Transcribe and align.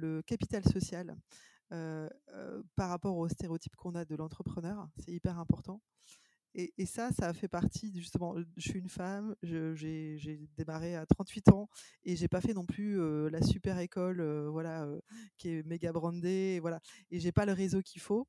le 0.00 0.22
capital 0.22 0.64
social 0.64 1.16
par 2.74 2.88
rapport 2.88 3.16
aux 3.16 3.28
stéréotypes 3.28 3.76
qu'on 3.76 3.94
a 3.94 4.04
de 4.04 4.16
l'entrepreneur. 4.16 4.88
C'est 4.98 5.12
hyper 5.12 5.38
important. 5.38 5.80
Et, 6.54 6.84
ça, 6.84 7.12
ça 7.12 7.32
fait 7.32 7.48
partie 7.48 7.92
justement. 7.94 8.34
Je 8.56 8.68
suis 8.68 8.80
une 8.80 8.88
femme, 8.88 9.36
j'ai 9.42 10.40
démarré 10.56 10.96
à 10.96 11.06
38 11.06 11.48
ans 11.52 11.68
et 12.02 12.16
j'ai 12.16 12.26
pas 12.26 12.40
fait 12.40 12.54
non 12.54 12.66
plus 12.66 12.98
la 13.30 13.40
super 13.40 13.78
école, 13.78 14.20
voilà, 14.48 14.88
qui 15.38 15.50
est 15.50 15.62
méga 15.64 15.92
brandée, 15.92 16.54
et 16.56 16.60
voilà. 16.60 16.80
Et 17.10 17.20
j'ai 17.20 17.30
pas 17.30 17.46
le 17.46 17.52
réseau 17.52 17.82
qu'il 17.82 18.00
faut. 18.00 18.26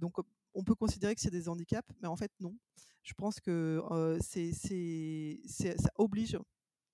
donc, 0.00 0.14
on 0.54 0.64
peut 0.64 0.74
considérer 0.74 1.14
que 1.14 1.20
c'est 1.20 1.30
des 1.30 1.48
handicaps, 1.48 1.88
mais 2.00 2.08
en 2.08 2.16
fait 2.16 2.32
non. 2.40 2.56
Je 3.02 3.14
pense 3.14 3.38
que 3.38 3.80
c'est, 4.20 4.50
ça 5.46 5.90
oblige 5.94 6.38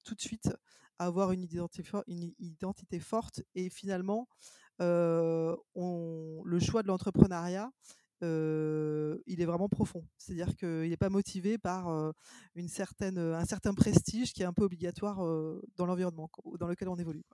tout 0.04 0.14
de 0.14 0.20
suite 0.20 0.50
avoir 0.98 1.32
une 1.32 1.42
identité, 1.42 1.82
une 2.06 2.32
identité 2.38 3.00
forte 3.00 3.42
et 3.54 3.70
finalement, 3.70 4.28
on, 4.80 6.42
le 6.44 6.58
choix 6.60 6.82
de 6.82 6.88
l'entrepreneuriat 6.88 7.70
il 8.22 9.40
est 9.40 9.44
vraiment 9.44 9.68
profond. 9.68 10.06
C'est-à-dire 10.16 10.54
qu'il 10.56 10.88
n'est 10.88 10.96
pas 10.96 11.10
motivé 11.10 11.58
par 11.58 12.12
une 12.54 12.68
certaine, 12.68 13.18
un 13.18 13.44
certain 13.44 13.74
prestige 13.74 14.32
qui 14.32 14.42
est 14.42 14.46
un 14.46 14.52
peu 14.52 14.64
obligatoire 14.64 15.18
dans 15.76 15.86
l'environnement 15.86 16.30
dans 16.58 16.68
lequel 16.68 16.88
on 16.88 16.96
évolue. 16.96 17.24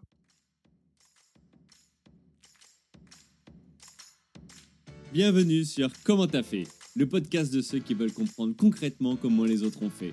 Bienvenue 5.12 5.65
sur 5.65 5.91
Comment 6.05 6.27
t'as 6.27 6.43
fait, 6.43 6.65
le 6.95 7.09
podcast 7.09 7.51
de 7.51 7.62
ceux 7.62 7.79
qui 7.79 7.95
veulent 7.95 8.12
comprendre 8.12 8.55
concrètement 8.55 9.17
comment 9.17 9.45
les 9.45 9.62
autres 9.62 9.83
ont 9.83 9.89
fait. 9.89 10.12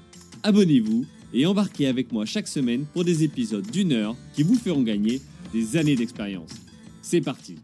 abonnez-vous 0.43 1.05
et 1.33 1.45
embarquez 1.45 1.87
avec 1.87 2.11
moi 2.11 2.25
chaque 2.25 2.47
semaine 2.47 2.85
pour 2.85 3.03
des 3.03 3.23
épisodes 3.23 3.69
d'une 3.69 3.93
heure 3.93 4.15
qui 4.33 4.43
vous 4.43 4.55
feront 4.55 4.83
gagner 4.83 5.21
des 5.53 5.77
années 5.77 5.95
d'expérience. 5.95 6.51
C'est 7.01 7.21
parti 7.21 7.57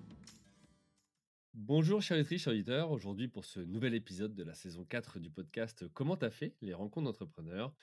Bonjour 1.54 2.02
chers 2.02 2.26
chers 2.26 2.48
auditeurs, 2.48 2.92
aujourd'hui 2.92 3.28
pour 3.28 3.44
ce 3.44 3.60
nouvel 3.60 3.94
épisode 3.94 4.34
de 4.34 4.44
la 4.44 4.54
saison 4.54 4.86
4 4.86 5.20
du 5.20 5.30
podcast 5.30 5.86
Comment 5.94 6.16
t'as 6.16 6.30
fait 6.30 6.56
les 6.62 6.74
rencontres 6.74 7.06
d'entrepreneurs, 7.06 7.74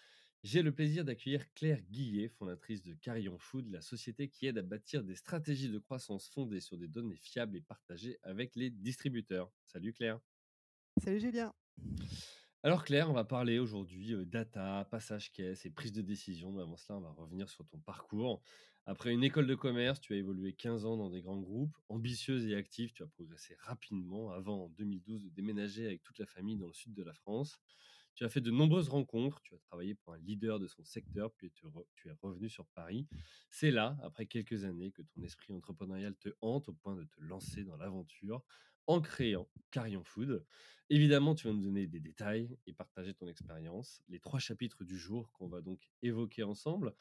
j'ai 0.42 0.62
le 0.62 0.72
plaisir 0.72 1.04
d'accueillir 1.04 1.42
Claire 1.54 1.80
Guillet, 1.90 2.28
fondatrice 2.28 2.82
de 2.82 2.92
Carillon 2.94 3.38
Food, 3.38 3.70
la 3.70 3.80
société 3.80 4.28
qui 4.28 4.46
aide 4.46 4.58
à 4.58 4.62
bâtir 4.62 5.02
des 5.02 5.16
stratégies 5.16 5.70
de 5.70 5.78
croissance 5.78 6.28
fondées 6.28 6.60
sur 6.60 6.76
des 6.76 6.88
données 6.88 7.16
fiables 7.16 7.56
et 7.56 7.62
partagées 7.62 8.18
avec 8.22 8.54
les 8.54 8.70
distributeurs. 8.70 9.50
Salut 9.66 9.92
Claire. 9.92 10.20
Salut 11.02 11.20
Julien. 11.20 11.52
Alors 12.66 12.82
Claire, 12.82 13.10
on 13.10 13.12
va 13.12 13.24
parler 13.24 13.58
aujourd'hui 13.58 14.14
data, 14.24 14.88
passage 14.90 15.30
caisse 15.32 15.66
et 15.66 15.70
prise 15.70 15.92
de 15.92 16.00
décision. 16.00 16.50
Mais 16.50 16.62
avant 16.62 16.78
cela, 16.78 16.96
on 16.96 17.02
va 17.02 17.10
revenir 17.10 17.50
sur 17.50 17.66
ton 17.66 17.76
parcours. 17.76 18.40
Après 18.86 19.12
une 19.12 19.22
école 19.22 19.46
de 19.46 19.54
commerce, 19.54 20.00
tu 20.00 20.14
as 20.14 20.16
évolué 20.16 20.54
15 20.54 20.86
ans 20.86 20.96
dans 20.96 21.10
des 21.10 21.20
grands 21.20 21.42
groupes. 21.42 21.76
Ambitieuse 21.90 22.46
et 22.46 22.56
active, 22.56 22.94
tu 22.94 23.02
as 23.02 23.06
progressé 23.06 23.54
rapidement 23.60 24.30
avant 24.30 24.64
en 24.64 24.68
2012 24.70 25.24
de 25.24 25.28
déménager 25.28 25.84
avec 25.84 26.02
toute 26.02 26.18
la 26.18 26.24
famille 26.24 26.56
dans 26.56 26.68
le 26.68 26.72
sud 26.72 26.94
de 26.94 27.02
la 27.02 27.12
France. 27.12 27.60
Tu 28.14 28.24
as 28.24 28.30
fait 28.30 28.40
de 28.40 28.50
nombreuses 28.50 28.88
rencontres, 28.88 29.42
tu 29.42 29.54
as 29.54 29.58
travaillé 29.58 29.94
pour 29.94 30.14
un 30.14 30.18
leader 30.20 30.58
de 30.58 30.66
son 30.66 30.84
secteur, 30.84 31.32
puis 31.32 31.50
tu, 31.50 31.66
es 31.66 32.12
revenu 32.22 32.48
sur 32.48 32.64
Paris. 32.68 33.06
C'est 33.50 33.72
là, 33.72 33.98
après 34.02 34.24
quelques 34.24 34.64
années, 34.64 34.90
que 34.90 35.02
ton 35.02 35.22
esprit 35.22 35.52
entrepreneurial 35.52 36.16
te 36.16 36.30
hante 36.40 36.70
au 36.70 36.72
point 36.72 36.94
de 36.94 37.04
te 37.04 37.20
lancer 37.20 37.62
dans 37.62 37.76
l'aventure 37.76 38.42
en 38.86 39.00
créant 39.00 39.48
Carillon 39.70 40.04
Food. 40.04 40.44
Évidemment, 40.90 41.34
tu 41.34 41.46
vas 41.46 41.54
nous 41.54 41.62
donner 41.62 41.86
des 41.86 42.00
détails 42.00 42.58
et 42.66 42.72
partager 42.74 43.14
ton 43.14 43.26
expérience. 43.26 44.02
Les 44.08 44.20
trois 44.20 44.38
chapitres 44.38 44.84
du 44.84 44.98
jour 44.98 45.32
qu'on 45.32 45.48
va 45.48 45.60
donc 45.62 45.80
évoquer 46.02 46.42
ensemble 46.42 46.94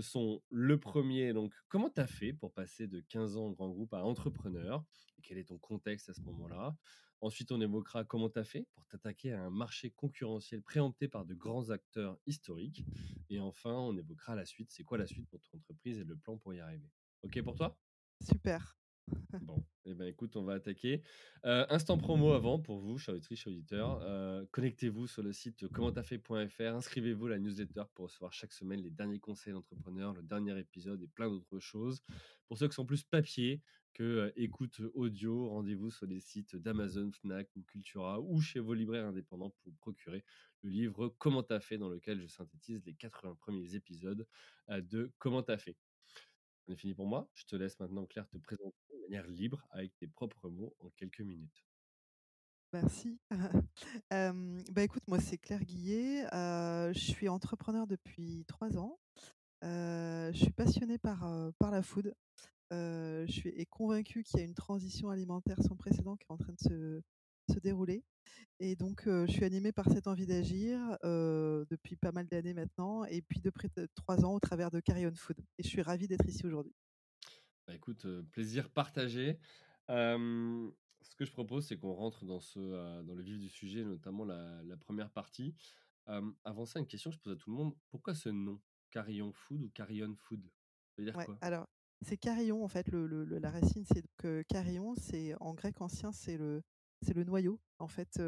sont 0.00 0.42
le 0.50 0.78
premier, 0.78 1.32
donc 1.32 1.54
comment 1.68 1.90
tu 1.90 2.00
as 2.00 2.06
fait 2.06 2.32
pour 2.32 2.52
passer 2.52 2.86
de 2.88 3.00
15 3.00 3.36
ans 3.36 3.46
en 3.46 3.52
grand 3.52 3.68
groupe 3.70 3.94
à 3.94 4.02
entrepreneur? 4.04 4.84
Quel 5.22 5.38
est 5.38 5.48
ton 5.48 5.58
contexte 5.58 6.08
à 6.08 6.14
ce 6.14 6.20
moment-là? 6.22 6.76
Ensuite, 7.20 7.50
on 7.50 7.60
évoquera 7.60 8.04
comment 8.04 8.28
tu 8.28 8.38
as 8.38 8.44
fait 8.44 8.66
pour 8.74 8.84
t'attaquer 8.86 9.32
à 9.32 9.42
un 9.42 9.50
marché 9.50 9.90
concurrentiel 9.90 10.62
préempté 10.62 11.08
par 11.08 11.24
de 11.24 11.34
grands 11.34 11.70
acteurs 11.70 12.18
historiques. 12.26 12.84
Et 13.30 13.40
enfin, 13.40 13.72
on 13.72 13.96
évoquera 13.96 14.34
la 14.34 14.44
suite. 14.44 14.70
C'est 14.70 14.84
quoi 14.84 14.98
la 14.98 15.06
suite 15.06 15.28
pour 15.28 15.40
ton 15.40 15.56
entreprise 15.56 15.98
et 15.98 16.04
le 16.04 16.16
plan 16.16 16.36
pour 16.36 16.52
y 16.52 16.60
arriver? 16.60 16.90
Ok 17.22 17.40
pour 17.42 17.54
toi? 17.54 17.78
Super. 18.22 18.76
Bon, 19.42 19.62
eh 19.84 19.94
ben, 19.94 20.06
écoute, 20.06 20.34
on 20.36 20.42
va 20.42 20.54
attaquer. 20.54 21.02
Euh, 21.44 21.66
instant 21.68 21.98
promo 21.98 22.32
avant 22.32 22.58
pour 22.58 22.78
vous, 22.78 22.98
chers 22.98 23.14
chers 23.22 23.52
auditeurs. 23.52 24.00
Euh, 24.02 24.44
connectez-vous 24.50 25.06
sur 25.06 25.22
le 25.22 25.32
site 25.32 25.68
commenttafait.fr, 25.68 26.74
inscrivez-vous 26.74 27.26
à 27.26 27.30
la 27.30 27.38
newsletter 27.38 27.84
pour 27.94 28.06
recevoir 28.06 28.32
chaque 28.32 28.52
semaine 28.52 28.80
les 28.80 28.90
derniers 28.90 29.20
conseils 29.20 29.52
d'entrepreneurs, 29.52 30.12
le 30.14 30.22
dernier 30.22 30.58
épisode 30.58 31.02
et 31.02 31.06
plein 31.06 31.28
d'autres 31.28 31.60
choses. 31.60 32.02
Pour 32.48 32.58
ceux 32.58 32.66
qui 32.68 32.74
sont 32.74 32.86
plus 32.86 33.04
papier 33.04 33.62
que 33.94 34.02
euh, 34.02 34.32
écoute 34.36 34.80
audio, 34.94 35.50
rendez-vous 35.50 35.90
sur 35.90 36.06
les 36.06 36.20
sites 36.20 36.56
d'Amazon, 36.56 37.10
Fnac 37.12 37.54
ou 37.56 37.62
Cultura 37.62 38.20
ou 38.20 38.40
chez 38.40 38.60
vos 38.60 38.74
libraires 38.74 39.06
indépendants 39.06 39.54
pour 39.62 39.72
procurer 39.74 40.24
le 40.62 40.70
livre 40.70 41.14
Comment 41.18 41.42
t'as 41.42 41.60
fait 41.60 41.78
dans 41.78 41.90
lequel 41.90 42.20
je 42.20 42.26
synthétise 42.26 42.82
les 42.84 42.94
80 42.94 43.36
premiers 43.40 43.74
épisodes 43.74 44.26
de 44.68 45.12
Comment 45.18 45.42
t'as 45.42 45.58
fait. 45.58 45.76
On 46.68 46.72
est 46.72 46.76
fini 46.76 46.94
pour 46.94 47.06
moi. 47.06 47.28
Je 47.34 47.44
te 47.44 47.56
laisse 47.56 47.78
maintenant, 47.78 48.06
Claire, 48.06 48.28
te 48.28 48.38
présenter 48.38 48.74
de 48.92 49.00
manière 49.02 49.26
libre 49.26 49.66
avec 49.70 49.96
tes 49.96 50.06
propres 50.06 50.48
mots 50.48 50.74
en 50.80 50.90
quelques 50.90 51.20
minutes. 51.20 51.64
Merci. 52.72 53.18
bah 54.10 54.82
écoute, 54.82 55.06
moi 55.06 55.20
c'est 55.20 55.38
Claire 55.38 55.64
Guillet. 55.64 56.26
je 56.32 56.98
suis 56.98 57.28
entrepreneur 57.28 57.86
depuis 57.86 58.44
trois 58.48 58.76
ans. 58.76 58.98
je 59.62 60.32
suis 60.34 60.52
passionnée 60.52 60.98
par, 60.98 61.52
par 61.58 61.70
la 61.70 61.82
food. 61.82 62.14
je 62.70 63.26
suis 63.28 63.66
convaincue 63.66 64.24
qu'il 64.24 64.40
y 64.40 64.42
a 64.42 64.46
une 64.46 64.54
transition 64.54 65.10
alimentaire 65.10 65.62
sans 65.62 65.76
précédent 65.76 66.16
qui 66.16 66.26
est 66.28 66.32
en 66.32 66.38
train 66.38 66.52
de 66.52 66.58
se, 66.68 67.02
se 67.52 67.58
dérouler. 67.58 68.04
Et 68.58 68.74
donc, 68.74 69.02
je 69.04 69.30
suis 69.30 69.44
animée 69.44 69.72
par 69.72 69.88
cette 69.90 70.06
envie 70.06 70.26
d'agir 70.26 70.78
depuis 71.02 71.96
pas 71.96 72.12
mal 72.12 72.26
d'années 72.26 72.54
maintenant, 72.54 73.04
et 73.04 73.22
puis 73.22 73.40
de 73.40 73.50
près 73.50 73.68
de 73.76 73.88
trois 73.94 74.24
ans 74.24 74.34
au 74.34 74.40
travers 74.40 74.70
de 74.70 74.80
Carry 74.80 75.04
Food. 75.14 75.38
Et 75.58 75.62
je 75.62 75.68
suis 75.68 75.82
ravie 75.82 76.08
d'être 76.08 76.26
ici 76.26 76.46
aujourd'hui. 76.46 76.74
Bah, 77.66 77.74
écoute, 77.74 78.06
plaisir 78.30 78.70
partagé. 78.70 79.38
ce 79.88 81.16
que 81.16 81.24
je 81.24 81.32
propose, 81.32 81.66
c'est 81.66 81.76
qu'on 81.76 81.92
rentre 81.92 82.24
dans, 82.24 82.40
ce, 82.40 83.02
dans 83.02 83.14
le 83.14 83.22
vif 83.22 83.38
du 83.38 83.48
sujet, 83.48 83.84
notamment 83.84 84.24
la, 84.24 84.76
première 84.80 85.10
partie. 85.10 85.54
avant 86.44 86.64
ça, 86.64 86.80
une 86.80 86.86
question 86.86 87.10
que 87.10 87.16
je 87.16 87.20
pose 87.20 87.32
à 87.34 87.36
tout 87.36 87.50
le 87.50 87.56
monde. 87.56 87.74
Pourquoi 87.90 88.14
ce 88.14 88.28
nom 88.28 88.60
Carillon 88.90 89.32
Food 89.32 89.62
ou 89.62 89.70
Carillon 89.70 90.14
Food? 90.16 90.44
Ça 90.96 91.02
veut 91.02 91.04
dire 91.04 91.14
quoi? 91.14 91.36
Alors, 91.40 91.68
c'est 92.02 92.16
carillon, 92.16 92.62
en 92.62 92.68
fait. 92.68 92.88
Le, 92.88 93.24
la 93.24 93.50
racine, 93.50 93.84
c'est 93.84 94.04
donc 94.16 94.42
carillon. 94.44 94.94
C'est 94.96 95.34
en 95.40 95.54
grec 95.54 95.80
ancien, 95.80 96.12
c'est 96.12 96.36
le 96.36 96.62
c'est 97.02 97.14
le 97.14 97.24
noyau 97.24 97.60
en 97.78 97.88
fait. 97.88 98.20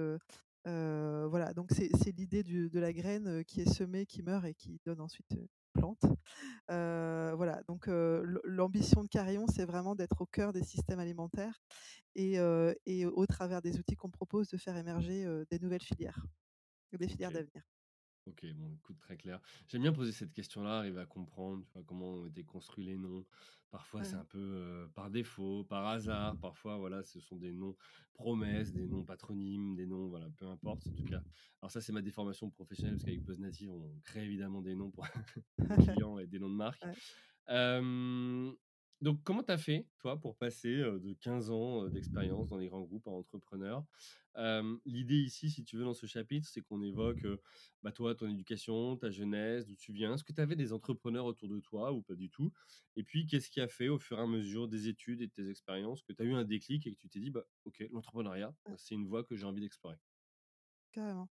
voilà, 0.65 1.53
donc 1.55 1.71
c'est 1.73 2.17
l'idée 2.17 2.43
de 2.43 2.79
la 2.79 2.93
graine 2.93 3.45
qui 3.45 3.61
est 3.61 3.73
semée, 3.73 4.06
qui 4.06 4.23
meurt 4.23 4.45
et 4.45 4.55
qui 4.55 4.81
donne 4.84 5.01
ensuite 5.01 5.27
une 5.33 5.49
plante. 5.73 6.05
voilà, 6.69 7.62
donc 7.69 7.87
l'ambition 8.45 9.03
de 9.03 9.09
Carillon, 9.09 9.47
c'est 9.47 9.65
vraiment 9.65 9.95
d'être 9.95 10.21
au 10.21 10.27
cœur 10.27 10.53
des 10.53 10.65
systèmes 10.65 10.99
alimentaires 10.99 11.61
et, 12.15 12.38
et 12.87 13.06
au 13.06 13.26
travers 13.26 13.62
des 13.62 13.79
outils 13.79 13.97
qu'on 13.97 14.11
propose 14.11 14.49
de 14.49 14.56
faire 14.56 14.76
émerger 14.76 15.26
des 15.50 15.59
nouvelles 15.59 15.82
filières, 15.82 16.26
des 16.93 17.09
filières 17.09 17.32
d'avenir. 17.32 17.62
Ok, 18.28 18.46
bon, 18.54 18.70
écoute, 18.75 18.98
très 18.98 19.16
clair. 19.16 19.40
J'aime 19.69 19.82
bien 19.82 19.92
poser 19.92 20.12
cette 20.12 20.32
question-là, 20.32 20.78
arriver 20.78 21.00
à 21.00 21.06
comprendre 21.06 21.64
comment 21.86 22.14
ont 22.14 22.26
été 22.26 22.44
construits 22.44 22.84
les 22.84 22.96
noms. 22.96 23.25
Parfois, 23.70 24.04
c'est 24.04 24.16
un 24.16 24.25
peu 24.25 24.88
par 24.94 25.10
défaut, 25.10 25.64
par 25.64 25.86
hasard. 25.86 26.36
Parfois, 26.38 26.76
voilà, 26.78 27.02
ce 27.02 27.20
sont 27.20 27.36
des 27.36 27.52
noms 27.52 27.76
promesses, 28.14 28.72
des 28.72 28.86
noms 28.86 29.04
patronymes, 29.04 29.76
des 29.76 29.86
noms, 29.86 30.08
voilà, 30.08 30.28
peu 30.36 30.46
importe. 30.46 30.86
En 30.86 30.92
tout 30.92 31.04
cas, 31.04 31.22
alors 31.60 31.70
ça, 31.70 31.80
c'est 31.80 31.92
ma 31.92 32.02
déformation 32.02 32.50
professionnelle 32.50 32.94
parce 32.94 33.04
qu'avec 33.04 33.22
BuzzNative, 33.22 33.70
on 33.70 34.00
crée 34.04 34.25
évidemment 34.25 34.62
des 34.62 34.75
noms 34.75 34.90
pour 34.90 35.06
clients 36.02 36.19
et 36.19 36.26
des 36.26 36.38
noms 36.38 36.50
de 36.50 36.54
marque. 36.54 36.82
Donc, 39.00 39.23
comment 39.23 39.45
tu 39.45 39.53
as 39.53 39.59
fait, 39.59 39.87
toi, 39.99 40.19
pour 40.21 40.37
passer, 40.37 40.77
de 40.77 41.12
15 41.15 41.50
ans, 41.50 41.89
d'expérience 41.89 42.49
dans 42.49 42.56
les 42.59 42.67
grands 42.69 42.83
groupes 42.83 43.06
à 43.06 43.11
entrepreneur? 43.11 43.85
L'idée 44.85 45.17
ici, 45.21 45.50
si 45.50 45.65
tu 45.65 45.77
veux, 45.77 45.85
dans 45.85 45.95
ce 45.95 46.06
chapitre, 46.06 46.49
c'est 46.49 46.62
qu'on 46.62 46.83
évoque, 46.83 47.27
bah, 47.83 47.93
toi, 47.93 48.15
ton 48.15 48.29
éducation, 48.29 48.97
ta 48.97 49.11
jeunesse, 49.11 49.67
d'où 49.67 49.77
tu 49.77 49.93
viens. 49.93 50.15
Est-ce 50.15 50.25
que 50.25 50.33
tu 50.33 50.41
avais 50.41 50.56
des 50.56 50.73
entrepreneurs 50.73 51.27
autour 51.27 51.49
de 51.49 51.61
toi 51.61 51.93
ou 51.93 52.03
pas 52.03 52.15
du 52.17 52.29
tout? 52.31 52.53
Et 52.97 53.05
puis, 53.05 53.27
qu'est-ce 53.27 53.50
qui 53.50 53.61
a 53.61 53.69
fait, 53.69 53.89
au 53.89 53.99
fur 53.99 54.19
et 54.19 54.23
à 54.23 54.27
mesure 54.27 54.69
des 54.69 54.89
études 54.89 55.21
et 55.23 55.27
de 55.29 55.33
tes 55.33 55.49
expériences, 55.49 56.03
que 56.03 56.12
tu 56.12 56.23
as 56.23 56.27
eu 56.27 56.35
un 56.35 56.45
déclic 56.45 56.87
et 56.87 56.93
que 56.95 56.99
tu 56.99 57.09
t'es 57.09 57.21
dit: 57.21 57.31
«Bah, 57.31 57.45
OK, 57.65 57.85
l'entrepreneuriat, 57.93 58.55
Mmh. 58.67 58.79
c'est 58.79 58.95
une 58.95 59.06
voie 59.06 59.25
que 59.25 59.37
j'ai 59.37 59.45
envie 59.45 59.61
d'explorer»? 59.61 59.99
Carrément. 60.99 61.29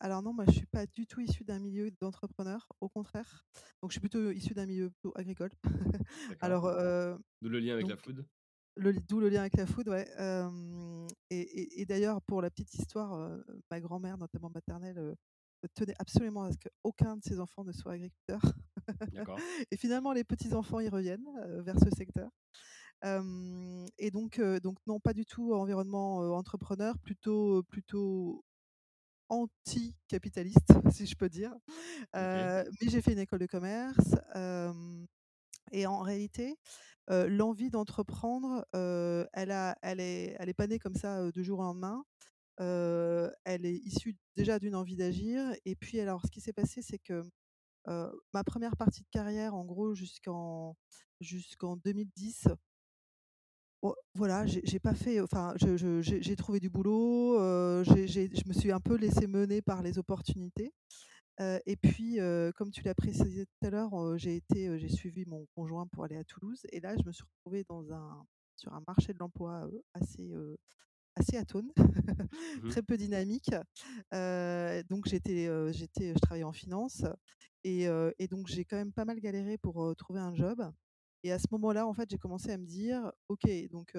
Alors 0.00 0.20
non, 0.22 0.32
moi 0.32 0.44
je 0.48 0.52
suis 0.52 0.66
pas 0.66 0.84
du 0.86 1.06
tout 1.06 1.20
issue 1.20 1.44
d'un 1.44 1.60
milieu 1.60 1.92
d'entrepreneurs, 2.00 2.66
au 2.80 2.88
contraire. 2.88 3.44
Donc 3.80 3.92
je 3.92 3.94
suis 3.94 4.00
plutôt 4.00 4.32
issue 4.32 4.52
d'un 4.52 4.66
milieu 4.66 4.90
plutôt 4.90 5.12
agricole. 5.14 5.50
Alors, 6.40 6.62
D'où 7.40 7.48
le 7.48 7.60
lien 7.60 7.74
avec 7.74 7.86
donc 7.86 7.90
la 7.90 7.96
food? 7.96 8.26
d'où 9.08 9.20
le 9.20 9.28
lien 9.28 9.42
avec 9.42 9.56
la 9.56 9.66
food, 9.66 9.88
ouais. 9.88 10.08
Et 11.30 11.40
et 11.40 11.82
et 11.82 11.86
d'ailleurs 11.86 12.20
pour 12.22 12.42
la 12.42 12.50
petite 12.50 12.74
histoire, 12.74 13.38
ma 13.70 13.80
grand-mère, 13.80 14.18
notamment 14.18 14.50
maternelle, 14.52 15.14
tenait 15.74 15.94
absolument 16.00 16.42
à 16.42 16.50
ce 16.50 16.58
qu'aucun 16.58 17.16
de 17.16 17.22
ses 17.22 17.38
enfants 17.38 17.62
ne 17.62 17.70
soit 17.70 17.92
agriculteur. 17.92 18.40
D'accord. 19.12 19.38
Et 19.70 19.76
finalement 19.76 20.12
les 20.12 20.24
petits-enfants 20.24 20.80
y 20.80 20.88
reviennent, 20.88 21.28
vers 21.64 21.78
ce 21.78 21.90
secteur. 21.96 22.28
Et 23.98 24.10
donc 24.10 24.40
donc 24.40 24.78
non, 24.88 24.98
pas 24.98 25.12
du 25.14 25.24
tout 25.24 25.54
environnement, 25.54 26.16
entrepreneur, 26.36 26.98
plutôt, 26.98 27.62
plutôt 27.62 28.44
anticapitaliste, 29.28 30.72
si 30.92 31.06
je 31.06 31.16
peux 31.16 31.28
dire. 31.28 31.52
Mais 32.14 32.64
j'ai 32.80 33.02
fait 33.02 33.12
une 33.12 33.18
école 33.18 33.40
de 33.40 33.46
commerce, 33.46 34.14
et 35.72 35.86
en 35.86 35.98
réalité, 36.00 36.56
l'envie 37.08 37.70
d'entreprendre, 37.70 38.64
elle 38.72 39.50
a 39.50 39.76
elle 39.82 40.00
est 40.00 40.36
elle 40.38 40.48
est 40.48 40.54
pas 40.54 40.66
née 40.66 40.78
comme 40.78 40.94
ça, 40.94 41.30
du 41.30 41.44
jour 41.44 41.60
au 41.60 41.62
lendemain. 41.62 42.04
Elle 42.58 43.66
est 43.66 43.76
issue 43.84 44.16
déjà 44.36 44.58
d'une 44.58 44.74
envie 44.74 44.96
d'agir 44.96 45.52
et 45.64 45.76
puis 45.76 46.00
alors 46.00 46.22
ce 46.24 46.30
qui 46.30 46.40
s'est 46.40 46.52
passé, 46.52 46.82
c'est 46.82 46.98
que, 46.98 47.22
ma 47.86 48.44
première 48.44 48.76
partie 48.76 49.02
de 49.02 49.08
carrière, 49.10 49.54
en 49.54 49.64
gros 49.64 49.94
jusqu'en 49.94 50.76
jusqu'en 51.20 51.76
2010 51.76 52.48
Oh, 52.48 52.73
voilà, 54.14 54.46
j'ai 54.46 54.78
pas 54.80 54.94
fait 54.94 55.20
enfin, 55.20 55.54
j'ai 55.58 56.36
trouvé 56.36 56.60
du 56.60 56.70
boulot, 56.70 57.38
j'ai 57.84 58.06
je 58.08 58.48
me 58.48 58.52
suis 58.54 58.72
un 58.72 58.80
peu 58.80 58.96
laissée 58.96 59.26
mener 59.26 59.62
par 59.62 59.82
les 59.82 59.98
opportunités. 59.98 60.72
Heu 61.40 61.60
et 61.66 61.76
puis, 61.76 62.20
heu, 62.20 62.52
comme 62.56 62.70
tu 62.72 62.82
l'as 62.82 62.94
précisé 62.94 63.46
tout 63.46 63.66
à 63.66 63.70
l'heure, 63.70 63.94
heu, 64.00 64.18
j'ai 64.18 64.36
été, 64.36 64.78
j'ai 64.78 64.88
suivi 64.90 65.24
mon 65.26 65.46
conjoint 65.56 65.86
pour 65.88 66.04
aller 66.04 66.16
à 66.16 66.24
Toulouse 66.24 66.62
et 66.72 66.80
là, 66.80 66.96
je 66.96 67.06
me 67.06 67.12
suis 67.12 67.24
retrouvée 67.24 67.64
dans 67.68 67.92
un 67.92 68.24
sur 68.56 68.72
un 68.74 68.82
marché 68.88 69.12
de 69.14 69.18
l'emploi, 69.20 69.68
assez, 69.94 70.30
assez 71.16 71.36
atone, 71.36 71.70
Mmh 72.56 72.68
mh. 72.70 72.74
très 72.74 72.82
peu 72.82 72.96
dynamique. 72.96 73.50
Donc 74.12 75.06
j'étais, 75.08 75.48
j'étais 75.72 76.14
je 76.14 76.18
travaillais 76.20 76.44
en 76.44 76.52
finance 76.52 77.04
et 77.64 77.86
et 78.18 78.28
donc 78.28 78.46
j'ai 78.48 78.64
quand 78.64 78.76
même 78.76 78.92
pas 78.92 79.04
mal 79.04 79.20
galéré 79.20 79.58
pour, 79.58 79.94
trouver 79.96 80.20
un 80.20 80.34
job 80.34 80.62
et 81.24 81.32
à 81.32 81.38
ce 81.40 81.46
moment-là, 81.52 81.86
en 81.88 81.94
fait, 81.94 82.08
j'ai 82.10 82.18
commencé 82.18 82.50
à 82.52 82.58
me 82.58 82.66
dire: 82.66 83.10
«OK, 83.28 83.48
donc 83.70 83.92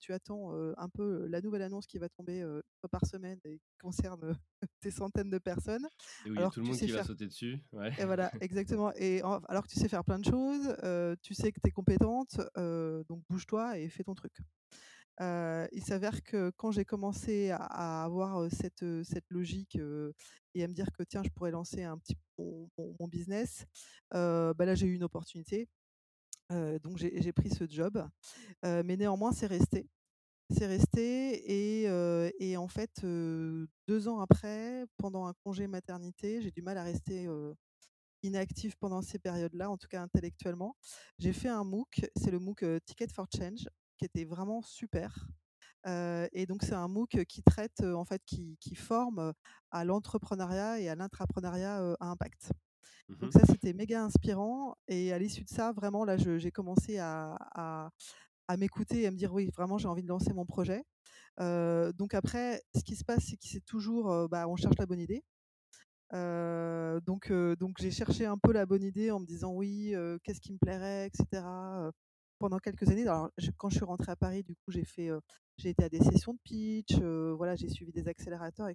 tu 0.00 0.12
attends, 0.12 0.52
un 0.78 0.88
peu 0.88 1.26
la 1.28 1.40
nouvelle 1.42 1.62
annonce 1.62 1.86
qui 1.86 1.98
va 1.98 2.08
tomber, 2.08 2.42
fois 2.80 2.88
par 2.90 3.06
semaine 3.06 3.38
et 3.44 3.58
qui 3.58 3.76
concerne, 3.80 4.34
des 4.82 4.90
centaines 4.90 5.30
de 5.30 5.38
personnes, 5.38 5.88
Et 6.24 6.30
a 6.30 6.32
alors 6.40 6.48
tout 6.48 6.60
le 6.60 6.66
monde 6.66 6.80
qui 6.80 6.92
va 6.92 6.98
faire» 6.98 7.06
sauter 7.06 7.26
dessus, 7.26 7.58
ouais. 7.72 7.92
et 7.98 8.04
voilà, 8.06 8.32
exactement 8.40 8.92
et 8.96 9.22
en 9.22 9.40
alors 9.48 9.64
que 9.64 9.68
tu 9.68 9.78
sais 9.78 9.88
faire 9.88 10.04
plein 10.04 10.18
de 10.18 10.24
choses, 10.24 10.74
tu 11.22 11.34
sais 11.34 11.52
que 11.52 11.60
tu 11.60 11.68
es 11.68 11.72
compétente, 11.72 12.40
donc 13.08 13.22
bouge-toi 13.28 13.78
et 13.78 13.88
fais 13.88 14.04
ton 14.04 14.14
truc. 14.14 14.38
Il 15.20 15.82
s'avère 15.84 16.22
que 16.22 16.50
quand 16.56 16.70
j'ai 16.72 16.84
commencé 16.84 17.50
à 17.50 17.56
à 17.58 18.04
avoir, 18.04 18.50
cette, 18.52 18.84
cette 19.04 19.30
logique, 19.30 19.78
et 20.54 20.64
à 20.64 20.68
me 20.68 20.72
dire 20.74 20.86
que 20.92 21.02
tiens, 21.04 21.22
je 21.24 21.30
pourrais 21.30 21.50
lancer 21.52 21.82
un 21.84 21.98
petit 21.98 22.16
mon 22.38 22.70
mon 22.98 23.08
business, 23.08 23.66
heu, 24.14 24.54
bah, 24.56 24.64
là, 24.64 24.74
j'ai 24.74 24.86
eu 24.86 24.94
une 24.94 25.04
opportunité, 25.04 25.68
donc 26.82 26.96
j'ai 26.98 27.32
pris 27.32 27.50
ce 27.50 27.64
job, 27.68 28.04
mais 28.64 28.96
néanmoins, 28.96 29.32
c'est 29.32 29.46
resté. 29.46 29.88
C'est 30.50 30.66
resté 30.66 31.52
et 32.42 32.56
en 32.58 32.68
fait, 32.68 32.90
heu, 33.04 33.68
2 33.88 34.08
ans 34.08 34.20
après, 34.20 34.84
pendant 34.98 35.26
un 35.26 35.34
congé 35.44 35.66
maternité, 35.68 36.42
j'ai 36.42 36.50
du 36.52 36.62
mal 36.62 36.78
à 36.78 36.84
rester, 36.84 37.26
heu, 37.28 37.54
inactive 38.22 38.76
pendant 38.78 39.02
ces 39.02 39.18
périodes-là, 39.18 39.70
en 39.70 39.78
tout 39.78 39.88
cas 39.88 40.02
intellectuellement. 40.02 40.76
J'ai 41.18 41.32
fait 41.34 41.48
un 41.48 41.64
MOOC, 41.64 42.06
c'est 42.16 42.30
le 42.32 42.38
MOOC, 42.40 42.64
Ticket 42.86 43.08
for 43.08 43.26
Change, 43.34 43.68
qui 43.98 44.04
était 44.06 44.24
vraiment 44.26 44.62
super. 44.62 45.28
Et 45.86 46.46
donc 46.46 46.62
c'est 46.64 46.74
un 46.74 46.88
MOOC 46.88 47.24
qui 47.26 47.42
traite, 47.42 47.82
en 47.82 48.04
fait, 48.04 48.22
qui 48.26 48.58
qui 48.60 48.74
forme, 48.76 49.32
à 49.70 49.84
l'entrepreneuriat 49.84 50.80
et 50.80 50.88
à 50.88 50.94
l'intrapreneuriat, 50.96 51.96
à 52.00 52.06
impact. 52.06 52.52
Mmh 53.10 53.30
Donc 53.30 53.32
ça, 53.32 53.40
c'était 53.46 53.72
méga 53.74 54.02
inspirant 54.04 54.76
et 54.88 55.12
à 55.12 55.18
l'issue 55.18 55.44
de 55.44 55.48
ça, 55.50 55.72
vraiment 55.72 56.04
là, 56.04 56.16
j'ai 56.16 56.50
commencé 56.52 56.98
à 56.98 57.36
à 57.54 57.90
à 58.48 58.56
m'écouter 58.56 59.02
et 59.02 59.06
à 59.06 59.10
me 59.12 59.16
dire: 59.16 59.32
«Oui, 59.34 59.50
vraiment, 59.56 59.78
j'ai 59.78 59.88
envie 59.88 60.02
de 60.02 60.08
lancer 60.08 60.32
mon 60.34 60.46
projet». 60.46 60.84
Donc 61.38 62.14
après, 62.14 62.62
ce 62.76 62.82
qui 62.84 62.96
se 62.96 63.04
passe, 63.04 63.24
c'est 63.28 63.36
que 63.36 63.46
c'est 63.46 63.64
toujours, 63.64 64.28
bah, 64.30 64.48
on 64.48 64.56
cherche 64.56 64.76
la 64.78 64.86
bonne 64.86 65.00
idée. 65.00 65.24
Donc 66.12 67.32
donc 67.32 67.76
j'ai 67.80 67.90
cherché 67.90 68.26
un 68.26 68.38
peu 68.38 68.52
la 68.52 68.66
bonne 68.66 68.82
idée 68.84 69.10
en 69.10 69.20
me 69.20 69.26
disant: 69.26 69.52
«Oui, 69.54 69.94
qu'est-ce 70.24 70.40
qui 70.40 70.52
me 70.52 70.58
plairait?» 70.58 71.08
et 71.08 71.10
cetera, 71.16 71.88
heu, 71.88 71.92
pendant 72.38 72.58
quelques 72.58 72.88
années. 72.90 73.02
Alors 73.06 73.30
je 73.38 73.50
quand 73.56 73.70
je 73.70 73.76
suis 73.76 73.84
rentrée 73.84 74.12
à 74.12 74.16
Paris, 74.16 74.42
du 74.44 74.54
coup, 74.56 74.70
j'ai 74.72 74.84
fait, 74.84 75.10
j'ai 75.58 75.70
été 75.70 75.84
à 75.84 75.88
des 75.88 76.00
sessions 76.00 76.34
de 76.34 76.38
pitch, 76.44 76.94
voilà, 77.36 77.56
j'ai 77.56 77.68
suivi 77.68 77.92
des 77.92 78.08
accélérateurs 78.08 78.68
et 78.68 78.74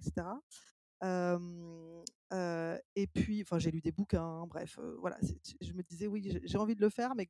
et 2.96 3.06
puis 3.12 3.42
enfin, 3.42 3.58
j'ai 3.58 3.70
lu 3.70 3.80
des 3.80 3.92
bouquins, 3.92 4.46
bref, 4.46 4.78
heu, 4.78 4.96
voilà, 5.00 5.18
je 5.60 5.72
me 5.72 5.82
disais: 5.82 6.06
«Oui, 6.06 6.40
j'ai 6.44 6.58
envie 6.58 6.74
de 6.76 6.80
le 6.80 6.90
faire», 6.90 7.14
mais 7.14 7.28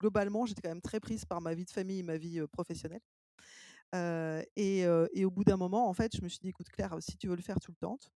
globalement, 0.00 0.46
j'étais 0.46 0.62
quand 0.62 0.70
même 0.70 0.82
très 0.82 1.00
prise 1.00 1.24
par 1.26 1.40
ma 1.40 1.54
vie 1.54 1.64
de 1.66 1.70
famille 1.72 2.00
et 2.00 2.02
ma 2.04 2.18
vie, 2.18 2.40
professionnelle. 2.52 3.02
Et 4.56 4.86
au 5.24 5.30
bout 5.30 5.44
d'un 5.44 5.56
moment, 5.56 5.88
en 5.88 5.94
fait, 5.94 6.16
je 6.16 6.22
me 6.22 6.28
suis 6.28 6.38
dit: 6.40 6.48
«Écoute 6.48 6.68
Claire, 6.70 6.96
si 7.00 7.16
tu 7.18 7.28
veux 7.28 7.36
le 7.36 7.42
faire, 7.42 7.58
tu 7.60 7.70
le 7.70 7.76
tentes». 7.76 8.10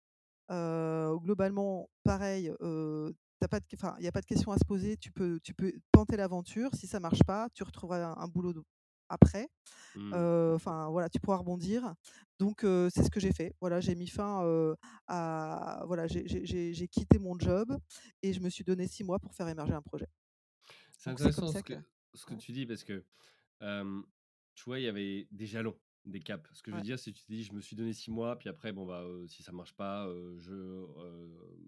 Globalement, 1.24 1.90
pareil, 2.04 2.52
il 2.62 3.16
y 3.42 3.46
a 3.46 3.48
pas 4.12 4.22
de 4.22 4.26
question 4.26 4.52
à 4.52 4.58
se 4.58 4.66
poser. 4.66 4.98
Tu 4.98 5.12
peux 5.12 5.40
tu 5.44 5.54
peux 5.54 5.74
tenter 5.92 6.18
l'aventure. 6.18 6.72
Si 6.76 6.88
ça 6.88 7.00
marche 7.00 7.24
pas, 7.26 7.50
tu 7.54 7.64
retrouveras 7.64 8.04
un 8.04 8.18
un 8.24 8.28
boulot 8.28 8.54
après. 9.12 9.50
Mmh. 9.96 10.22
Enfin, 10.56 10.90
voilà, 10.90 11.10
tu 11.10 11.20
pourras 11.20 11.38
rebondir. 11.38 11.96
Donc 12.40 12.62
c'est 12.64 13.04
ce 13.04 13.12
que 13.12 13.20
j'ai 13.20 13.34
fait. 13.34 13.56
Voilà, 13.62 13.82
j'ai 13.82 13.96
mis 13.96 14.08
fin, 14.08 14.44
à 15.08 15.84
voilà, 15.88 16.08
j'ai 16.08 16.88
quitté 16.90 17.20
mon 17.20 17.38
job 17.40 17.78
et 18.24 18.34
je 18.34 18.42
me 18.42 18.50
suis 18.50 18.64
donné 18.66 18.88
6 18.88 19.04
mois 19.04 19.20
pour 19.20 19.36
faire 19.36 19.48
émerger 19.50 19.74
un 19.74 19.82
projet. 19.84 20.08
C'est 20.98 21.10
intéressant 21.10 21.54
ce 21.54 21.64
que 21.64 21.74
que 21.74 21.82
ce 22.14 22.26
que 22.26 22.34
ouais, 22.34 22.36
tu 22.36 22.52
dis 22.52 22.66
parce 22.66 22.84
que, 22.84 23.06
tu 24.56 24.64
vois, 24.66 24.80
il 24.80 24.84
y 24.84 24.88
avait 24.88 25.28
des 25.32 25.46
jalons, 25.46 25.80
des 26.06 26.20
caps. 26.20 26.50
Ce 26.54 26.62
que 26.62 26.72
je 26.72 26.76
veux 26.76 26.82
dire, 26.82 27.00
c'est 27.00 27.12
que 27.12 27.18
tu 27.18 27.26
te 27.26 27.32
dis: 27.32 27.44
«Je 27.44 27.54
me 27.54 27.62
suis 27.62 27.76
donné 27.76 27.94
6 27.94 28.12
mois, 28.12 28.38
puis 28.38 28.50
après, 28.50 28.72
bon, 28.74 28.86
bah, 28.86 29.06
si 29.28 29.44
ça 29.44 29.52
marche 29.52 29.74
pas, 29.76 30.08
je, 30.40 30.86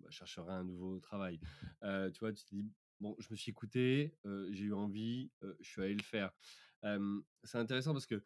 bah, 0.02 0.10
chercherai 0.10 0.54
un 0.54 0.64
nouveau 0.64 1.00
travail». 1.00 1.40
Tu 1.82 2.20
vois, 2.20 2.34
tu 2.34 2.44
te 2.46 2.56
dis: 2.56 2.66
«Bon, 3.00 3.16
je 3.20 3.28
me 3.32 3.36
suis 3.36 3.52
écouté, 3.52 4.18
j'ai 4.52 4.66
eu 4.66 4.74
envie, 4.74 5.32
je 5.60 5.70
suis 5.70 5.82
allé 5.82 5.96
le 5.96 6.04
faire». 6.04 6.32
C'est 7.44 7.58
intéressant 7.58 7.94
parce 7.94 8.08
que 8.08 8.24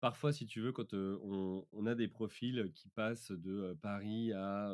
Parfois, 0.00 0.30
si 0.32 0.46
tu 0.46 0.60
veux, 0.60 0.72
quand, 0.72 0.92
on 0.92 1.86
a 1.86 1.94
des 1.94 2.06
profils 2.06 2.70
qui 2.74 2.88
passent 2.90 3.32
de, 3.32 3.76
Paris 3.80 4.32
à, 4.34 4.70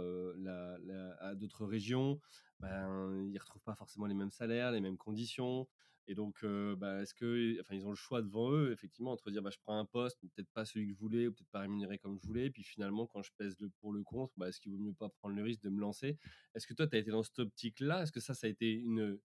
d'autres 1.37 1.65
régions, 1.65 2.21
ben, 2.59 3.29
ils 3.31 3.39
retrouvent 3.39 3.63
pas 3.63 3.77
forcément 3.77 4.07
les 4.07 4.15
mêmes 4.15 4.33
salaires, 4.33 4.73
les 4.73 4.81
mêmes 4.81 4.97
conditions 4.97 5.69
et 6.09 6.15
donc, 6.15 6.45
bah, 6.45 7.03
est-ce 7.03 7.15
que 7.15 7.61
enfin, 7.61 7.75
ils 7.75 7.87
ont 7.87 7.91
le 7.91 7.97
choix 7.97 8.23
devant 8.23 8.51
eux, 8.51 8.73
effectivement, 8.73 9.13
entre 9.13 9.31
dire: 9.31 9.43
«Bah, 9.43 9.51
je 9.51 9.59
prends 9.63 9.79
un 9.79 9.85
poste, 9.85 10.19
peut-être 10.21 10.51
pas 10.53 10.65
celui 10.65 10.87
que 10.89 10.93
je 10.93 10.99
voulais 10.99 11.29
ou 11.29 11.33
peut-être 11.33 11.51
pas 11.51 11.61
rémunéré 11.61 11.99
comme 11.99 12.19
je 12.21 12.27
voulais» 12.27 12.51
puis 12.51 12.65
finalement, 12.65 13.07
quand 13.07 13.23
je 13.23 13.31
pèse 13.39 13.57
le 13.61 13.71
pour, 13.71 13.93
le 13.93 14.03
contre, 14.03 14.33
bah, 14.37 14.49
est-ce 14.49 14.61
qu'il 14.61 14.73
vaut 14.73 14.79
mieux 14.79 14.93
pas 14.93 15.09
prendre 15.09 15.37
le 15.37 15.43
risque 15.43 15.63
de 15.63 15.71
me 15.71 15.81
lancer? 15.81 16.19
Est-ce 16.55 16.67
que 16.67 16.75
toi, 16.75 16.87
tu 16.89 16.97
as 16.97 16.99
été 16.99 17.11
dans 17.11 17.23
cette 17.23 17.39
optique-là? 17.39 18.03
Est-ce 18.03 18.13
que 18.13 18.21
ça, 18.21 18.35
ça 18.35 18.49
a 18.49 18.51
été 18.51 18.73
une, 18.73 19.19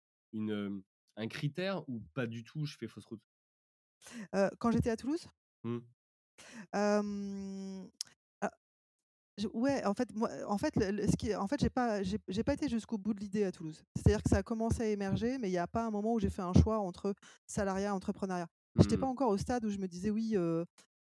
un 1.16 1.28
critère 1.28 1.88
ou 1.90 2.00
pas 2.14 2.28
du 2.28 2.44
tout, 2.44 2.66
je 2.66 2.78
fais 2.78 2.88
fausse 2.88 3.06
route? 3.06 3.22
Quand 4.60 4.72
j'étais 4.72 4.90
à 4.90 4.98
Toulouse? 4.98 5.28
Mmh. 5.64 5.80
Ah 8.42 8.52
Je 9.38 9.48
ouais, 9.54 9.86
en 9.86 9.94
fait, 9.94 10.14
moi, 10.16 10.30
en 10.48 10.58
fait, 10.58 10.76
le 10.78 10.92
le 10.92 11.08
ce 11.08 11.16
qui 11.18 11.30
est 11.32 11.36
en 11.36 11.48
fait, 11.48 11.60
j'ai 11.62 11.70
pas 11.70 12.04
j'ai 12.04 12.44
pas 12.44 12.54
été 12.54 12.70
jusqu'au 12.70 12.98
bout 12.98 13.14
de 13.14 13.20
l'idée 13.22 13.44
à 13.46 13.52
Toulouse. 13.52 13.84
C'est-à-dire 13.96 14.24
que 14.24 14.30
ça 14.30 14.38
a 14.40 14.44
commencé 14.44 14.84
à 14.84 14.88
émerger, 14.90 15.38
mais 15.40 15.50
il 15.50 15.54
y 15.54 15.58
a 15.60 15.68
pas 15.68 15.86
un 15.86 15.92
moment 15.92 16.14
où 16.14 16.20
j'ai 16.20 16.30
fait 16.32 16.42
un 16.44 16.54
choix 16.54 16.80
entre 16.80 17.14
salariat, 17.48 17.94
entrepreneuriat. 17.96 18.48
J'étais 18.80 18.98
pas 18.98 19.06
Mmh. 19.06 19.10
encore 19.10 19.30
au 19.30 19.38
stade 19.38 19.66
où 19.66 19.70
je 19.70 19.78
me 19.80 19.88
disais: 19.88 20.10
«Oui, 20.12 20.36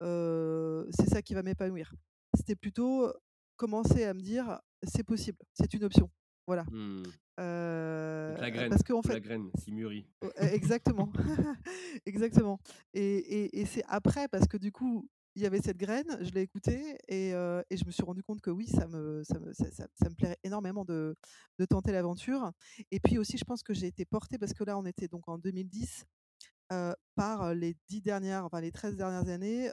c'est 0.01 1.09
ça 1.09 1.21
qui 1.21 1.33
va 1.33 1.43
m'épanouir». 1.43 1.93
C'était 2.37 2.55
plutôt, 2.55 3.11
commencer 3.57 4.03
à 4.05 4.13
me 4.13 4.21
dire: 4.21 4.59
«C'est 4.83 5.03
possible, 5.03 5.39
c'est 5.53 5.73
une 5.73 5.83
option». 5.85 6.09
Voilà. 6.47 6.63
Mmh. 6.71 7.03
La 7.37 8.51
graine, 8.51 8.69
parce 8.69 8.83
la 9.09 9.19
graine 9.19 9.51
qui 9.61 9.71
mûrit. 9.71 10.05
e 10.23 10.43
exactement, 10.53 11.11
exactement 12.05 12.59
et 12.93 13.17
et 13.17 13.59
et 13.59 13.65
c'est 13.65 13.83
après 13.87 14.27
parce 14.29 14.47
que 14.47 14.57
du 14.57 14.71
coup, 14.71 15.09
il 15.35 15.41
y 15.43 15.45
avait 15.45 15.61
cette 15.61 15.77
graine, 15.77 16.17
je 16.21 16.31
l'ai 16.31 16.41
écoutée 16.41 16.97
et 17.09 17.31
et 17.31 17.77
je 17.77 17.85
me 17.85 17.91
suis 17.91 18.03
rendue 18.03 18.23
compte 18.23 18.41
que 18.41 18.51
oui, 18.51 18.67
ça 18.67 18.87
me 18.87 19.23
ça 19.23 19.39
me 19.39 19.53
ça 19.53 19.69
ça 19.71 19.87
ça 20.01 20.09
me 20.09 20.15
plairait 20.15 20.37
énormément 20.43 20.85
de 20.85 21.15
de 21.59 21.65
tenter 21.65 21.91
l'aventure 21.91 22.51
et 22.91 22.99
puis 23.01 23.17
aussi, 23.17 23.37
je 23.37 23.43
pense 23.43 23.63
que 23.63 23.73
j'ai 23.73 23.87
été 23.87 24.05
portée 24.05 24.37
parce 24.37 24.53
que 24.53 24.63
là, 24.63 24.77
on 24.77 24.85
était 24.85 25.07
donc 25.09 25.27
en 25.27 25.37
2010, 25.37 26.05
heu, 26.71 26.93
par 27.15 27.53
les 27.53 27.75
10 27.89 28.01
dernières, 28.01 28.45
enfin 28.45 28.61
les 28.61 28.71
13 28.71 28.95
dernières 28.97 29.27
années, 29.29 29.71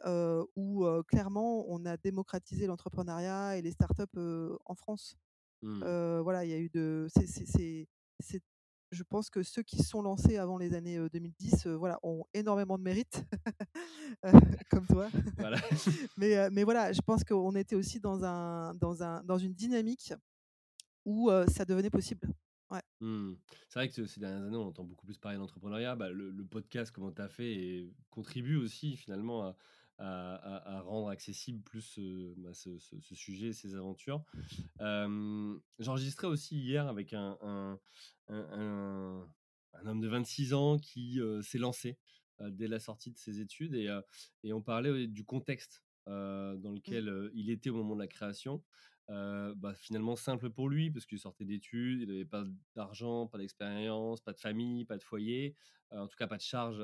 où 0.56 0.84
clairement, 1.08 1.64
on 1.68 1.84
a 1.86 1.96
démocratisé 1.96 2.66
l'entrepreneuriat 2.66 3.56
et 3.58 3.62
les 3.62 3.72
start-up, 3.72 4.10
heu, 4.16 4.58
en 4.64 4.74
France. 4.74 5.16
Mmh. 5.62 5.82
Voilà, 6.22 6.44
il 6.44 6.50
y 6.50 6.54
a 6.54 6.58
eu 6.58 6.68
de 6.68 7.06
c'est 7.14 7.26
c'est 7.26 7.86
c'est 8.20 8.42
je 8.90 9.02
pense 9.04 9.30
que 9.30 9.42
ceux 9.42 9.62
qui 9.62 9.78
se 9.78 9.84
sont 9.84 10.02
lancés 10.02 10.36
avant 10.36 10.58
les 10.58 10.74
années, 10.74 10.98
heu, 10.98 11.08
2010, 11.08 11.66
heu, 11.66 11.74
voilà, 11.74 11.98
ont 12.02 12.24
énormément 12.34 12.76
de 12.76 12.82
mérite, 12.82 13.24
comme 14.70 14.86
toi. 14.86 15.08
Voilà. 15.38 15.56
Mais 16.18 16.50
mais 16.50 16.64
voilà, 16.64 16.92
je 16.92 17.00
pense 17.00 17.24
qu'on 17.24 17.54
était 17.56 17.74
aussi 17.76 18.00
dans 18.00 18.22
un 18.24 18.74
dans 18.74 19.02
un 19.02 19.22
dans 19.24 19.38
une 19.38 19.54
dynamique 19.54 20.12
où 21.04 21.30
ça 21.48 21.64
devenait 21.64 21.90
possible. 21.90 22.28
Ouais. 22.70 22.82
Mmh. 23.00 23.34
C'est 23.68 23.78
vrai 23.78 23.88
que 23.88 23.94
ce 23.94 24.06
ces 24.06 24.20
dernières 24.20 24.44
années, 24.44 24.56
on 24.56 24.66
entend 24.68 24.84
beaucoup 24.84 25.06
plus 25.06 25.18
parler 25.18 25.38
d'entrepreneuriat. 25.38 25.96
Bah, 25.96 26.10
le 26.10 26.30
le 26.30 26.44
podcast, 26.44 26.90
comment 26.92 27.12
tu 27.12 27.22
as 27.22 27.28
fait 27.28 27.52
et 27.52 27.94
contribue 28.10 28.56
aussi 28.56 28.96
finalement 28.96 29.42
à 29.44 29.56
à 30.02 30.34
à 30.36 30.76
à 30.78 30.80
rendre 30.82 31.08
accessible 31.10 31.62
plus, 31.62 31.98
heu, 31.98 32.34
bah, 32.38 32.54
ce 32.54 32.78
ce 32.78 33.00
ce 33.00 33.14
sujet, 33.14 33.52
ces 33.52 33.74
aventures. 33.76 34.24
Hem, 34.80 35.60
j'enregistrais 35.78 36.26
aussi 36.28 36.58
hier 36.58 36.88
avec 36.88 37.12
un 37.12 37.38
un 37.42 37.80
un 38.28 38.46
un 38.52 39.34
un 39.74 39.86
homme 39.86 40.00
de 40.00 40.08
26 40.08 40.54
ans 40.54 40.78
qui, 40.78 41.18
heu, 41.20 41.42
s'est 41.42 41.58
lancé, 41.58 41.98
heu, 42.40 42.50
dès 42.50 42.68
la 42.68 42.80
sortie 42.80 43.12
de 43.12 43.18
ses 43.18 43.40
études 43.40 43.74
et 43.74 43.88
et 44.42 44.52
on 44.52 44.62
parlait, 44.62 45.06
du 45.06 45.24
contexte, 45.24 45.84
dans 46.06 46.72
Mmh. 46.86 46.98
lequel, 46.98 47.30
il 47.34 47.50
était 47.50 47.70
au 47.70 47.74
moment 47.76 47.94
de 47.94 48.00
la 48.00 48.08
création. 48.08 48.64
Bah, 49.08 49.74
finalement 49.74 50.16
simple 50.16 50.50
pour 50.50 50.68
lui 50.70 50.90
parce 50.90 51.06
qu'il 51.06 51.18
sortait 51.18 51.44
d'études, 51.44 52.00
il 52.02 52.10
avait 52.10 52.24
pas 52.24 52.44
d'argent, 52.74 53.26
pas 53.28 53.38
d'expérience, 53.38 54.20
pas 54.22 54.32
de 54.32 54.40
famille, 54.40 54.84
pas 54.86 54.96
de 54.96 55.02
foyer, 55.02 55.54
en 55.90 56.06
tout 56.08 56.16
cas 56.16 56.26
pas 56.26 56.36
de 56.38 56.42
charge, 56.42 56.82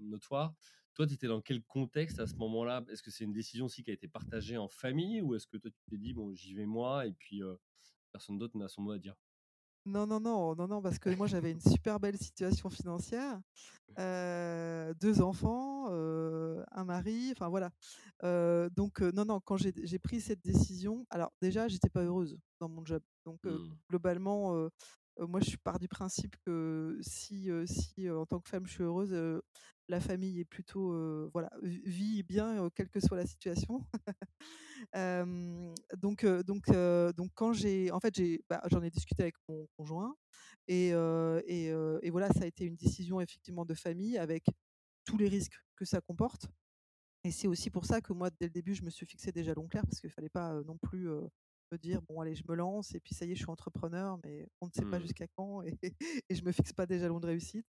notoire. 0.00 0.54
Toi, 0.96 1.06
tu 1.06 1.14
étais 1.14 1.28
dans 1.28 1.40
quel 1.42 1.62
contexte 1.62 2.18
à 2.18 2.26
ce 2.26 2.34
moment-là? 2.36 2.84
Est-ce 2.88 3.02
que 3.04 3.10
c'est 3.12 3.22
une 3.24 3.32
décision 3.32 3.66
aussi 3.66 3.84
qui 3.84 3.90
a 3.90 3.94
été 3.94 4.08
partagée 4.08 4.56
en 4.56 4.68
famille 4.68 5.20
ou 5.22 5.34
est-ce 5.36 5.46
que 5.46 5.56
toi 5.58 5.70
tu 5.70 5.80
t'es 5.88 5.96
dit: 5.98 6.12
«Bon, 6.12 6.34
j'y 6.34 6.54
vais 6.54 6.66
moi 6.66 7.06
et 7.06 7.12
puis, 7.12 7.40
personne 8.12 8.38
d'autre 8.38 8.56
n'a 8.58 8.68
son 8.68 8.82
mot 8.82 8.92
à 8.92 8.98
dire»? 8.98 9.16
Non, 9.84 10.04
non, 10.06 10.18
non, 10.18 10.56
non, 10.56 10.66
non, 10.66 10.82
parce 10.82 10.98
que 10.98 11.10
moi 11.10 11.28
j'avais 11.28 11.52
une 11.52 11.60
super 11.60 12.00
belle 12.00 12.18
situation 12.18 12.68
financière, 12.70 13.40
heu, 13.98 14.94
2 15.00 15.20
enfants, 15.22 15.88
un 15.90 16.84
mari, 16.84 17.32
enfin 17.32 17.48
voilà. 17.50 17.70
Donc 18.70 19.00
non, 19.02 19.24
non, 19.26 19.40
quand 19.40 19.56
j'ai 19.58 19.98
pris 20.00 20.20
cette 20.22 20.42
décision 20.42 21.06
alors 21.10 21.32
déjà, 21.42 21.68
j'étais 21.68 21.90
pas 21.90 22.02
heureuse 22.04 22.38
dans 22.60 22.68
mon 22.70 22.84
job. 22.84 23.02
Donc 23.26 23.40
Mmh. 23.44 23.76
globalement, 23.90 24.68
moi 25.20 25.40
je 25.40 25.56
pars 25.62 25.78
du 25.80 25.88
principe 25.88 26.36
que 26.46 26.98
si, 27.02 27.50
si, 27.66 28.10
en 28.10 28.26
tant 28.26 28.40
que 28.40 28.48
femme 28.50 28.66
je 28.66 28.72
suis 28.72 28.84
heureuse, 28.84 29.12
heu, 29.12 29.42
la 29.88 30.00
famille 30.00 30.40
est 30.40 30.44
plutôt, 30.44 31.28
voilà, 31.32 31.50
vit 31.62 32.22
bien, 32.22 32.68
quelle 32.74 32.88
que 32.88 33.00
soit 33.00 33.16
la 33.16 33.26
situation. 33.26 33.80
Donc 35.98 36.24
donc 36.24 36.66
donc 37.16 37.30
quand 37.34 37.52
j'ai 37.52 37.90
en 37.90 38.00
fait, 38.00 38.14
j'ai 38.14 38.42
bah, 38.48 38.62
j'en 38.70 38.82
ai 38.82 38.90
discuté 38.90 39.22
avec 39.24 39.34
mon 39.48 39.66
conjoint 39.76 40.14
et 40.68 40.88
et 40.90 42.10
voilà, 42.10 42.28
ça 42.30 42.44
a 42.44 42.46
été 42.46 42.64
une 42.64 42.76
décision 42.76 43.20
effectivement 43.20 43.64
de 43.64 43.74
famille 43.74 44.18
avec 44.18 44.44
tous 45.04 45.16
les 45.16 45.28
risques 45.28 45.58
que 45.76 45.84
ça 45.84 46.00
comporte 46.00 46.46
et 47.26 47.32
c'est 47.32 47.48
aussi 47.48 47.70
pour 47.70 47.84
ça 47.86 48.00
que 48.00 48.12
moi, 48.12 48.30
dès 48.30 48.46
le 48.46 48.52
début, 48.52 48.72
je 48.74 48.84
me 48.84 48.90
suis 48.90 49.04
fixé 49.04 49.32
des 49.32 49.42
jalons 49.42 49.66
clairs 49.66 49.84
parce 49.84 50.00
qu'il 50.00 50.10
fallait 50.10 50.28
pas, 50.28 50.62
non 50.62 50.78
plus, 50.78 51.08
me 51.72 51.78
dire: 51.78 52.02
«Bon 52.02 52.20
allez, 52.20 52.34
je 52.34 52.44
me 52.48 52.54
lance 52.54 52.94
et 52.94 53.00
puis 53.00 53.14
ça 53.14 53.24
y 53.26 53.32
est, 53.32 53.34
je 53.34 53.40
suis 53.42 53.50
entrepreneur, 53.50 54.18
mais 54.24 54.48
on 54.60 54.66
ne 54.66 54.72
sait 54.72 54.86
pas 54.86 54.98
Mmh. 54.98 55.00
jusqu'à 55.00 55.26
quand 55.36 55.62
et 55.62 55.74
et 56.28 56.34
je 56.34 56.44
me 56.44 56.52
fixe 56.52 56.72
pas 56.72 56.86
des 56.86 56.98
jalons 57.00 57.20
de 57.20 57.26
réussite». 57.26 57.66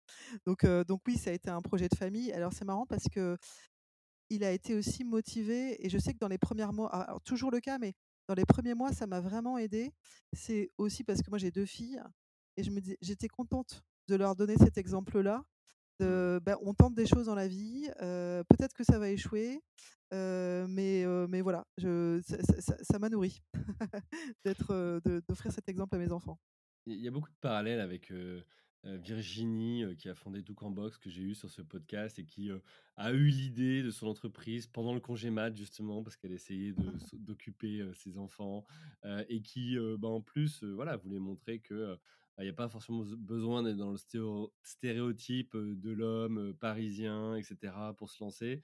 Donc 0.46 0.66
donc 0.88 1.02
oui, 1.08 1.18
ça 1.18 1.32
a 1.32 1.34
été 1.34 1.50
un 1.50 1.62
projet 1.62 1.88
de 1.90 1.96
famille. 1.96 2.32
Alors 2.34 2.54
c'est 2.54 2.66
marrant 2.66 2.86
parce 2.88 3.06
que 3.12 3.38
il 4.30 4.44
a 4.44 4.52
été 4.52 4.76
aussi 4.76 5.04
motivé 5.04 5.86
et 5.86 5.90
je 5.90 5.98
sais 5.98 6.14
que 6.14 6.20
dans 6.20 6.28
les 6.28 6.38
premières 6.38 6.74
mois 6.74 6.90
alors 6.96 7.22
toujours 7.22 7.52
le 7.52 7.60
cas, 7.60 7.78
mais 7.78 7.94
dans 8.28 8.34
les 8.34 8.46
premiers 8.46 8.74
mois, 8.74 8.92
ça 8.94 9.06
m'a 9.08 9.22
vraiment 9.22 9.58
aidée. 9.58 9.92
C'est 10.34 10.72
aussi 10.78 11.04
parce 11.04 11.22
que 11.22 11.30
moi 11.30 11.38
j'ai 11.40 11.52
2 11.52 11.66
filles 11.66 12.02
et 12.58 12.64
je 12.64 12.72
me 12.72 12.82
dis 12.82 12.98
j'étais 13.02 13.28
contente 13.28 13.84
de 14.08 14.16
leur 14.16 14.36
donner 14.36 14.56
cet 14.58 14.78
exemple-là, 14.78 15.44
Mmh. 15.44 15.85
De 16.00 16.40
bah, 16.44 16.58
on 16.62 16.74
tente 16.74 16.96
des 16.96 17.06
choses 17.06 17.26
dans 17.26 17.36
la 17.36 17.48
vie, 17.48 17.88
peut-être 18.00 18.74
que 18.74 18.84
ça 18.84 19.00
va 19.00 19.10
échouer, 19.10 19.62
mais 20.12 21.06
mais 21.28 21.42
voilà, 21.42 21.66
je 21.78 22.22
ça 22.26 22.38
ça 22.44 22.62
ça 22.62 22.78
ça 22.82 23.00
m'a 23.00 23.10
nourrie 23.10 23.42
d'être, 24.46 25.02
d'offrir 25.28 25.52
cet 25.52 25.70
exemple 25.70 25.96
à 25.96 26.00
mes 26.00 26.12
enfants. 26.12 26.40
Il 26.86 27.00
y 27.00 27.08
a 27.08 27.12
beaucoup 27.12 27.32
de 27.32 27.38
parallèles 27.42 27.80
avec, 27.80 28.12
Virginie, 28.84 29.84
qui 29.98 30.10
a 30.10 30.16
fondé 30.16 30.44
Doucanbox, 30.44 31.00
que 31.00 31.10
j'ai 31.10 31.24
eu 31.24 31.34
sur 31.34 31.50
ce 31.50 31.64
podcast 31.64 32.20
et 32.20 32.26
qui, 32.26 32.52
a 32.98 33.12
eu 33.12 33.28
l'idée 33.28 33.82
de 33.82 33.90
son 33.90 34.08
entreprise 34.08 34.68
pendant 34.68 34.94
le 34.94 35.00
congé 35.00 35.30
mat 35.30 35.56
justement 35.56 36.04
parce 36.04 36.16
qu'elle 36.16 36.32
essayait 36.32 36.74
d'occuper, 37.14 37.84
ses 37.94 38.18
enfants, 38.18 38.66
et 39.30 39.42
qui, 39.42 39.78
bah, 39.98 40.10
en 40.10 40.22
plus, 40.22 40.64
voilà, 40.64 40.98
voulait 40.98 41.20
montrer 41.20 41.60
que, 41.60 41.98
il 42.40 42.46
y 42.46 42.50
a 42.50 42.54
pas 42.54 42.70
forcément 42.70 43.04
besoin 43.18 43.64
d'être 43.64 43.78
dans 43.78 43.92
le 43.92 43.98
stéréotype, 44.64 45.56
de 45.56 45.92
l'homme, 45.92 46.54
parisien 46.60 47.36
et 47.36 47.44
cetera 47.44 47.94
pour 47.96 48.10
se 48.10 48.24
lancer. 48.24 48.62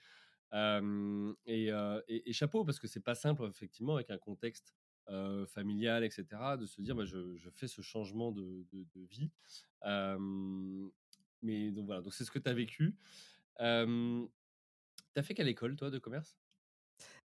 Et 1.46 2.34
chapeau 2.34 2.66
parce 2.66 2.80
que 2.80 2.88
c'est 2.88 3.00
pas 3.04 3.16
simple 3.16 3.44
effectivement 3.50 3.96
avec 3.96 4.10
un 4.10 4.18
contexte, 4.18 4.76
familial 5.48 6.04
et 6.04 6.10
cetera, 6.10 6.58
de 6.58 6.66
se 6.66 6.82
dire: 6.82 6.96
«Bah, 6.96 7.06
je 7.06 7.50
fais 7.52 7.68
ce 7.68 7.82
changement 7.82 8.32
de 8.32 8.66
vie». 9.10 9.32
Mais 11.44 11.72
donc 11.72 11.86
voilà, 11.88 12.02
donc 12.02 12.14
c'est 12.14 12.26
ce 12.26 12.32
que 12.32 12.40
tu 12.40 12.50
as 12.50 12.54
vécu. 12.54 12.96
Tu 13.60 13.64
as 15.20 15.24
fait 15.24 15.34
quelle 15.34 15.50
école 15.50 15.76
toi 15.76 15.90
de 15.92 16.00
commerce? 16.00 16.41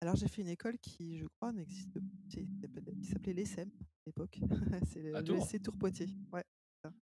Alors 0.02 0.16
j'ai 0.16 0.28
fait 0.28 0.42
une 0.44 0.50
école 0.50 0.78
qui, 0.78 1.18
je 1.18 1.26
crois, 1.26 1.52
n'existe 1.52 1.98
s'appelle 2.62 2.96
qui 3.00 3.08
s'appelait 3.08 3.34
l'ESSEM 3.34 3.70
à 3.70 3.84
l'époque. 4.06 4.40
C'est 4.88 5.02
le 5.02 5.24
Tours? 5.24 5.38
l'ESC 5.38 5.62
Tours 5.64 5.78
Poitiers. 5.78 6.10
Ouais. 6.32 6.44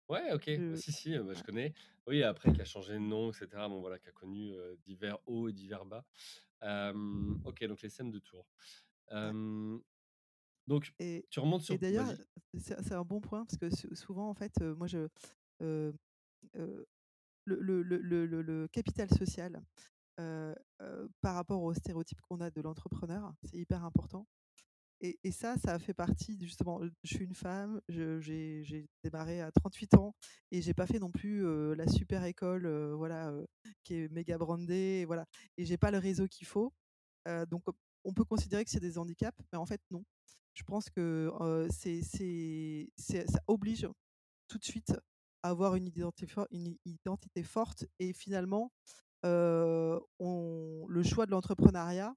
Ouais, 0.08 0.32
OK. 0.32 0.46
Je 0.48 0.76
Si, 0.76 0.92
si, 0.92 1.18
bah, 1.18 1.34
je 1.34 1.44
connais. 1.44 1.74
Oui, 2.08 2.24
après 2.24 2.54
qui 2.54 2.62
a 2.62 2.66
changé 2.66 2.94
de 2.94 3.00
nom 3.00 3.32
et 3.32 3.34
cetera, 3.34 3.68
bon 3.68 3.82
voilà, 3.82 3.98
qui 4.00 4.08
a 4.08 4.12
connu, 4.12 4.54
divers 4.86 5.18
hauts 5.26 5.50
et 5.50 5.54
divers 5.54 5.86
bas. 5.86 6.06
OK, 7.44 7.66
donc 7.66 7.82
l'ESSEM 7.82 8.12
de 8.12 8.20
Tours. 8.20 8.48
Donc 10.68 10.94
Et 11.00 11.26
tu 11.30 11.40
remontes 11.40 11.64
et 11.64 11.66
sur 11.66 11.80
d'ailleurs, 11.80 12.06
vas-y. 12.06 12.62
c'est 12.62 12.94
un 12.94 13.04
bon 13.04 13.20
point 13.20 13.44
parce 13.46 13.58
que 13.58 13.70
sou 13.70 13.94
souvent 13.96 14.30
en 14.30 14.34
fait, 14.34 14.62
moi 14.62 14.88
je, 14.88 15.10
le 17.46 18.68
capital 18.68 19.10
social, 19.10 19.62
par 20.18 21.36
rapport 21.36 21.62
aux 21.64 21.74
stéréotypes 21.74 22.22
qu'on 22.22 22.42
a 22.42 22.50
de 22.52 22.62
l'entrepreneur, 22.62 23.34
c'est 23.44 23.58
hyper 23.58 23.84
important 23.84 24.28
et 25.02 25.20
et 25.24 25.32
ça, 25.32 25.58
ça 25.58 25.80
fait 25.80 25.94
partie 25.94 26.38
justement, 26.40 26.82
je 27.04 27.16
suis 27.16 27.26
une 27.26 27.36
femme, 27.36 27.82
j'ai 27.90 28.86
démarré 29.04 29.42
à 29.42 29.52
38 29.52 29.96
ans 29.96 30.16
et 30.52 30.62
j'ai 30.62 30.74
pas 30.74 30.88
fait 30.88 31.00
non 31.00 31.12
plus, 31.12 31.44
la 31.76 31.88
super 31.88 32.24
école, 32.24 32.68
voilà, 32.94 33.34
qui 33.84 33.96
est 33.96 34.10
méga 34.12 34.38
brandée, 34.38 35.04
voilà 35.06 35.26
et 35.58 35.78
pas 35.78 35.92
le 35.92 35.98
réseau 35.98 36.28
qu'il 36.28 36.48
faut. 36.48 36.74
Donc 37.50 37.64
on 38.06 38.14
peut 38.14 38.26
considérer 38.26 38.64
que 38.66 38.72
c'est 38.72 38.80
des 38.80 38.98
handicaps, 38.98 39.38
mais 39.52 39.58
en 39.58 39.66
fait 39.66 39.82
non. 39.92 40.04
Je 40.54 40.64
pense 40.64 40.90
que, 40.90 41.32
ça 42.98 43.40
oblige 43.48 43.88
tout 44.48 44.58
de 44.60 44.64
suite 44.64 44.94
à 45.42 45.50
avoir 45.50 45.76
une 45.76 45.90
identité 46.86 47.44
forte 47.44 47.86
et 48.00 48.14
finalement, 48.14 48.72
on 49.24 50.86
le 50.88 51.04
choix 51.04 51.26
de 51.26 51.32
l'entrepreneuriat, 51.32 52.14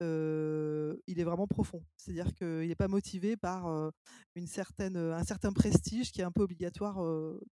il 0.00 1.20
est 1.20 1.24
vraiment 1.24 1.46
profond. 1.46 1.84
C'est-à-dire 1.96 2.34
qu'il 2.34 2.70
est 2.70 2.76
pas 2.76 2.88
motivé 2.88 3.36
par, 3.36 3.92
une 4.34 4.46
certaine, 4.46 4.96
un 4.96 5.24
certain 5.24 5.52
prestige 5.52 6.12
qui 6.12 6.20
est 6.20 6.24
un 6.24 6.32
peu 6.32 6.42
obligatoire, 6.42 6.96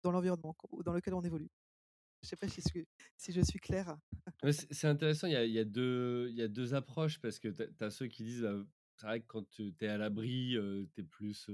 dans 0.04 0.12
l'environnement 0.12 0.56
dans 0.84 0.94
lequel 0.94 1.14
on 1.14 1.24
évolue. 1.24 1.50
Je 2.22 2.30
sais 2.30 2.36
pas 2.36 2.48
si 2.48 3.32
je 3.34 3.42
suis 3.42 3.60
claire? 3.60 3.96
C'est 4.72 4.88
intéressant, 4.88 5.28
il 5.28 5.34
y 5.34 5.60
a 5.60 5.66
2 5.66 6.28
il 6.30 6.36
y 6.36 6.42
a 6.42 6.48
2 6.48 6.74
approches 6.74 7.20
parce 7.20 7.40
que 7.40 7.50
tu 7.50 7.84
as 7.84 7.92
ceux 7.92 8.08
qui 8.08 8.24
disent, 8.24 8.44
heu, 8.44 8.68
c'est 8.96 9.06
vrai 9.06 9.20
que 9.22 9.28
quand, 9.28 9.48
tu 9.50 9.74
es 9.80 9.88
à 9.88 9.98
l'abri, 9.98 10.58
tu 10.94 11.02
es 11.02 11.04
plus, 11.04 11.50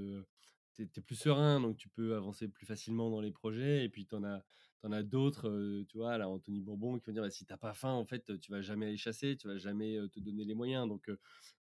es 0.80 1.02
plus 1.02 1.16
serein, 1.16 1.60
donc 1.60 1.78
tu 1.78 1.90
peux 1.90 2.16
avancer 2.16 2.48
plus 2.48 2.66
facilement 2.66 3.10
dans 3.10 3.22
les 3.22 3.32
projets 3.32 3.84
et 3.84 3.90
puis 3.90 4.06
tu 4.06 4.16
en 4.16 4.24
as 4.24 4.46
en 4.84 4.92
as 4.92 5.04
d'autres, 5.04 5.84
tu 5.88 5.98
vois, 5.98 6.18
là, 6.18 6.30
Anthony 6.30 6.60
Bourbon, 6.62 6.98
qui 7.00 7.08
vont 7.08 7.14
dire: 7.14 7.24
«Bah, 7.24 7.30
si 7.30 7.46
t'as 7.46 7.58
pas 7.58 7.74
faim, 7.74 7.92
en 7.94 8.06
fait, 8.06 8.40
tu 8.40 8.52
vas 8.52 8.62
jamais 8.62 8.88
aller 8.88 8.98
chasser, 8.98 9.38
tu 9.38 9.48
vas 9.48 9.58
jamais, 9.58 9.98
te 10.12 10.20
donner 10.20 10.46
les 10.46 10.56
moyens». 10.56 10.88
Donc, 10.88 11.10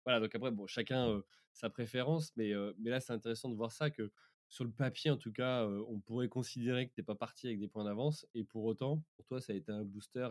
voilà, 0.05 0.19
donc 0.19 0.33
après, 0.35 0.51
bon, 0.51 0.67
chacun, 0.67 1.21
sa 1.53 1.69
préférence, 1.69 2.31
mais, 2.37 2.53
mais 2.79 2.89
là, 2.91 2.99
c'est 2.99 3.13
intéressant 3.13 3.49
de 3.49 3.55
voir 3.55 3.71
ça, 3.71 3.89
que 3.91 4.11
sur 4.49 4.65
le 4.65 4.71
papier, 4.71 5.11
en 5.11 5.17
tout 5.17 5.31
cas, 5.31 5.65
on 5.67 5.99
pourrait 5.99 6.27
considérer 6.27 6.87
que 6.89 6.93
tu 6.93 7.03
pas 7.03 7.15
parti 7.15 7.47
avec 7.47 7.59
des 7.59 7.67
points 7.67 7.85
d'avance 7.85 8.27
et 8.33 8.43
pour 8.43 8.65
autant, 8.65 9.03
pour 9.15 9.25
toi, 9.25 9.39
ça 9.41 9.53
a 9.53 9.55
été 9.55 9.71
un 9.71 9.83
booster 9.85 10.27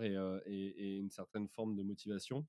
et, 0.46 0.52
et 0.54 0.96
une 0.98 1.10
certaine 1.10 1.48
forme 1.48 1.76
de 1.76 1.82
motivation. 1.82 2.46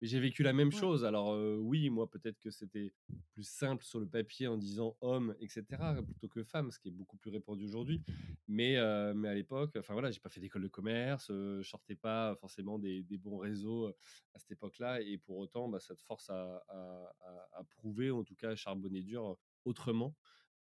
Mais 0.00 0.08
j'ai 0.08 0.18
vécu 0.20 0.42
la 0.42 0.52
même 0.52 0.72
Ouais. 0.72 0.80
chose. 0.80 1.04
Alors, 1.04 1.36
oui, 1.60 1.90
moi, 1.90 2.08
peut-être 2.10 2.38
que 2.38 2.50
c'était 2.50 2.94
plus 3.32 3.46
simple 3.46 3.84
sur 3.84 4.00
le 4.00 4.08
papier 4.08 4.46
en 4.46 4.56
disant 4.56 4.96
homme, 5.00 5.34
etc., 5.40 6.02
plutôt 6.06 6.28
que 6.28 6.42
femme, 6.42 6.70
ce 6.70 6.78
qui 6.78 6.88
est 6.88 6.92
beaucoup 6.92 7.16
plus 7.18 7.30
répandu 7.30 7.64
aujourd'hui. 7.64 8.02
Mais, 8.48 8.76
mais 9.14 9.28
à 9.28 9.34
l'époque, 9.34 9.76
enfin 9.78 9.92
voilà, 9.92 10.10
j'ai 10.10 10.20
pas 10.20 10.30
fait 10.30 10.40
d'école 10.40 10.62
de 10.62 10.68
commerce, 10.68 11.26
je 11.28 11.62
sortais 11.62 11.96
pas 11.96 12.34
forcément 12.36 12.78
des, 12.78 13.02
des 13.02 13.18
bons 13.18 13.36
réseaux 13.38 13.88
à 14.34 14.38
cette 14.38 14.52
époque-là. 14.52 15.00
Et 15.02 15.18
pour 15.18 15.36
autant, 15.38 15.68
bah, 15.68 15.80
ça 15.80 15.94
te 15.94 16.02
force 16.02 16.30
à, 16.30 16.64
à, 16.68 17.12
à, 17.52 17.64
prouver, 17.64 18.10
en 18.10 18.24
tout 18.24 18.34
cas, 18.36 18.50
à 18.50 18.56
charbonner 18.56 19.02
dur 19.02 19.36
autrement 19.64 20.16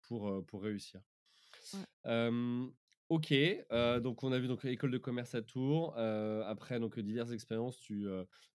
pour, 0.07 0.45
pour 0.45 0.63
réussir. 0.63 1.01
Ouais. 1.73 2.31
Ok, 3.09 3.33
donc 4.01 4.23
on 4.23 4.31
a 4.31 4.39
vu 4.39 4.47
donc 4.47 4.65
école 4.65 4.89
de 4.91 4.97
commerce 4.97 5.35
à 5.35 5.41
Tours. 5.43 5.95
après 5.97 6.79
donc 6.79 6.99
diverses 6.99 7.31
expériences, 7.31 7.77
tu 7.79 8.07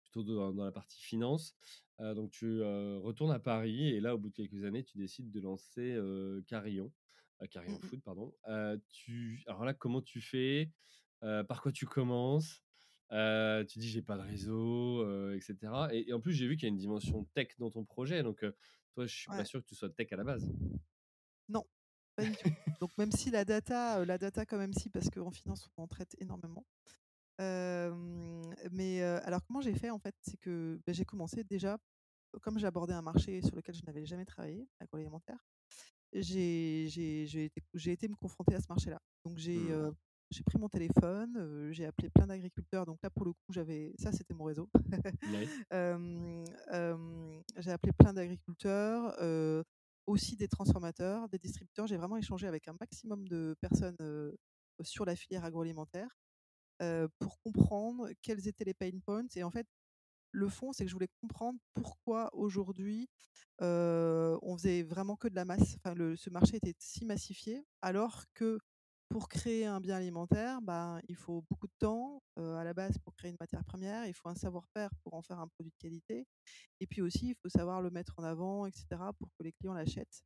plutôt 0.01 0.23
dans, 0.23 0.65
la 0.65 0.71
partie 0.71 1.01
finance. 1.01 1.55
donc 1.99 2.31
tu 2.31 2.61
retournes 2.63 3.31
à 3.31 3.39
Paris 3.39 3.89
et 3.89 3.99
là 3.99 4.15
au 4.15 4.17
bout 4.17 4.29
de 4.29 4.33
quelques 4.33 4.63
années, 4.63 4.83
tu 4.83 4.97
décides 4.97 5.29
de 5.31 5.39
lancer 5.39 5.97
Carillon, 6.47 6.91
Mmh 7.41 7.47
Carillon 7.47 7.77
mh. 7.77 7.87
Food 7.87 8.01
pardon. 8.01 8.33
tu 8.89 9.43
alors 9.47 9.65
là 9.65 9.73
comment 9.73 10.01
tu 10.01 10.19
fais? 10.19 10.71
Par 11.21 11.61
quoi 11.61 11.71
tu 11.71 11.85
commences? 11.85 12.63
Tu 13.11 13.79
dis 13.79 13.89
j'ai 13.89 14.01
pas 14.01 14.17
de 14.17 14.23
réseau, 14.23 15.31
etc. 15.31 15.55
Et, 15.91 16.09
et, 16.09 16.13
en 16.13 16.19
plus 16.19 16.33
j'ai 16.33 16.47
vu 16.47 16.55
qu'il 16.55 16.63
y 16.63 16.69
a 16.69 16.73
une 16.73 16.77
dimension 16.77 17.23
tech 17.35 17.49
dans 17.59 17.69
ton 17.69 17.85
projet. 17.85 18.23
Donc 18.23 18.43
toi 18.93 19.05
je 19.05 19.15
suis 19.15 19.27
pas 19.27 19.37
Ouais. 19.37 19.45
sûr 19.45 19.61
que 19.61 19.67
tu 19.67 19.75
sois 19.75 19.89
tech 19.89 20.11
à 20.11 20.15
la 20.15 20.23
base. 20.23 20.51
Non, 21.49 21.65
pas 22.15 22.25
du 22.25 22.35
tout. 22.35 22.49
Donc 22.79 22.91
même 22.97 23.11
si 23.11 23.31
la 23.31 23.43
data, 23.43 24.05
la 24.05 24.17
data 24.17 24.45
quand 24.45 24.57
même 24.57 24.73
si, 24.73 24.89
parce 24.89 25.09
qu'en 25.09 25.31
finance, 25.31 25.67
on 25.77 25.83
en 25.83 25.87
traite 25.87 26.15
énormément. 26.19 26.65
mais 27.39 29.01
alors 29.01 29.43
comment 29.45 29.61
j'ai 29.61 29.73
fait 29.73 29.89
en 29.89 29.99
fait, 29.99 30.15
c'est 30.21 30.37
que 30.37 30.79
bah, 30.85 30.93
j'ai 30.93 31.05
commencé 31.05 31.43
déjà, 31.43 31.77
comme 32.41 32.59
j'abordais 32.59 32.93
un 32.93 33.01
marché 33.01 33.41
sur 33.41 33.55
lequel 33.55 33.75
je 33.75 33.83
n'avais 33.85 34.05
jamais 34.05 34.25
travaillé, 34.25 34.67
l'agroalimentaire, 34.79 35.39
j'ai 36.13 36.85
j'ai 36.87 37.91
été 37.91 38.07
me 38.07 38.15
confronter 38.15 38.55
à 38.55 38.61
ce 38.61 38.67
marché-là. 38.69 39.01
Donc 39.25 39.37
j'ai 39.37 39.57
Mmh. 39.57 39.95
j'ai 40.31 40.43
pris 40.43 40.59
mon 40.59 40.69
téléphone, 40.69 41.71
j'ai 41.71 41.85
appelé 41.85 42.09
plein 42.09 42.27
d'agriculteurs. 42.27 42.85
Donc 42.85 42.99
là 43.01 43.09
pour 43.09 43.25
le 43.25 43.33
coup 43.33 43.51
j'avais 43.51 43.93
ça 43.97 44.11
c'était 44.11 44.35
mon 44.35 44.43
réseau. 44.43 44.69
j'ai 47.57 47.71
appelé 47.71 47.91
plein 47.93 48.13
d'agriculteurs, 48.13 49.15
aussi 50.05 50.35
des 50.35 50.47
transformateurs, 50.47 51.29
des 51.29 51.39
distributeurs. 51.39 51.87
J'ai 51.87 51.97
vraiment 51.97 52.17
échangé 52.17 52.47
avec 52.47 52.67
un 52.67 52.75
maximum 52.79 53.27
de 53.27 53.55
personnes 53.61 53.97
sur 54.81 55.05
la 55.05 55.15
filière 55.15 55.45
agroalimentaire 55.45 56.17
pour 57.19 57.39
comprendre 57.41 58.09
quels 58.21 58.47
étaient 58.47 58.63
les 58.63 58.73
pain 58.73 58.97
points. 59.05 59.27
Et 59.35 59.43
en 59.43 59.51
fait, 59.51 59.67
le 60.31 60.47
fond, 60.47 60.73
c'est 60.73 60.83
que 60.83 60.89
je 60.89 60.95
voulais 60.95 61.09
comprendre 61.21 61.59
pourquoi 61.73 62.29
aujourd'hui 62.33 63.09
on 63.59 64.57
faisait 64.57 64.83
vraiment 64.83 65.15
que 65.15 65.27
de 65.27 65.35
la 65.35 65.45
masse. 65.45 65.75
Enfin, 65.83 65.95
ce 66.15 66.29
marché 66.29 66.57
était 66.57 66.75
si 66.79 67.05
massifié, 67.05 67.65
alors 67.81 68.23
que 68.33 68.59
pour 69.09 69.27
créer 69.27 69.65
un 69.65 69.79
bien 69.79 69.97
alimentaire, 69.97 70.61
ben, 70.61 71.01
il 71.07 71.15
faut 71.15 71.43
beaucoup 71.49 71.67
de 71.67 71.73
temps 71.79 72.21
à 72.37 72.63
la 72.63 72.73
base 72.73 72.97
pour 72.99 73.15
créer 73.15 73.31
une 73.31 73.37
matière 73.39 73.63
première, 73.65 74.05
il 74.05 74.13
faut 74.13 74.29
un 74.29 74.35
savoir-faire 74.35 74.89
pour 75.03 75.15
en 75.15 75.21
faire 75.21 75.39
un 75.39 75.47
produit 75.47 75.71
de 75.71 75.77
qualité, 75.77 76.27
et 76.79 76.87
puis 76.87 77.01
aussi 77.01 77.29
il 77.29 77.35
faut 77.41 77.49
savoir 77.49 77.81
le 77.81 77.89
mettre 77.89 78.13
en 78.17 78.23
avant, 78.23 78.65
etc., 78.65 78.85
pour 79.17 79.29
que 79.37 79.43
les 79.43 79.51
clients 79.51 79.73
l'achètent. 79.73 80.23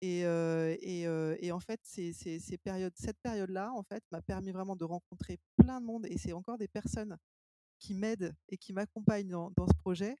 Et, 0.00 0.20
et, 0.20 1.02
et, 1.40 1.52
en 1.52 1.58
fait, 1.58 1.80
ces, 1.82 2.12
ces, 2.12 2.58
périodes, 2.58 2.92
cette 2.96 3.18
période-là, 3.20 3.72
en 3.72 3.82
fait, 3.82 4.04
m'a 4.12 4.22
permis 4.22 4.52
vraiment 4.52 4.76
de 4.76 4.84
rencontrer 4.84 5.40
plein 5.56 5.80
de 5.80 5.86
monde, 5.86 6.06
et 6.06 6.18
c'est 6.18 6.32
encore 6.32 6.58
des 6.58 6.68
personnes 6.68 7.16
qui 7.80 7.94
m'aident 7.94 8.34
et 8.48 8.58
qui 8.58 8.72
m'accompagnent 8.72 9.30
dans, 9.30 9.50
dans, 9.56 9.66
ce 9.66 9.74
projet. 9.74 10.16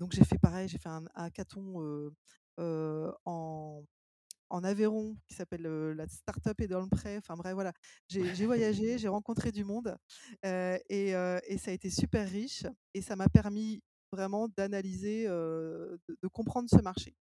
donc 0.00 0.12
j'ai 0.12 0.24
fait 0.24 0.38
pareil, 0.38 0.68
j'ai 0.68 0.78
fait 0.78 0.88
un 0.88 1.04
hackathon 1.14 2.10
en 2.58 3.84
en 4.50 4.64
Aveyron 4.64 5.16
qui 5.26 5.34
s'appelle 5.34 5.62
la 5.62 6.06
Startup 6.08 6.58
et 6.60 6.68
dans 6.68 6.80
le 6.80 6.88
prêt. 6.88 7.16
Enfin 7.18 7.34
bref, 7.34 7.54
voilà. 7.54 7.72
J'ai 8.08 8.46
voyagé, 8.46 8.98
j'ai 8.98 9.08
rencontré 9.08 9.52
du 9.52 9.64
monde 9.64 9.96
euh, 10.44 10.78
et, 10.88 11.14
euh, 11.14 11.38
et, 11.46 11.58
ça 11.58 11.70
a 11.70 11.74
été 11.74 11.90
super 11.90 12.28
riche 12.28 12.64
et 12.94 13.00
ça 13.00 13.16
m'a 13.16 13.28
permis 13.28 13.82
vraiment 14.12 14.48
d'analyser, 14.48 15.26
de, 15.26 15.98
de, 16.08 16.28
comprendre 16.28 16.68
ce 16.70 16.80
marché 16.80 17.16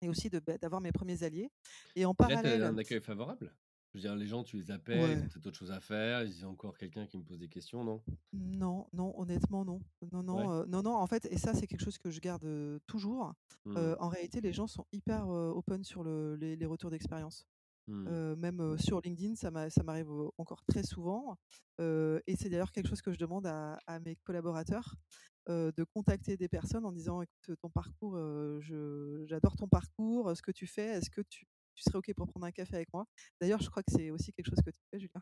et 0.00 0.08
aussi 0.08 0.30
d'avoir 0.30 0.80
mes 0.80 0.92
premiers 0.92 1.22
alliés. 1.22 1.50
Et 1.96 2.04
en 2.04 2.10
et 2.10 2.22
là, 2.22 2.28
parallèle. 2.28 2.62
un 2.62 2.78
accueil 2.78 3.00
favorable? 3.00 3.52
Je 3.94 4.00
veux 4.00 4.08
dire, 4.08 4.16
les 4.16 4.26
gens, 4.26 4.42
tu 4.42 4.56
les 4.56 4.72
appelles, 4.72 5.00
ouais. 5.00 5.12
ils 5.12 5.18
ont 5.18 5.28
peut-être 5.28 5.46
autre 5.46 5.56
chose 5.56 5.70
à 5.70 5.78
faire, 5.78 6.24
ils 6.24 6.44
ont 6.44 6.50
encore 6.50 6.76
quelqu'un 6.76 7.06
qui 7.06 7.16
me 7.16 7.22
pose 7.22 7.38
des 7.38 7.48
questions, 7.48 7.84
non? 7.84 8.02
Non, 8.32 8.88
non, 8.92 9.14
honnêtement, 9.20 9.64
non. 9.64 9.80
Non, 10.10 10.24
non, 10.24 10.36
ouais. 10.36 10.62
euh, 10.62 10.66
non, 10.66 10.82
non, 10.82 10.96
en 10.96 11.06
fait, 11.06 11.28
et 11.30 11.38
ça, 11.38 11.54
c'est 11.54 11.68
quelque 11.68 11.84
chose 11.84 11.98
que 11.98 12.10
je 12.10 12.18
garde 12.18 12.44
toujours. 12.88 13.32
Mmh. 13.64 13.76
En 14.00 14.08
réalité, 14.08 14.40
les 14.40 14.52
gens 14.52 14.66
sont 14.66 14.84
hyper 14.90 15.28
open 15.28 15.84
sur 15.84 16.02
le, 16.02 16.34
les, 16.34 16.56
les, 16.56 16.66
retours 16.66 16.90
d'expérience. 16.90 17.46
Mmh. 17.86 18.34
Même 18.34 18.78
sur 18.78 19.00
LinkedIn, 19.00 19.36
ça 19.36 19.50
m'arrive 19.52 20.10
encore 20.38 20.64
très 20.64 20.82
souvent. 20.82 21.36
et 21.78 22.36
c'est 22.36 22.48
d'ailleurs 22.48 22.72
quelque 22.72 22.88
chose 22.88 23.02
que 23.02 23.12
je 23.12 23.18
demande 23.18 23.46
à, 23.46 23.78
à 23.86 24.00
mes 24.00 24.16
collaborateurs. 24.16 24.96
de 25.48 25.84
contacter 25.84 26.36
des 26.36 26.48
personnes 26.48 26.84
en 26.84 26.92
disant 26.92 27.22
écoute 27.22 27.56
ton 27.60 27.68
parcours 27.68 28.18
j'adore 29.26 29.56
ton 29.56 29.68
parcours 29.68 30.34
ce 30.34 30.40
que 30.40 30.52
tu 30.52 30.66
fais 30.66 30.86
est-ce 30.96 31.10
que 31.10 31.20
tu, 31.20 31.46
tu 31.74 31.82
serais 31.82 31.98
OK 31.98 32.12
pour 32.16 32.28
prendre 32.28 32.46
un 32.46 32.52
café 32.52 32.76
avec 32.76 32.92
moi. 32.92 33.06
D'ailleurs, 33.40 33.60
je 33.60 33.68
crois 33.68 33.82
que 33.82 33.92
c'est 33.92 34.10
aussi 34.10 34.32
quelque 34.32 34.48
chose 34.48 34.62
que 34.64 34.70
tu 34.70 34.80
fais, 34.90 34.98
Julien. 34.98 35.20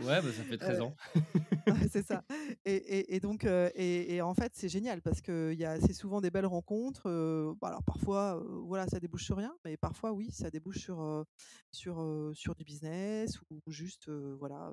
Ouais, 0.00 0.22
bah, 0.22 0.32
ça 0.32 0.42
fait 0.42 0.58
13 0.58 0.80
ans. 0.80 0.96
c'est 1.90 2.04
ça. 2.04 2.24
Et, 2.64 2.74
et, 2.74 3.16
et 3.16 3.20
donc, 3.20 3.44
euh, 3.44 3.70
et, 3.74 4.14
et, 4.14 4.22
en 4.22 4.34
fait, 4.34 4.52
c'est 4.54 4.68
génial 4.68 5.02
parce 5.02 5.20
que 5.20 5.54
c'est 5.80 5.92
souvent 5.92 6.20
des 6.20 6.30
belles 6.30 6.46
rencontres. 6.46 7.08
Euh, 7.08 7.54
alors 7.62 7.82
parfois, 7.82 8.38
euh, 8.38 8.60
voilà, 8.64 8.86
ça 8.86 9.00
débouche 9.00 9.24
sur 9.24 9.36
rien, 9.36 9.54
mais 9.64 9.76
parfois, 9.76 10.12
oui, 10.12 10.30
ça 10.30 10.50
débouche 10.50 10.78
sur, 10.78 11.24
sur, 11.72 12.30
sur 12.34 12.54
du 12.54 12.64
business 12.64 13.40
ou 13.50 13.60
juste, 13.66 14.10
voilà, 14.10 14.72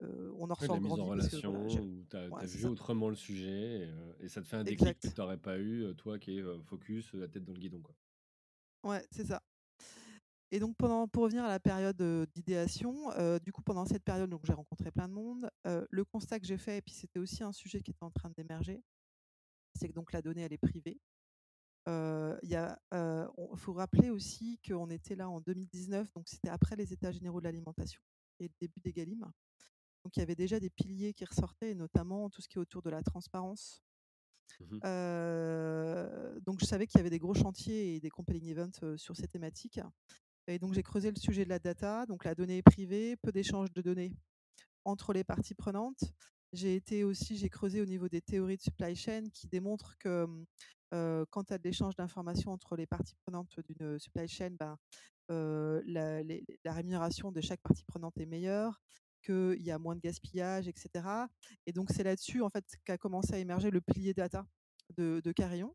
on 0.00 0.48
en 0.50 0.54
ouais, 0.54 0.68
la 0.68 0.80
mise 0.80 0.92
en 0.92 1.04
relation, 1.04 1.40
que, 1.40 1.46
voilà, 1.46 1.82
où 1.82 2.04
tu 2.08 2.16
as, 2.16 2.28
ouais, 2.28 2.46
vu 2.46 2.62
ça. 2.62 2.70
autrement 2.70 3.08
le 3.08 3.16
sujet 3.16 3.88
et, 4.20 4.24
et, 4.24 4.28
ça 4.28 4.40
te 4.42 4.46
fait 4.46 4.56
un 4.56 4.64
déclic 4.64 4.88
exact. 4.88 5.02
que 5.02 5.14
tu 5.14 5.20
n'aurais 5.20 5.38
pas 5.38 5.58
eu, 5.58 5.94
toi 5.96 6.18
qui 6.18 6.38
es 6.38 6.42
focus, 6.64 7.12
la 7.14 7.28
tête 7.28 7.44
dans 7.44 7.54
le 7.54 7.58
guidon. 7.58 7.80
Quoi. 7.80 7.94
Ouais, 8.84 9.04
c'est 9.10 9.26
ça. 9.26 9.42
Et 10.52 10.60
donc, 10.60 10.76
pendant, 10.76 11.08
pour 11.08 11.24
revenir 11.24 11.44
à 11.44 11.48
la 11.48 11.58
période 11.58 12.00
d'idéation, 12.32 13.10
euh, 13.12 13.38
du 13.40 13.52
coup, 13.52 13.62
pendant 13.62 13.84
cette 13.84 14.04
période, 14.04 14.32
j'ai 14.44 14.52
rencontré 14.52 14.90
plein 14.92 15.08
de 15.08 15.12
monde. 15.12 15.50
Euh, 15.66 15.84
le 15.90 16.04
constat 16.04 16.38
que 16.38 16.46
j'ai 16.46 16.58
fait, 16.58 16.78
et 16.78 16.82
puis 16.82 16.94
c'était 16.94 17.18
aussi 17.18 17.42
un 17.42 17.52
sujet 17.52 17.80
qui 17.80 17.90
était 17.90 18.04
en 18.04 18.12
train 18.12 18.30
d'émerger, 18.30 18.82
c'est 19.74 19.88
que 19.88 19.94
donc 19.94 20.12
la 20.12 20.22
donnée, 20.22 20.42
elle 20.42 20.52
est 20.52 20.58
privée. 20.58 21.00
Il 21.88 23.56
faut 23.56 23.72
rappeler 23.72 24.10
aussi 24.10 24.60
qu'on 24.66 24.90
était 24.90 25.16
là 25.16 25.28
en 25.28 25.40
2019, 25.40 26.12
donc 26.12 26.28
c'était 26.28 26.48
après 26.48 26.76
les 26.76 26.92
États 26.92 27.12
généraux 27.12 27.40
de 27.40 27.44
l'alimentation 27.44 28.00
et 28.38 28.44
le 28.44 28.54
début 28.60 28.80
des 28.80 28.92
Galim. 28.92 29.20
Donc 30.04 30.16
il 30.16 30.20
y 30.20 30.22
avait 30.22 30.36
déjà 30.36 30.60
des 30.60 30.70
piliers 30.70 31.12
qui 31.12 31.24
ressortaient, 31.24 31.72
et 31.72 31.74
notamment 31.74 32.30
tout 32.30 32.40
ce 32.40 32.48
qui 32.48 32.58
est 32.58 32.60
autour 32.60 32.82
de 32.82 32.90
la 32.90 33.02
transparence. 33.02 33.82
Mmh 34.60 34.78
donc 36.42 36.60
je 36.60 36.64
savais 36.64 36.86
qu'il 36.86 36.98
y 36.98 37.00
avait 37.00 37.10
des 37.10 37.18
gros 37.18 37.34
chantiers 37.34 37.96
et 37.96 38.00
des 38.00 38.10
compelling 38.10 38.48
events 38.48 38.96
sur 38.96 39.16
ces 39.16 39.26
thématiques. 39.26 39.80
Et 40.48 40.58
donc 40.58 40.74
j'ai 40.74 40.82
creusé 40.82 41.10
le 41.10 41.16
sujet 41.16 41.44
de 41.44 41.48
la 41.48 41.58
data, 41.58 42.06
donc 42.06 42.24
la 42.24 42.34
donnée 42.34 42.58
est 42.58 42.62
privée, 42.62 43.16
peu 43.16 43.32
d'échanges 43.32 43.72
de 43.72 43.82
données 43.82 44.12
entre 44.84 45.12
les 45.12 45.24
parties 45.24 45.54
prenantes. 45.54 46.04
J'ai 46.52 46.76
été 46.76 47.02
aussi, 47.02 47.36
j'ai 47.36 47.48
creusé 47.48 47.80
au 47.80 47.86
niveau 47.86 48.08
des 48.08 48.20
théories 48.20 48.56
de 48.56 48.62
supply 48.62 48.94
chain 48.94 49.24
qui 49.32 49.48
démontrent 49.48 49.98
que 49.98 50.26
euh, 50.94 51.24
quand 51.30 51.44
tu 51.44 51.52
as 51.52 51.58
de 51.58 51.64
l'échange 51.64 51.96
d'informations 51.96 52.52
entre 52.52 52.76
les 52.76 52.86
parties 52.86 53.16
prenantes 53.16 53.58
d'une 53.68 53.98
supply 53.98 54.28
chain, 54.28 54.50
ben, 54.58 54.78
euh, 55.32 55.82
la, 55.84 56.72
rémunération 56.72 57.32
de 57.32 57.40
chaque 57.40 57.60
partie 57.60 57.84
prenante 57.84 58.16
est 58.18 58.26
meilleure, 58.26 58.80
qu'il 59.24 59.60
y 59.62 59.72
a 59.72 59.78
moins 59.78 59.96
de 59.96 60.00
gaspillage, 60.00 60.68
etc. 60.68 61.04
Et 61.66 61.72
donc 61.72 61.90
c'est 61.90 62.04
là-dessus 62.04 62.42
en 62.42 62.48
fait 62.48 62.64
qu'a 62.84 62.96
commencé 62.96 63.34
à 63.34 63.38
émerger 63.38 63.70
le 63.70 63.80
pilier 63.80 64.14
data 64.14 64.46
de, 64.96 65.32
Carillon. 65.32 65.74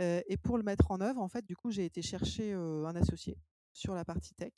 Euh, 0.00 0.22
et 0.26 0.38
pour 0.38 0.56
le 0.56 0.62
mettre 0.62 0.90
en 0.90 1.02
œuvre, 1.02 1.20
en 1.20 1.28
fait, 1.28 1.44
du 1.44 1.54
coup, 1.54 1.70
j'ai 1.70 1.84
été 1.84 2.00
chercher 2.00 2.54
un 2.54 2.96
associé 2.96 3.36
sur 3.80 3.94
la 3.94 4.04
partie 4.04 4.34
tech. 4.34 4.52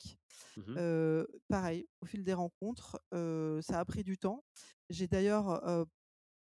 Mmh 0.57 0.75
euh, 0.77 1.25
pareil, 1.47 1.87
au 2.01 2.05
fil 2.05 2.23
des 2.23 2.33
rencontres, 2.33 2.99
euh, 3.13 3.61
ça 3.61 3.79
a 3.79 3.85
pris 3.85 4.03
du 4.03 4.17
temps. 4.17 4.43
J'ai 4.89 5.07
d'ailleurs 5.07 5.65
euh, 5.67 5.85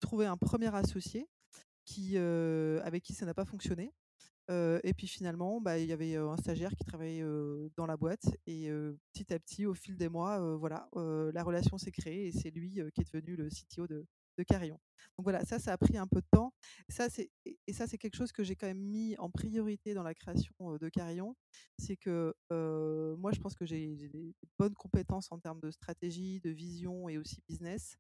trouvé 0.01 0.27
un 0.27 0.37
premier 0.37 0.75
associé 0.75 1.27
qui, 1.85 2.19
avec 2.19 3.03
qui 3.03 3.15
ça 3.15 3.25
n'a 3.25 3.33
pas 3.33 3.47
fonctionné. 3.47 3.95
et 4.51 4.93
puis 4.95 5.07
finalement, 5.07 5.61
bah, 5.63 5.79
il 5.79 5.87
y 5.87 5.93
avait, 5.93 6.17
un 6.17 6.37
stagiaire 6.37 6.75
qui 6.77 6.85
travaillait, 6.85 7.25
dans 7.77 7.87
la 7.87 7.97
boîte 7.97 8.27
et 8.47 8.71
petit 9.13 9.33
à 9.33 9.39
petit, 9.39 9.65
au 9.65 9.73
fil 9.73 9.97
des 9.97 10.11
mois, 10.11 10.57
voilà, 10.57 10.91
la 10.95 11.43
relation 11.43 11.79
s'est 11.79 11.91
créée 11.91 12.27
et 12.27 12.33
c'est 12.33 12.51
lui, 12.51 12.83
qui 12.95 13.01
est 13.01 13.15
devenu 13.15 13.37
le 13.37 13.49
CTO 13.49 13.87
de 13.87 14.05
de 14.39 14.43
Carillon. 14.45 14.81
Donc 15.17 15.25
voilà, 15.25 15.45
ça, 15.45 15.59
ça 15.59 15.73
a 15.73 15.77
pris 15.77 15.99
un 15.99 16.07
peu 16.07 16.21
de 16.21 16.27
temps. 16.31 16.55
Ça, 16.89 17.11
c'est 17.11 17.31
et 17.45 17.73
ça, 17.73 17.87
c'est 17.87 17.99
quelque 17.99 18.17
chose 18.17 18.33
que 18.33 18.45
j'ai 18.45 18.57
quand 18.57 18.69
même 18.69 18.79
mis 18.81 19.17
en 19.19 19.31
priorité 19.31 19.93
dans 19.93 20.05
la 20.05 20.15
création, 20.15 20.55
de 20.81 20.89
Carillon. 20.89 21.35
C'est 21.77 21.97
que, 21.97 22.35
moi, 23.19 23.33
je 23.33 23.41
pense 23.41 23.55
que 23.55 23.67
j'ai 23.67 23.97
des 23.97 24.35
bonnes 24.59 24.75
compétences 24.75 25.31
en 25.33 25.39
termes 25.39 25.61
de 25.61 25.71
stratégie, 25.71 26.41
de 26.41 26.51
vision 26.51 27.09
et 27.09 27.19
aussi 27.19 27.43
business. 27.49 27.97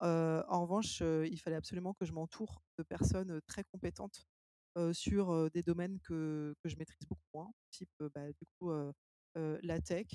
en 0.00 0.62
revanche, 0.62 1.00
il 1.00 1.38
fallait 1.40 1.56
absolument 1.56 1.94
que 1.94 2.04
je 2.04 2.12
m'entoure 2.12 2.62
de 2.78 2.82
personnes, 2.82 3.40
très 3.46 3.64
compétentes 3.64 4.26
sur 4.92 5.50
des 5.50 5.62
domaines 5.62 5.98
que, 6.00 6.54
je 6.64 6.76
maîtrise 6.76 7.06
beaucoup 7.08 7.28
moins, 7.34 7.50
type 7.70 7.90
bah, 8.14 8.30
du 8.32 8.44
coup 8.58 8.70
la 9.34 9.80
tech 9.80 10.06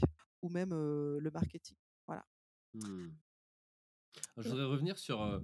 ou 0.42 0.50
même 0.50 0.70
le 0.72 1.30
marketing. 1.32 1.78
Voilà. 2.08 2.26
Mmh. 2.76 3.10
Je 4.38 4.50
voudrais 4.50 4.66
revenir 4.66 4.98
sur 4.98 5.42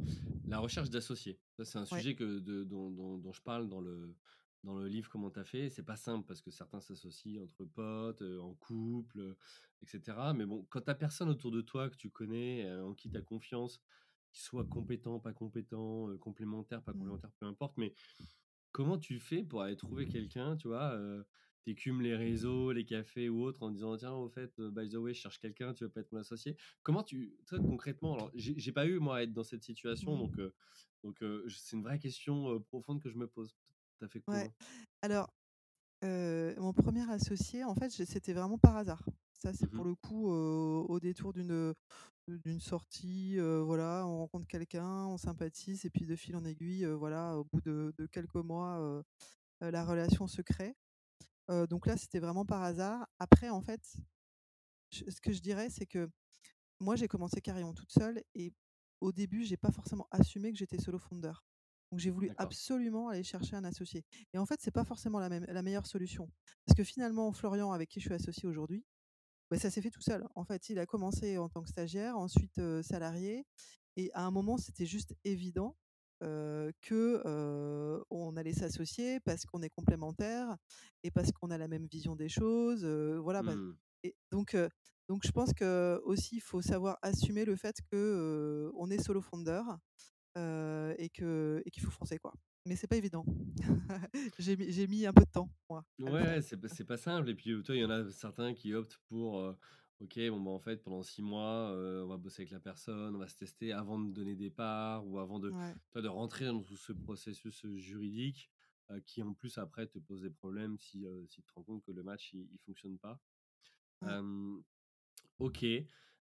la 0.47 0.59
recherche 0.59 0.89
d'associés. 0.89 1.39
Ça, 1.57 1.65
c'est 1.65 1.77
un 1.77 1.85
sujet 1.85 2.15
que, 2.15 2.39
de, 2.39 2.63
dont, 2.63 2.89
dont, 2.89 3.31
je 3.31 3.41
parle 3.41 3.69
dans 3.69 3.81
le, 3.81 4.15
dans 4.63 4.75
le 4.75 4.87
livre 4.87 5.09
Comment 5.09 5.29
t'as 5.29 5.43
fait. 5.43 5.69
C'est 5.69 5.83
pas 5.83 5.95
simple 5.95 6.25
parce 6.27 6.41
que 6.41 6.51
certains 6.51 6.81
s'associent 6.81 7.43
entre 7.43 7.65
potes, 7.65 8.21
en 8.21 8.53
couple, 8.55 9.35
etc. 9.81 10.17
Mais 10.35 10.45
bon, 10.45 10.65
quand 10.69 10.81
t'as 10.81 10.95
personne 10.95 11.29
autour 11.29 11.51
de 11.51 11.61
toi 11.61 11.89
que 11.89 11.95
tu 11.95 12.09
connais, 12.09 12.71
en 12.81 12.93
qui 12.93 13.09
t'as 13.09 13.21
confiance, 13.21 13.81
qu'il 14.31 14.41
soit 14.41 14.65
compétent, 14.65 15.19
pas 15.19 15.33
compétent, 15.33 16.15
complémentaire, 16.17 16.81
pas 16.81 16.91
mmh. 16.91 16.95
complémentaire, 16.95 17.31
peu 17.39 17.45
importe, 17.45 17.77
mais 17.77 17.93
comment 18.71 18.97
tu 18.97 19.19
fais 19.19 19.43
pour 19.43 19.61
aller 19.61 19.75
trouver 19.75 20.07
quelqu'un, 20.07 20.55
tu 20.55 20.67
vois 20.67 20.97
T'écumes 21.63 22.01
les 22.01 22.15
réseaux, 22.15 22.71
les 22.71 22.85
cafés 22.85 23.29
ou 23.29 23.43
autres 23.43 23.63
en 23.63 23.69
disant 23.69 23.97
tiens, 23.97 24.13
au 24.13 24.29
fait, 24.29 24.59
by 24.59 24.89
the 24.89 24.95
way, 24.95 25.13
je 25.13 25.21
cherche 25.21 25.39
quelqu'un, 25.39 25.73
tu 25.73 25.83
veux 25.83 25.89
pas 25.89 26.01
être 26.01 26.11
mon 26.11 26.19
associé 26.19 26.55
Comment 26.83 27.03
tu, 27.03 27.35
toi, 27.45 27.59
concrètement, 27.59 28.15
alors 28.15 28.31
j'ai 28.33 28.71
pas 28.71 28.85
eu 28.85 28.99
moi 28.99 29.17
à 29.17 29.23
être 29.23 29.33
dans 29.33 29.43
cette 29.43 29.63
situation, 29.63 30.17
donc 30.17 30.39
donc 31.03 31.17
c'est 31.49 31.75
une 31.75 31.83
vraie 31.83 31.99
question 31.99 32.59
profonde 32.61 33.01
que 33.01 33.09
je 33.09 33.17
me 33.17 33.27
pose. 33.27 33.55
T'as 33.99 34.07
fait 34.07 34.21
comment 34.21 34.43
Alors, 35.01 35.33
mon 36.01 36.73
premier 36.73 37.09
associé, 37.11 37.63
en 37.63 37.75
fait, 37.75 37.89
c'était 37.89 38.33
vraiment 38.33 38.57
par 38.57 38.77
hasard. 38.77 39.03
Ça, 39.33 39.53
c'est 39.53 39.67
mmh 39.67 39.75
pour 39.75 39.85
le 39.85 39.95
coup 39.95 40.29
au 40.29 40.99
détour 40.99 41.33
d'une 41.33 41.73
d'une 42.27 42.59
sortie, 42.59 43.37
voilà, 43.39 44.05
on 44.05 44.19
rencontre 44.19 44.47
quelqu'un, 44.47 45.05
on 45.05 45.17
sympathise 45.17 45.85
et 45.85 45.89
puis 45.89 46.05
de 46.05 46.15
fil 46.15 46.35
en 46.35 46.45
aiguille, 46.45 46.85
voilà, 46.85 47.37
au 47.37 47.43
bout 47.45 47.61
de, 47.61 47.93
quelques 48.11 48.35
mois, 48.35 49.03
la 49.61 49.85
relation 49.85 50.27
se 50.27 50.41
crée. 50.41 50.75
Donc 51.69 51.87
là, 51.87 51.97
c'était 51.97 52.19
vraiment 52.19 52.45
par 52.45 52.63
hasard. 52.63 53.07
Après, 53.17 53.49
en 53.49 53.61
fait, 53.61 53.81
ce 54.91 55.21
que 55.21 55.31
je 55.31 55.41
dirais, 55.41 55.69
c'est 55.69 55.85
que 55.85 56.09
moi, 56.79 56.95
j'ai 56.95 57.07
commencé 57.07 57.41
Carillon 57.41 57.73
toute 57.73 57.91
seule 57.91 58.23
et 58.35 58.53
au 59.01 59.11
début, 59.11 59.43
j'ai 59.43 59.57
pas 59.57 59.71
forcément 59.71 60.07
assumé 60.11 60.51
que 60.51 60.57
j'étais 60.57 60.77
solo 60.77 60.99
founder. 60.99 61.33
Donc 61.91 61.99
j'ai 61.99 62.11
voulu 62.11 62.31
absolument 62.37 63.09
aller 63.09 63.23
chercher 63.23 63.55
un 63.55 63.63
associé. 63.63 64.05
Et 64.33 64.37
en 64.37 64.45
fait, 64.45 64.59
c'est 64.61 64.71
pas 64.71 64.83
forcément 64.83 65.19
la, 65.19 65.29
même, 65.29 65.45
la 65.45 65.61
meilleure 65.63 65.87
solution. 65.87 66.29
Parce 66.65 66.77
que 66.77 66.83
finalement, 66.83 67.31
Florian, 67.31 67.71
avec 67.71 67.89
qui 67.89 67.99
je 67.99 68.05
suis 68.05 68.13
associé 68.13 68.47
aujourd'hui, 68.47 68.85
bah, 69.49 69.57
ça 69.57 69.71
s'est 69.71 69.81
fait 69.81 69.89
tout 69.89 70.01
seul. 70.01 70.27
En 70.35 70.45
fait, 70.45 70.69
il 70.69 70.77
a 70.77 70.85
commencé 70.85 71.37
en 71.39 71.49
tant 71.49 71.63
que 71.63 71.69
stagiaire, 71.69 72.15
ensuite 72.17 72.61
salarié. 72.83 73.47
Et 73.95 74.11
à 74.13 74.23
un 74.23 74.31
moment, 74.31 74.57
c'était 74.57 74.85
juste 74.85 75.15
évident 75.23 75.75
qu'on 76.19 76.71
que 76.81 78.03
on 78.09 78.35
allait 78.37 78.53
s'associer 78.53 79.19
parce 79.21 79.45
qu'on 79.45 79.61
est 79.61 79.69
complémentaires 79.69 80.55
et 81.03 81.11
parce 81.11 81.31
qu'on 81.31 81.51
a 81.51 81.57
la 81.57 81.67
même 81.67 81.87
vision 81.87 82.15
des 82.15 82.29
choses. 82.29 82.85
voilà. 82.85 83.41
Bah, 83.41 83.55
mmh. 83.55 83.77
et 84.03 84.15
donc, 84.31 84.55
donc, 85.07 85.25
je 85.25 85.31
pense 85.31 85.53
que 85.53 85.99
aussi, 86.03 86.37
il 86.37 86.41
faut 86.41 86.61
savoir 86.61 86.97
assumer 87.01 87.45
le 87.45 87.55
fait 87.55 87.75
que 87.91 88.71
on 88.75 88.89
est 88.89 89.01
solo 89.01 89.21
founder 89.21 89.63
et 90.35 91.09
que 91.13 91.61
et 91.65 91.71
qu'il 91.71 91.83
faut 91.83 91.91
foncer 91.91 92.17
quoi. 92.17 92.33
Mais 92.65 92.75
c'est 92.75 92.87
pas 92.87 92.97
évident. 92.97 93.25
j'ai 94.37 94.87
mis, 94.87 95.05
un 95.05 95.13
peu 95.13 95.23
de 95.23 95.31
temps 95.31 95.49
moi. 95.69 95.83
Ouais, 95.99 96.41
c'est 96.41 96.57
pas, 96.57 96.67
c'est 96.67 96.83
pas 96.83 96.97
simple. 96.97 97.29
Et 97.29 97.35
puis 97.35 97.63
toi, 97.63 97.75
il 97.75 97.81
y 97.81 97.85
en 97.85 97.89
a 97.89 98.09
certains 98.11 98.53
qui 98.53 98.73
optent 98.73 98.99
pour 99.07 99.55
ok, 100.01 100.19
bon 100.29 100.41
bah 100.41 100.51
en 100.51 100.59
fait 100.59 100.77
pendant 100.83 101.03
six 101.03 101.21
mois, 101.21 101.71
on 101.73 102.07
va 102.07 102.17
bosser 102.17 102.43
avec 102.43 102.51
la 102.51 102.59
personne, 102.59 103.15
on 103.15 103.19
va 103.19 103.27
se 103.27 103.35
tester 103.35 103.73
avant 103.73 103.99
de 103.99 104.11
donner 104.11 104.35
des 104.35 104.49
parts 104.49 105.05
ou 105.07 105.19
avant 105.19 105.39
de 105.39 105.53
toi, 105.91 106.01
de 106.01 106.07
rentrer 106.07 106.45
dans 106.45 106.61
tout 106.61 106.77
ce 106.77 106.93
processus 106.93 107.65
juridique 107.75 108.49
qui 109.05 109.21
en 109.21 109.33
plus 109.33 109.57
après 109.57 109.85
te 109.85 109.99
pose 109.99 110.21
des 110.21 110.31
problèmes 110.31 110.77
si, 110.79 111.05
si 111.27 111.41
tu 111.41 111.47
te 111.47 111.53
rends 111.53 111.63
compte 111.63 111.83
que 111.83 111.91
le 111.91 112.01
match 112.01 112.33
il, 112.33 112.47
il 112.51 112.59
fonctionne 112.59 112.97
pas. 112.97 113.19
ok. 115.39 115.65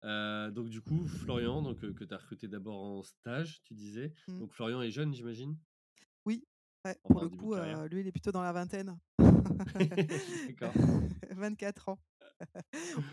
Euh, 0.03 0.49
donc 0.51 0.69
du 0.69 0.81
coup, 0.81 1.05
Florian, 1.05 1.61
donc, 1.61 1.79
que 1.79 2.03
tu 2.03 2.13
as 2.13 2.17
recruté 2.17 2.47
d'abord 2.47 2.77
en 2.77 3.03
stage, 3.03 3.61
tu 3.63 3.73
disais. 3.73 4.13
Mmh. 4.27 4.39
Donc 4.39 4.51
Florian 4.51 4.81
est 4.81 4.91
jeune, 4.91 5.13
j'imagine? 5.13 5.57
Oui, 6.25 6.43
pour 7.03 7.21
le 7.21 7.29
coup, 7.29 7.55
lui, 7.89 8.01
il 8.01 8.07
est 8.07 8.11
plutôt 8.11 8.31
dans 8.31 8.41
la 8.41 8.51
vingtaine. 8.51 8.97
D'accord. 10.47 10.73
24 11.31 11.89
ans. 11.89 11.99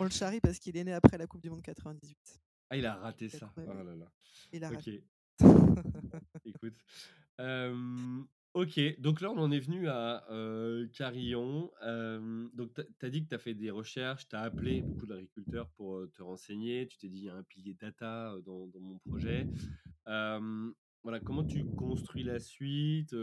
On 0.01 0.05
le 0.05 0.11
charrie 0.11 0.41
parce 0.41 0.59
qu'il 0.59 0.77
est 0.77 0.85
né 0.85 0.93
après 0.93 1.19
la 1.19 1.27
Coupe 1.27 1.43
du 1.43 1.51
Monde 1.51 1.63
98. 1.63 2.41
Ah, 2.71 2.77
il 2.77 2.87
a 2.87 2.95
raté 2.97 3.29
ça. 3.29 3.53
Oh 3.57 3.73
là 3.73 3.83
là. 3.83 4.11
Il 4.53 4.65
a 4.65 4.71
raté. 4.71 5.05
Écoute. 6.45 6.75
Ok, 8.55 8.81
donc 8.99 9.21
là 9.21 9.31
on 9.31 9.39
en 9.39 9.53
est 9.53 9.61
venu 9.61 9.89
à 9.89 10.27
Carillon. 10.95 11.71
donc 12.55 12.73
tu 12.75 13.07
as 13.07 13.11
dit 13.11 13.23
que 13.23 13.29
tu 13.29 13.35
as 13.35 13.39
fait 13.39 13.55
des 13.55 13.71
recherches, 13.71 14.27
tu 14.29 14.37
as 14.37 14.41
appelé 14.41 14.83
beaucoup 14.83 15.07
d'agriculteurs 15.07 15.69
pour 15.71 16.11
te 16.13 16.23
renseigner, 16.23 16.87
tu 16.89 16.99
t'es 16.99 17.09
dit 17.09 17.19
il 17.19 17.25
y 17.25 17.31
a 17.31 17.37
un 17.37 17.43
pilier 17.43 17.75
data 17.75 18.35
dans, 18.45 18.69
mon 18.81 18.99
projet. 18.99 19.47
voilà, 20.07 21.21
comment 21.25 21.45
tu 21.45 21.65
construis 21.77 22.25
la 22.25 22.41
suite 22.41 23.15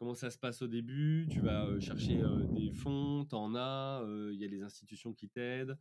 Comment 0.00 0.14
ça 0.14 0.30
se 0.30 0.38
passe 0.38 0.62
au 0.62 0.66
début 0.66 1.28
Tu 1.30 1.40
vas 1.40 1.78
chercher 1.78 2.22
des 2.54 2.70
fonds, 2.72 3.26
tu 3.28 3.34
en 3.34 3.54
as, 3.54 4.02
il 4.32 4.40
y 4.40 4.44
a 4.46 4.48
les 4.48 4.62
institutions 4.62 5.12
qui 5.12 5.28
t'aident. 5.28 5.76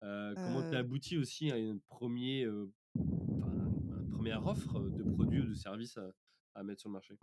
comment 0.00 0.62
tu 0.70 0.76
as 0.76 0.78
abouti 0.78 1.18
aussi 1.18 1.50
à 1.50 1.58
une, 1.58 1.80
premier, 1.80 2.48
première 4.12 4.46
offre 4.46 4.78
de 4.78 5.02
produits 5.02 5.40
ou 5.40 5.46
de 5.46 5.54
services 5.54 5.96
à, 5.96 6.08
à 6.54 6.62
mettre 6.62 6.82
sur 6.82 6.88
le 6.88 6.92
marché? 6.92 7.16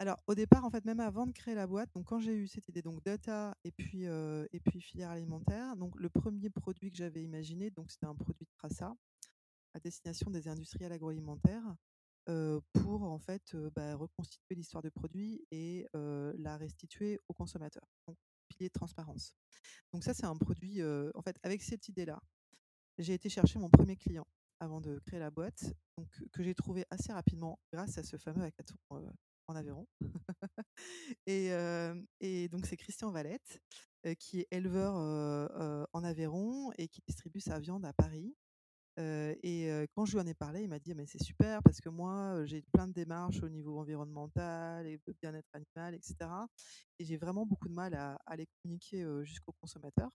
Alors, 0.00 0.18
au 0.26 0.34
départ, 0.34 0.64
en 0.64 0.70
fait, 0.70 0.84
même 0.84 0.98
avant 0.98 1.28
de 1.28 1.32
créer 1.32 1.54
la 1.54 1.68
boîte, 1.68 1.94
donc 1.94 2.06
quand 2.06 2.18
j'ai 2.18 2.34
eu 2.34 2.48
cette 2.48 2.66
idée, 2.66 2.82
donc 2.82 3.04
data 3.04 3.56
et 3.62 3.70
puis, 3.70 4.02
et 4.02 4.60
puis 4.64 4.80
filière 4.80 5.10
alimentaire, 5.10 5.76
donc 5.76 5.94
le 6.00 6.08
premier 6.08 6.50
produit 6.50 6.90
que 6.90 6.96
j'avais 6.96 7.22
imaginé, 7.22 7.70
donc 7.70 7.92
c'était 7.92 8.06
un 8.06 8.16
produit 8.16 8.44
de 8.44 8.50
traça 8.58 8.92
à 9.72 9.78
destination 9.78 10.32
des 10.32 10.48
industriels 10.48 10.90
agroalimentaires 10.90 11.76
pour 12.24 13.02
en 13.02 13.18
fait 13.18 13.56
bah, 13.74 13.96
reconstituer 13.96 14.54
l'histoire 14.54 14.82
du 14.82 14.90
produit 14.90 15.44
et 15.50 15.86
la 15.92 16.56
restituer 16.56 17.18
aux 17.28 17.34
consommateurs. 17.34 17.88
Donc, 18.06 18.16
pilier 18.48 18.68
de 18.68 18.72
transparence. 18.72 19.34
Donc 19.92 20.04
ça, 20.04 20.14
c'est 20.14 20.26
un 20.26 20.36
produit, 20.36 20.82
en 20.82 21.22
fait, 21.22 21.36
avec 21.42 21.62
cette 21.62 21.88
idée-là, 21.88 22.20
j'ai 22.98 23.14
été 23.14 23.28
chercher 23.28 23.58
mon 23.58 23.70
premier 23.70 23.96
client 23.96 24.26
avant 24.60 24.80
de 24.80 24.98
créer 25.00 25.18
la 25.18 25.30
boîte, 25.30 25.74
donc, 25.96 26.08
que 26.32 26.42
j'ai 26.42 26.54
trouvé 26.54 26.84
assez 26.90 27.12
rapidement 27.12 27.58
grâce 27.72 27.98
à 27.98 28.04
ce 28.04 28.16
fameux 28.16 28.44
hackathon 28.44 28.76
en 29.48 29.56
Aveyron. 29.56 29.86
et, 31.26 31.50
et, 32.20 32.48
donc, 32.48 32.66
c'est 32.66 32.76
Christian 32.76 33.10
Valette, 33.10 33.60
qui 34.18 34.40
est 34.40 34.48
éleveur 34.50 34.94
en 35.92 36.04
Aveyron 36.04 36.72
et 36.78 36.88
qui 36.88 37.02
distribue 37.06 37.40
sa 37.40 37.58
viande 37.58 37.84
à 37.84 37.92
Paris. 37.92 38.36
Et 38.98 39.86
quand 39.94 40.04
je 40.04 40.12
lui 40.12 40.22
en 40.22 40.26
ai 40.26 40.34
parlé, 40.34 40.62
il 40.62 40.68
m'a 40.68 40.78
dit 40.78 40.92
«Ah, 40.92 40.94
mais 40.94 41.06
c'est 41.06 41.22
super 41.22 41.62
parce 41.62 41.80
que 41.80 41.88
moi 41.88 42.44
j'ai 42.44 42.62
plein 42.72 42.86
de 42.86 42.92
démarches 42.92 43.42
au 43.42 43.48
niveau 43.48 43.78
environnemental 43.78 44.86
et 44.86 45.00
bien-être 45.20 45.48
animal, 45.54 45.94
etc. 45.94 46.16
Et 46.98 47.04
j'ai 47.04 47.16
vraiment 47.16 47.46
beaucoup 47.46 47.68
de 47.68 47.74
mal 47.74 47.94
à, 47.94 48.36
les 48.36 48.46
communiquer 48.62 49.06
jusqu'aux 49.24 49.54
consommateurs. 49.60 50.10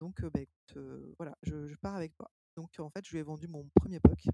Donc 0.00 0.24
bah, 0.24 0.40
écoute, 0.40 0.82
voilà, 1.18 1.36
je, 1.42 1.68
je, 1.68 1.76
pars 1.76 1.94
avec 1.94 2.14
toi. 2.14 2.30
Donc 2.56 2.70
en 2.78 2.90
fait, 2.90 3.04
je 3.04 3.12
lui 3.12 3.18
ai 3.18 3.22
vendu 3.22 3.48
mon 3.48 3.68
premier 3.74 4.00
POC. 4.00 4.26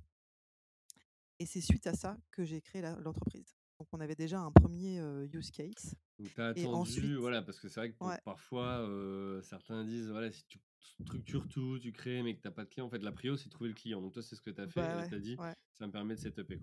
Et 1.39 1.47
c'est 1.47 1.61
suite 1.61 1.87
à 1.87 1.95
ça 1.95 2.17
que 2.31 2.45
j'ai 2.45 2.61
créé 2.61 2.83
l'entreprise. 2.83 3.57
Donc 3.83 3.89
on 3.91 4.01
avait 4.01 4.15
déjà 4.15 4.39
un 4.39 4.53
premier 4.53 5.01
use 5.33 5.51
case. 5.51 5.97
Donc 6.21 6.33
tu 6.33 6.41
as 6.41 6.47
attendu, 6.47 7.17
voilà, 7.17 7.43
parce 7.43 7.59
que 7.59 7.67
c'est 7.67 7.81
vrai 7.81 7.91
que 7.91 8.23
parfois 8.25 8.89
certains 9.43 9.85
disent, 9.85 10.09
voilà, 10.09 10.31
si 10.31 10.45
tu 10.47 10.61
structures 11.01 11.49
tout, 11.49 11.81
tu 11.81 11.91
crées, 11.91 12.23
mais 12.23 12.37
que 12.37 12.43
tu 12.43 12.47
n'as 12.47 12.53
pas 12.53 12.63
de 12.63 12.69
client, 12.69 12.87
en 12.87 12.91
fait, 12.91 13.03
la 13.03 13.11
prio, 13.11 13.37
c'est 13.37 13.49
trouver 13.49 13.71
le 13.71 13.75
client. 13.75 14.01
Donc 14.01 14.13
toi, 14.13 14.23
c'est 14.23 14.37
ce 14.37 14.41
que 14.41 14.51
tu 14.51 14.61
as 14.61 14.69
fait, 14.69 14.81
bah 14.81 15.09
tu 15.09 15.17
as 15.17 15.19
dit, 15.19 15.37
ça 15.73 15.85
me 15.89 15.91
permet 15.91 16.15
de 16.15 16.21
setuper. 16.21 16.63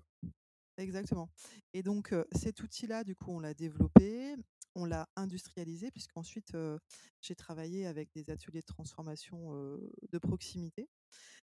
Exactement. 0.78 1.30
Et 1.74 1.84
donc 1.84 2.16
cet 2.32 2.64
outil-là, 2.64 3.04
du 3.04 3.18
coup, 3.18 3.34
on 3.34 3.42
l'a 3.42 3.54
développé, 3.54 4.38
on 4.76 4.86
l'a 4.86 5.10
industrialisé, 5.18 5.92
puisqu'ensuite, 5.92 6.56
j'ai 7.20 7.36
travaillé 7.36 7.86
avec 7.86 8.14
des 8.14 8.30
ateliers 8.30 8.62
de 8.62 8.66
transformation 8.66 9.52
de 10.10 10.18
proximité 10.20 10.88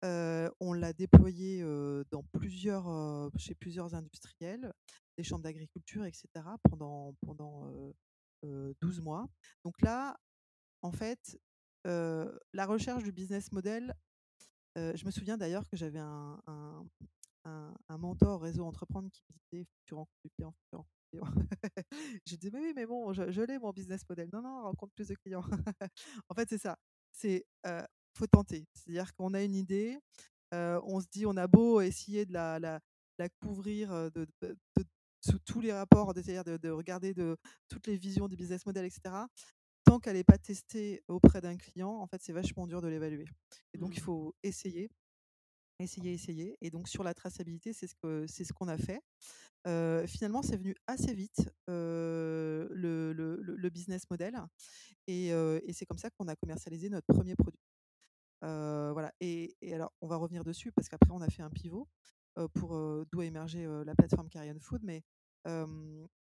on 0.03 0.73
l'a 0.73 0.93
déployé 0.93 1.63
dans 2.09 2.23
plusieurs, 2.33 3.29
chez 3.37 3.55
plusieurs 3.55 3.93
industriels, 3.93 4.73
des 5.17 5.23
chambres 5.23 5.43
d'agriculture, 5.43 6.05
etc. 6.05 6.27
pendant, 6.69 7.15
pendant 7.25 7.71
12 8.43 9.01
mois. 9.01 9.27
Donc 9.63 9.81
là, 9.81 10.17
en 10.81 10.91
fait, 10.91 11.39
la 11.85 12.65
recherche 12.65 13.03
du 13.03 13.11
business 13.11 13.51
model, 13.51 13.93
je 14.75 15.05
me 15.05 15.11
souviens 15.11 15.37
d'ailleurs 15.37 15.67
que 15.67 15.77
j'avais 15.77 15.99
un, 15.99 16.41
un, 16.47 16.85
un, 17.89 17.97
mentor 17.97 18.41
réseau 18.41 18.65
entreprendre 18.65 19.09
qui 19.11 19.23
me 19.29 19.37
disait 19.51 19.67
tu 19.85 19.93
rencontres 19.93 20.21
du 20.23 20.29
client, 20.31 20.55
tu 20.69 20.75
rencontres 20.75 21.01
je 22.25 22.35
disais 22.35 22.51
mais 22.51 22.61
oui, 22.61 22.73
mais 22.75 22.85
bon, 22.85 23.13
je, 23.13 23.41
l'ai 23.41 23.59
mon 23.59 23.71
business 23.71 24.01
model. 24.07 24.29
Non, 24.31 24.41
non, 24.41 24.63
rencontre 24.63 24.93
plus 24.93 25.07
de 25.07 25.15
clients. 25.15 25.43
en 26.29 26.35
fait, 26.35 26.47
c'est 26.49 26.57
ça. 26.57 26.77
C'est 27.11 27.45
faut 28.13 28.27
tenter. 28.27 28.65
C'est-à-dire 28.73 29.13
qu'on 29.13 29.33
a 29.33 29.43
une 29.43 29.55
idée, 29.55 29.97
on 30.51 30.99
se 30.99 31.07
dit 31.11 31.25
on 31.25 31.37
a 31.37 31.47
beau 31.47 31.81
essayer 31.81 32.25
de 32.25 32.33
la 32.33 32.79
couvrir 33.41 34.11
de, 34.11 34.27
sous 35.21 35.39
tous 35.39 35.61
les 35.61 35.71
rapports, 35.71 36.11
c'est-à-dire 36.13 36.43
de, 36.43 36.57
de, 36.57 36.69
regarder 36.69 37.13
de 37.13 37.37
toutes 37.69 37.87
les 37.87 37.95
visions 37.95 38.27
du 38.27 38.35
business 38.35 38.65
model, 38.65 38.85
etc. 38.85 39.15
Tant 39.83 39.99
qu'elle 39.99 40.15
n'est 40.15 40.23
pas 40.23 40.37
testée 40.37 41.03
auprès 41.07 41.41
d'un 41.41 41.57
client, 41.57 41.91
en 41.91 42.07
fait, 42.07 42.21
c'est 42.21 42.33
vachement 42.33 42.67
dur 42.67 42.81
de 42.81 42.87
l'évaluer. 42.87 43.25
Et 43.73 43.77
donc, 43.77 43.95
il 43.95 44.01
mmh. 44.01 44.03
faut 44.03 44.35
essayer, 44.43 44.89
essayer, 45.79 46.13
essayer. 46.13 46.57
Et 46.61 46.69
donc, 46.69 46.87
sur 46.87 47.03
la 47.03 47.13
traçabilité, 47.13 47.73
c'est 47.73 47.87
ce 47.87 47.95
qu'on 47.95 48.25
ce 48.27 48.53
qu'on 48.53 48.67
a 48.67 48.77
fait. 48.77 49.01
finalement, 50.07 50.41
c'est 50.41 50.57
venu 50.57 50.75
assez 50.87 51.13
vite 51.13 51.49
le, 51.67 52.69
le, 52.71 53.13
le, 53.13 53.69
business 53.69 54.09
model. 54.09 54.35
Et, 55.07 55.29
et 55.29 55.73
c'est 55.73 55.85
comme 55.85 55.97
ça 55.97 56.09
qu'on 56.09 56.27
a 56.27 56.35
commercialisé 56.35 56.89
notre 56.89 57.07
premier 57.07 57.35
produit. 57.35 57.61
voilà. 58.41 59.13
Et, 59.19 59.55
et, 59.61 59.73
alors, 59.73 59.93
on 60.01 60.07
va 60.07 60.15
revenir 60.15 60.43
dessus 60.43 60.71
parce 60.71 60.89
qu'après, 60.89 61.11
on 61.11 61.21
a 61.21 61.29
fait 61.29 61.43
un 61.43 61.51
pivot 61.51 61.87
pour 62.53 63.05
d'où 63.11 63.21
a 63.21 63.25
émergé 63.25 63.65
la 63.85 63.95
plateforme 63.95 64.29
Carrion 64.29 64.59
Food. 64.59 64.81
Mais 64.83 65.03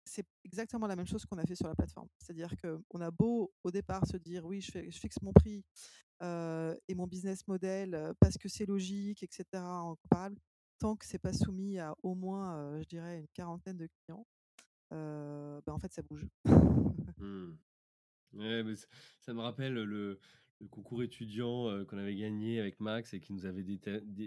c'est 0.05 0.27
exactement 0.45 0.87
la 0.87 0.97
même 0.97 1.07
chose 1.07 1.25
qu'on 1.27 1.39
a 1.39 1.45
fait 1.45 1.55
sur 1.55 1.69
la 1.69 1.75
plateforme. 1.75 2.09
C'est-à-dire 2.19 2.51
qu'on 2.61 3.01
a 3.01 3.11
beau 3.11 3.53
au 3.63 3.71
départ 3.71 4.07
se 4.07 4.17
dire 4.17 4.45
oui, 4.45 4.61
je, 4.61 4.91
fixe 4.91 5.21
mon 5.23 5.33
prix 5.33 5.65
et 6.21 6.95
mon 6.95 7.07
business 7.07 7.47
model 7.47 8.15
parce 8.21 8.37
que 8.39 8.49
c'est 8.49 8.67
logique, 8.67 9.23
etc. 9.23 9.45
en 9.55 9.97
comparable, 9.97 10.39
tant 10.79 10.97
que 10.97 11.05
c'est 11.05 11.19
pas 11.19 11.33
soumis 11.33 11.79
à 11.79 11.95
au 12.03 12.15
moins, 12.15 12.81
je 12.81 12.89
dirais, 12.89 13.21
une 13.21 13.29
quarantaine 13.35 13.77
de 13.77 13.89
clients, 14.05 14.27
ben 14.91 15.63
en 15.73 15.79
fait, 15.79 15.93
ça 15.93 16.03
bouge. 16.03 16.27
Mmh. 17.19 17.57
ça 19.21 19.35
me 19.35 19.41
rappelle 19.41 19.75
le, 19.75 20.21
le 20.61 20.69
concours 20.69 21.03
étudiant 21.03 21.85
qu'on 21.87 21.99
avait 21.99 22.17
gagné 22.17 22.59
avec 22.61 22.81
Max 22.81 23.15
et 23.15 23.21
qui 23.21 23.33
nous 23.33 23.47
avait 23.47 23.65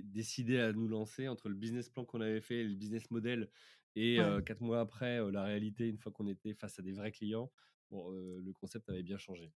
décidé 0.04 0.60
à 0.60 0.72
nous 0.72 0.88
lancer 0.88 1.28
entre 1.28 1.50
le 1.50 1.56
business 1.56 1.90
plan 1.90 2.06
qu'on 2.06 2.22
avait 2.22 2.42
fait 2.42 2.60
et 2.60 2.64
le 2.64 2.76
business 2.76 3.12
model. 3.12 3.50
Et 3.96 4.18
quatre 4.46 4.62
mois 4.62 4.80
après, 4.80 5.20
la 5.32 5.44
réalité, 5.44 5.88
une 5.88 5.98
fois 5.98 6.12
qu'on 6.12 6.28
était 6.28 6.54
face 6.54 6.80
à 6.80 6.82
des 6.82 6.94
vrais 6.94 7.12
clients, 7.12 7.52
bon, 7.90 8.10
le 8.12 8.54
concept 8.54 8.90
avait 8.90 9.04
bien 9.04 9.18
changé. 9.18 9.52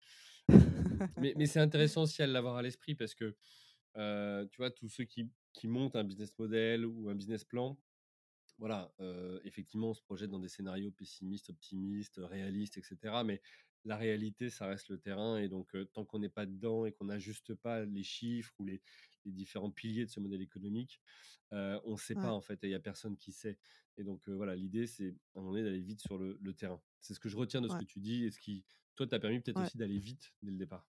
mais, 1.17 1.33
mais 1.37 1.45
c'est 1.45 1.59
intéressant 1.59 2.03
aussi 2.03 2.21
à 2.23 2.27
l'avoir 2.27 2.55
à 2.55 2.61
l'esprit 2.61 2.95
parce 2.95 3.13
que, 3.13 3.35
tu 3.95 4.57
vois, 4.57 4.71
tous 4.71 4.89
ceux 4.89 5.03
qui, 5.03 5.29
qui 5.53 5.67
montent 5.67 5.95
un 5.95 6.03
business 6.03 6.37
model 6.39 6.85
ou 6.85 7.09
un 7.09 7.15
business 7.15 7.43
plan, 7.43 7.77
voilà, 8.57 8.91
effectivement, 9.43 9.91
on 9.91 9.93
se 9.93 10.01
projette 10.01 10.31
dans 10.31 10.39
des 10.39 10.47
scénarios 10.47 10.91
pessimistes, 10.91 11.49
optimistes, 11.49 12.19
réalistes, 12.23 12.77
etc. 12.77 13.21
Mais 13.23 13.41
la 13.85 13.97
réalité, 13.97 14.49
ça 14.49 14.67
reste 14.67 14.89
le 14.89 14.97
terrain. 14.97 15.37
Et 15.37 15.47
donc, 15.47 15.75
tant 15.93 16.05
qu'on 16.05 16.19
n'est 16.19 16.29
pas 16.29 16.45
dedans 16.45 16.85
et 16.85 16.91
qu'on 16.91 17.05
n'ajuste 17.05 17.53
pas 17.53 17.85
les 17.85 18.03
chiffres 18.03 18.53
ou 18.59 18.65
les, 18.65 18.81
différents 19.25 19.71
piliers 19.71 20.05
de 20.05 20.09
ce 20.09 20.19
modèle 20.19 20.41
économique, 20.41 20.99
on 21.51 21.91
ne 21.91 21.97
sait 21.97 22.15
pas 22.15 22.31
en 22.31 22.41
fait. 22.41 22.63
Et 22.63 22.67
il 22.67 22.69
n'y 22.69 22.75
a 22.75 22.79
personne 22.79 23.17
qui 23.17 23.31
sait. 23.31 23.57
Et 23.97 24.03
donc, 24.03 24.27
voilà, 24.27 24.55
l'idée, 24.55 24.87
c'est 24.87 25.09
à 25.35 25.39
un 25.39 25.41
moment 25.41 25.51
donné 25.51 25.63
d'aller 25.63 25.81
vite 25.81 26.01
sur 26.01 26.17
le, 26.17 26.53
terrain. 26.53 26.81
C'est 26.99 27.13
ce 27.13 27.19
que 27.19 27.29
je 27.29 27.37
retiens 27.37 27.61
de 27.61 27.67
ce 27.67 27.77
que 27.77 27.85
tu 27.85 27.99
dis 27.99 28.25
et 28.25 28.31
ce 28.31 28.39
qui, 28.39 28.65
toi, 28.95 29.07
t'a 29.07 29.19
permis 29.19 29.39
peut-être 29.39 29.61
aussi 29.61 29.77
d'aller 29.77 29.99
vite 29.99 30.33
dès 30.41 30.51
le 30.51 30.57
départ. 30.57 30.85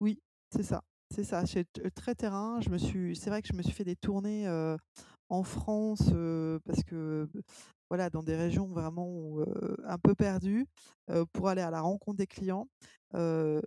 Oui, 0.00 0.20
c'est 0.50 0.62
ça. 0.62 0.84
C'est 1.10 1.24
ça. 1.24 1.46
Suis 1.46 1.64
très 1.94 2.14
terrain. 2.14 2.60
Je 2.60 2.70
me 2.70 2.78
suis, 2.78 3.16
c'est 3.16 3.30
vrai 3.30 3.42
que 3.42 3.48
je 3.48 3.54
me 3.54 3.62
suis 3.62 3.72
fait 3.72 3.84
des 3.84 3.96
tournées 3.96 4.46
en 5.28 5.42
France 5.42 6.10
parce 6.64 6.82
que 6.84 7.28
voilà, 7.90 8.10
dans 8.10 8.22
des 8.22 8.36
régions 8.36 8.66
vraiment 8.66 9.38
un 9.84 9.98
peu 9.98 10.14
perdues, 10.14 10.66
pour 11.32 11.48
aller 11.48 11.62
à 11.62 11.70
la 11.70 11.80
rencontre 11.80 12.18
des 12.18 12.26
clients. 12.26 12.68
on 13.12 13.60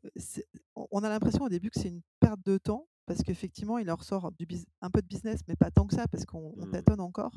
a 1.03 1.09
l'impression 1.09 1.45
au 1.45 1.49
début 1.49 1.69
que 1.69 1.79
c'est 1.79 1.89
une 1.89 2.01
perte 2.19 2.39
de 2.45 2.57
temps, 2.57 2.87
parce 3.05 3.23
qu'effectivement, 3.23 3.77
il 3.77 3.87
leur 3.87 4.03
sort 4.03 4.31
du 4.31 4.47
un 4.81 4.89
peu 4.89 5.01
de 5.01 5.07
business, 5.07 5.41
mais 5.47 5.55
pas 5.55 5.71
tant 5.71 5.87
que 5.87 5.95
ça, 5.95 6.07
parce 6.07 6.25
qu'on 6.25 6.53
mmh. 6.55 6.71
tâtonne 6.71 7.01
encore. 7.01 7.33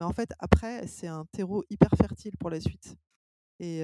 Mais 0.00 0.06
en 0.06 0.12
fait, 0.12 0.30
après, 0.38 0.86
c'est 0.86 1.06
un 1.06 1.24
terreau 1.32 1.64
hyper 1.70 1.90
fertile 1.96 2.36
pour 2.38 2.50
la 2.50 2.60
suite. 2.60 2.96
Et, 3.58 3.80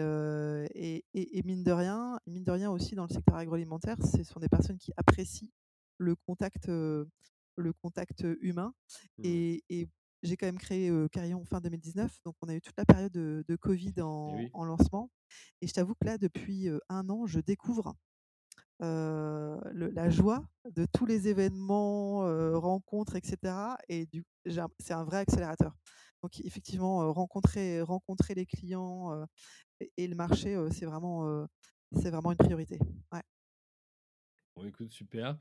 et, 1.14 1.42
mine 1.44 1.64
de 1.64 1.72
rien, 1.72 2.20
mine 2.26 2.44
de 2.44 2.50
rien 2.50 2.70
aussi 2.70 2.94
dans 2.94 3.04
le 3.04 3.12
secteur 3.12 3.36
agroalimentaire, 3.36 3.96
ce 4.04 4.22
sont 4.22 4.40
des 4.40 4.48
personnes 4.48 4.76
qui 4.76 4.92
apprécient 4.96 5.48
le 5.96 6.14
contact, 6.14 6.70
le 7.56 7.72
contact 7.72 8.24
humain. 8.40 8.74
Mmh. 9.18 9.22
Et, 9.24 9.88
j'ai 10.24 10.36
quand 10.36 10.46
même 10.46 10.58
créé 10.58 10.88
Carillon 11.10 11.44
fin 11.44 11.60
2019, 11.60 12.20
donc 12.24 12.36
on 12.42 12.48
a 12.48 12.54
eu 12.54 12.60
toute 12.60 12.76
la 12.78 12.84
période 12.84 13.10
de, 13.10 13.56
Covid 13.56 13.94
en, 14.02 14.64
lancement. 14.64 15.10
Et 15.60 15.66
je 15.66 15.72
t'avoue 15.72 15.94
que 15.94 16.06
là, 16.06 16.16
depuis 16.16 16.68
un 16.88 17.08
an, 17.08 17.26
je 17.26 17.40
découvre 17.40 17.96
la 18.78 20.10
joie 20.10 20.44
de 20.70 20.86
tous 20.92 21.06
les 21.06 21.26
événements, 21.26 22.18
rencontres, 22.60 23.16
etc. 23.16 23.76
Et 23.88 24.08
c'est 24.78 24.94
un 24.94 25.02
vrai 25.02 25.18
accélérateur. 25.18 25.74
Donc 26.22 26.38
effectivement, 26.44 27.12
rencontrer, 27.12 27.82
rencontrer 27.82 28.34
les 28.34 28.46
clients 28.46 29.26
et, 29.96 30.06
le 30.06 30.14
marché, 30.14 30.56
c'est 30.70 30.86
vraiment, 30.86 31.48
c'est 32.00 32.10
vraiment 32.10 32.30
une 32.30 32.38
priorité. 32.38 32.78
Ouais. 33.12 33.22
Bon, 34.54 34.64
écoute, 34.64 34.92
super 34.92 35.38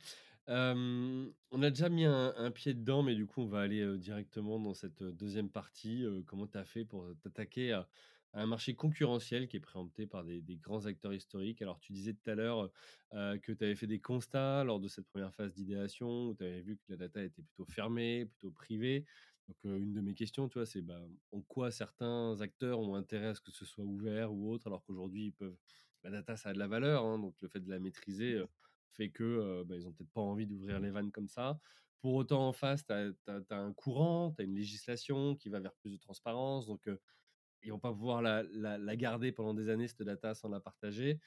on 0.47 1.61
a 1.61 1.69
déjà 1.69 1.89
mis 1.89 2.05
un, 2.05 2.51
pied 2.51 2.73
dedans, 2.73 3.03
mais 3.03 3.15
du 3.15 3.25
coup, 3.25 3.41
on 3.41 3.47
va 3.47 3.61
aller 3.61 3.97
directement 3.97 4.59
dans 4.59 4.73
cette 4.73 5.03
deuxième 5.03 5.49
partie. 5.49 6.05
comment 6.25 6.47
tu 6.47 6.57
as 6.57 6.65
fait 6.65 6.85
pour 6.85 7.05
t'attaquer 7.21 7.73
à, 7.73 7.87
un 8.33 8.45
marché 8.45 8.75
concurrentiel 8.75 9.49
qui 9.49 9.57
est 9.57 9.61
préempté 9.61 10.07
par 10.07 10.23
des, 10.23 10.41
grands 10.57 10.85
acteurs 10.85 11.13
historiques? 11.13 11.61
Alors, 11.61 11.79
tu 11.79 11.91
disais 11.91 12.13
tout 12.13 12.29
à 12.29 12.35
l'heure 12.35 12.71
que 13.11 13.51
tu 13.51 13.63
avais 13.63 13.75
fait 13.75 13.87
des 13.87 13.99
constats 13.99 14.63
lors 14.63 14.79
de 14.79 14.87
cette 14.87 15.07
première 15.07 15.33
phase 15.33 15.53
d'idéation, 15.53 16.29
où 16.29 16.35
tu 16.35 16.43
avais 16.43 16.61
vu 16.61 16.77
que 16.77 16.83
la 16.89 16.97
data 16.97 17.23
était 17.23 17.43
plutôt 17.43 17.65
fermée, 17.65 18.25
plutôt 18.25 18.51
privée. 18.51 19.05
Donc, 19.47 19.57
une 19.63 19.93
de 19.93 20.01
mes 20.01 20.13
questions, 20.13 20.47
tu 20.47 20.59
vois, 20.59 20.65
c'est 20.65 20.81
bah, 20.81 21.01
en 21.31 21.41
quoi 21.41 21.71
certains 21.71 22.39
acteurs 22.41 22.79
ont 22.79 22.95
intérêt 22.95 23.27
à 23.27 23.35
ce 23.35 23.41
que 23.41 23.51
ce 23.51 23.65
soit 23.65 23.83
ouvert 23.83 24.31
ou 24.33 24.51
autre, 24.51 24.67
alors 24.67 24.83
qu'aujourd'hui, 24.83 25.25
ils 25.25 25.33
peuvent. 25.33 25.57
La 26.03 26.09
data, 26.09 26.35
ça 26.35 26.49
a 26.49 26.53
de 26.53 26.57
la 26.57 26.67
valeur, 26.67 27.05
hein, 27.05 27.19
donc 27.19 27.39
le 27.41 27.47
fait 27.47 27.59
de 27.59 27.69
la 27.69 27.77
maîtriser 27.77 28.41
fait 28.91 29.09
que 29.09 29.63
bah, 29.63 29.75
ils 29.75 29.87
ont 29.87 29.91
peut-être 29.91 30.11
pas 30.11 30.21
envie 30.21 30.45
d'ouvrir 30.45 30.79
les 30.79 30.91
vannes 30.91 31.11
comme 31.11 31.27
ça. 31.27 31.59
Pour 31.99 32.15
autant, 32.15 32.47
en 32.47 32.53
face, 32.53 32.85
tu 32.85 32.93
as, 32.93 33.43
un 33.49 33.73
courant, 33.73 34.31
tu 34.31 34.41
as 34.41 34.45
une 34.45 34.55
législation 34.55 35.35
qui 35.35 35.49
va 35.49 35.59
vers 35.59 35.73
plus 35.75 35.91
de 35.91 35.97
transparence. 35.97 36.65
Donc, 36.65 36.89
ils 37.63 37.71
vont 37.71 37.79
pas 37.79 37.91
pouvoir 37.91 38.21
la, 38.21 38.43
la, 38.43 38.95
garder 38.95 39.31
pendant 39.31 39.53
des 39.53 39.69
années, 39.69 39.87
cette 39.87 40.01
data, 40.01 40.33
sans 40.33 40.49
la 40.49 40.59
partager. 40.59 41.19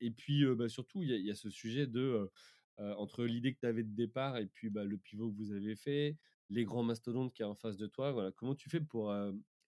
et 0.00 0.10
puis, 0.10 0.44
bah, 0.54 0.68
surtout, 0.68 1.02
il 1.02 1.10
y, 1.10 1.30
a 1.30 1.34
ce 1.34 1.48
sujet 1.48 1.86
de, 1.86 2.30
entre 2.78 3.24
l'idée 3.24 3.54
que 3.54 3.60
tu 3.60 3.66
avais 3.66 3.84
de 3.84 3.94
départ 3.94 4.36
et 4.36 4.46
puis 4.46 4.68
bah, 4.68 4.84
le 4.84 4.98
pivot 4.98 5.30
que 5.30 5.36
vous 5.36 5.52
avez 5.52 5.76
fait, 5.76 6.16
les 6.50 6.64
grands 6.64 6.82
mastodontes 6.82 7.32
qui 7.32 7.42
est 7.42 7.46
en 7.46 7.54
face 7.54 7.78
de 7.78 7.86
toi. 7.86 8.12
Voilà, 8.12 8.32
comment 8.32 8.54
tu 8.54 8.68
fais 8.68 8.80
pour 8.80 9.14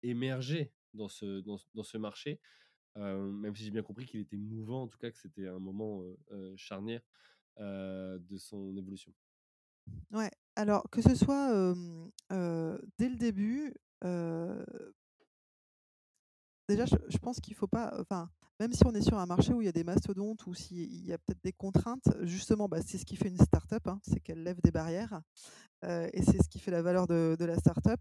émerger 0.03 0.73
dans 0.93 1.09
ce, 1.09 1.41
dans, 1.41 1.57
dans 1.75 1.83
ce 1.83 1.97
marché? 1.97 2.39
Même 2.97 3.55
si 3.55 3.65
j'ai 3.65 3.71
bien 3.71 3.83
compris 3.83 4.07
qu'il 4.07 4.21
était 4.21 4.37
mouvant, 4.37 4.83
en 4.83 4.89
tout 4.89 4.99
cas 4.99 5.11
que 5.11 5.19
c'était 5.19 5.47
un 5.47 5.59
moment 5.59 6.03
charnière 6.57 7.03
de 7.59 8.37
son 8.37 8.77
évolution. 8.77 9.13
Ouais, 10.13 10.31
alors 10.57 10.89
que 10.91 11.03
ce 11.03 11.15
soit 11.15 11.75
dès 12.31 13.09
le 13.09 13.17
début, 13.17 13.75
déjà 16.69 16.85
je, 16.85 17.19
pense 17.19 17.41
qu'il 17.41 17.55
faut 17.55 17.67
pas, 17.67 17.95
enfin, 17.99 18.31
même 18.61 18.73
si 18.73 18.85
on 18.85 18.95
est 18.95 19.03
sur 19.03 19.19
un 19.19 19.27
marché 19.27 19.53
où 19.53 19.63
il 19.63 19.65
y 19.65 19.69
a 19.69 19.73
des 19.73 19.85
mastodontes 19.85 20.47
ou 20.47 20.55
s'il 20.55 21.05
y 21.05 21.13
a 21.13 21.19
peut-être 21.19 21.43
des 21.43 21.53
contraintes, 21.53 22.09
justement, 22.23 22.69
bah, 22.69 22.81
c'est 22.85 22.99
ce 22.99 23.05
qui 23.05 23.17
fait 23.17 23.29
une 23.29 23.39
start-up, 23.39 23.87
hein, 23.87 24.01
c'est 24.03 24.21
qu'elle 24.21 24.43
lève 24.43 24.61
des 24.63 24.71
barrières. 24.71 25.23
et 25.83 26.23
c'est 26.23 26.43
ce 26.43 26.49
qui 26.49 26.59
fait 26.59 26.71
la 26.71 26.83
valeur 26.83 27.07
de, 27.07 27.37
de 27.39 27.45
la 27.45 27.57
start-up, 27.57 28.01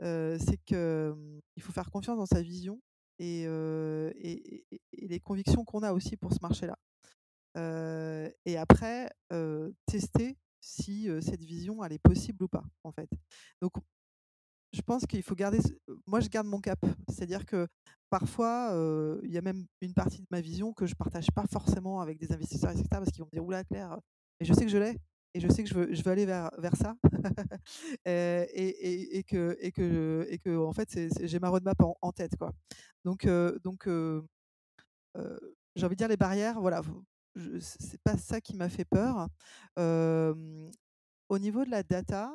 c'est 0.00 0.58
qu'il 0.64 1.62
faut 1.62 1.72
faire 1.72 1.90
confiance 1.90 2.18
dans 2.18 2.26
sa 2.26 2.42
vision 2.42 2.80
et, 3.18 4.64
les 4.92 5.20
convictions 5.20 5.64
qu'on 5.64 5.82
a 5.82 5.92
aussi 5.92 6.16
pour 6.16 6.32
ce 6.32 6.38
marché-là. 6.42 6.78
et 8.44 8.56
après, 8.56 9.10
tester 9.86 10.36
si 10.60 11.08
cette 11.20 11.42
vision 11.42 11.84
elle 11.84 11.92
est 11.92 11.98
possible 11.98 12.44
ou 12.44 12.48
pas, 12.48 12.64
en 12.84 12.92
fait. 12.92 13.08
Donc, 13.60 13.72
je 14.72 14.80
pense 14.82 15.06
qu'il 15.06 15.22
faut 15.22 15.34
garder. 15.34 15.60
Moi, 16.06 16.20
je 16.20 16.28
garde 16.28 16.46
mon 16.46 16.60
cap. 16.60 16.78
C'est-à-dire 17.08 17.46
que 17.46 17.68
parfois, 18.10 18.70
il 19.22 19.30
y 19.30 19.38
a 19.38 19.42
même 19.42 19.66
une 19.80 19.94
partie 19.94 20.20
de 20.20 20.26
ma 20.30 20.40
vision 20.40 20.72
que 20.72 20.86
je 20.86 20.94
partage 20.94 21.30
pas 21.30 21.46
forcément 21.46 22.00
avec 22.00 22.18
des 22.18 22.32
investisseurs, 22.32 22.70
etc. 22.70 22.86
Parce 22.90 23.10
qu'ils 23.10 23.22
vont 23.22 23.28
me 23.32 23.36
dire 23.36 23.44
Oula, 23.44 23.64
Claire, 23.64 23.98
mais 24.40 24.46
je 24.46 24.52
sais 24.52 24.64
que 24.64 24.70
je 24.70 24.78
l'ai 24.78 24.98
et 25.34 25.40
je 25.40 25.48
sais 25.48 25.64
que 25.64 25.68
je 25.68 25.74
veux, 26.02 26.10
aller 26.10 26.26
vers, 26.26 26.50
ça 26.76 26.94
et, 28.06 29.18
et, 29.18 29.22
que, 29.24 30.56
en 30.56 30.72
fait 30.72 30.98
j'ai 31.22 31.38
ma 31.40 31.48
roadmap 31.48 31.80
en, 31.80 32.12
tête 32.12 32.36
quoi 32.36 32.52
donc 33.04 33.26
donc 33.62 33.88
j'ai 35.76 35.86
envie 35.86 35.96
de 35.96 35.98
dire 35.98 36.08
les 36.08 36.16
barrières, 36.16 36.60
voilà, 36.60 36.82
ce 37.36 37.60
c'est 37.60 38.00
pas 38.02 38.16
ça 38.16 38.40
qui 38.40 38.54
m'a 38.56 38.68
fait 38.68 38.84
peur. 38.84 39.28
au 39.76 41.38
niveau 41.38 41.64
de 41.64 41.70
la 41.70 41.82
data, 41.82 42.32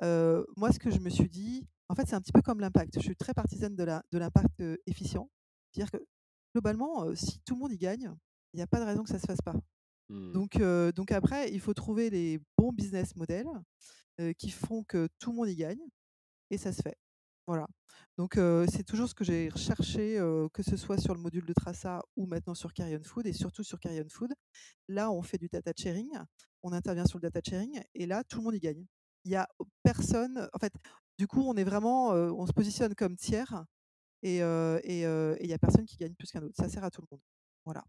moi, 0.00 0.72
ce 0.72 0.78
que 0.78 0.90
je 0.90 0.98
me 0.98 1.10
suis 1.10 1.28
dit, 1.28 1.66
en 1.88 1.94
fait, 1.94 2.06
c'est 2.06 2.14
un 2.14 2.20
petit 2.20 2.32
peu 2.32 2.42
comme 2.42 2.60
l'impact. 2.60 2.94
Je 2.96 3.00
suis 3.00 3.16
très 3.16 3.34
partisane 3.34 3.76
de 3.76 3.84
de 3.84 4.18
l'impact, 4.18 4.62
efficient. 4.86 5.30
C'est-à-dire 5.70 5.90
que 5.92 6.04
globalement, 6.54 7.14
si 7.14 7.40
tout 7.40 7.54
le 7.54 7.60
monde 7.60 7.72
y 7.72 7.78
gagne, 7.78 8.12
il 8.52 8.56
n'y 8.56 8.62
a 8.62 8.66
pas 8.66 8.80
de 8.80 8.84
raison 8.84 9.02
que 9.02 9.08
ça 9.08 9.16
ne 9.16 9.20
se 9.20 9.26
fasse 9.26 9.40
pas. 9.42 9.54
Mmh. 10.12 10.32
Donc, 10.32 10.62
donc 10.94 11.10
après, 11.10 11.50
il 11.52 11.60
faut 11.60 11.74
trouver 11.74 12.10
les 12.10 12.38
bons 12.58 12.72
business 12.72 13.16
models 13.16 13.48
qui 14.38 14.50
font 14.50 14.84
que 14.84 15.08
tout 15.18 15.30
le 15.30 15.36
monde 15.36 15.48
y 15.48 15.56
gagne 15.56 15.80
et 16.50 16.58
ça 16.58 16.72
se 16.72 16.82
fait. 16.82 16.96
Voilà. 17.46 17.66
Donc, 18.18 18.34
c'est 18.70 18.84
toujours 18.84 19.08
ce 19.08 19.14
que 19.14 19.24
j'ai 19.24 19.48
recherché, 19.48 20.18
que 20.52 20.62
ce 20.62 20.76
soit 20.76 20.98
sur 20.98 21.14
le 21.14 21.20
module 21.20 21.46
de 21.46 21.52
Traça 21.54 22.02
ou 22.16 22.26
maintenant 22.26 22.54
sur 22.54 22.72
Carrion 22.72 23.02
Food 23.02 23.26
et 23.26 23.32
surtout 23.32 23.64
sur 23.64 23.80
Carrion 23.80 24.06
Food. 24.08 24.32
Là, 24.88 25.10
on 25.10 25.22
fait 25.22 25.38
du 25.38 25.48
data 25.48 25.72
sharing, 25.76 26.10
on 26.62 26.72
intervient 26.72 27.06
sur 27.06 27.18
le 27.18 27.22
data 27.22 27.40
sharing 27.42 27.82
et 27.94 28.06
là, 28.06 28.22
tout 28.22 28.38
le 28.38 28.44
monde 28.44 28.54
y 28.54 28.60
gagne. 28.60 28.84
Il 29.24 29.32
y 29.32 29.36
a 29.36 29.48
personne, 29.82 30.48
en 30.52 30.58
fait, 30.58 30.74
du 31.18 31.26
coup, 31.26 31.42
on 31.42 31.56
est 31.56 31.64
vraiment, 31.64 32.10
on 32.10 32.46
se 32.46 32.52
positionne 32.52 32.94
comme 32.94 33.16
tiers 33.16 33.64
et 34.22 34.36
il 34.40 35.46
y 35.46 35.52
a 35.54 35.58
personne 35.58 35.86
qui 35.86 35.96
gagne 35.96 36.14
plus 36.14 36.30
qu'un 36.30 36.42
autre. 36.42 36.54
Ça 36.56 36.68
sert 36.68 36.84
à 36.84 36.90
tout 36.90 37.00
le 37.00 37.08
monde. 37.10 37.22
Voilà. 37.64 37.82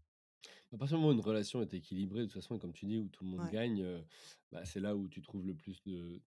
À 0.72 0.76
partir 0.76 0.96
du 0.96 1.02
moment 1.02 1.14
où 1.14 1.18
une 1.18 1.24
relation 1.24 1.62
est 1.62 1.72
équilibrée, 1.74 2.20
de 2.20 2.24
toute 2.24 2.34
façon, 2.34 2.58
comme 2.58 2.72
tu 2.72 2.86
dis, 2.86 2.98
où 2.98 3.08
tout 3.08 3.24
le 3.24 3.30
monde 3.30 3.48
gagne, 3.50 3.84
bah, 4.50 4.64
c'est 4.64 4.80
là 4.80 4.96
où 4.96 5.08
tu 5.08 5.22
trouves 5.22 5.46
le 5.46 5.54
plus 5.54 5.80
de, 5.84 6.20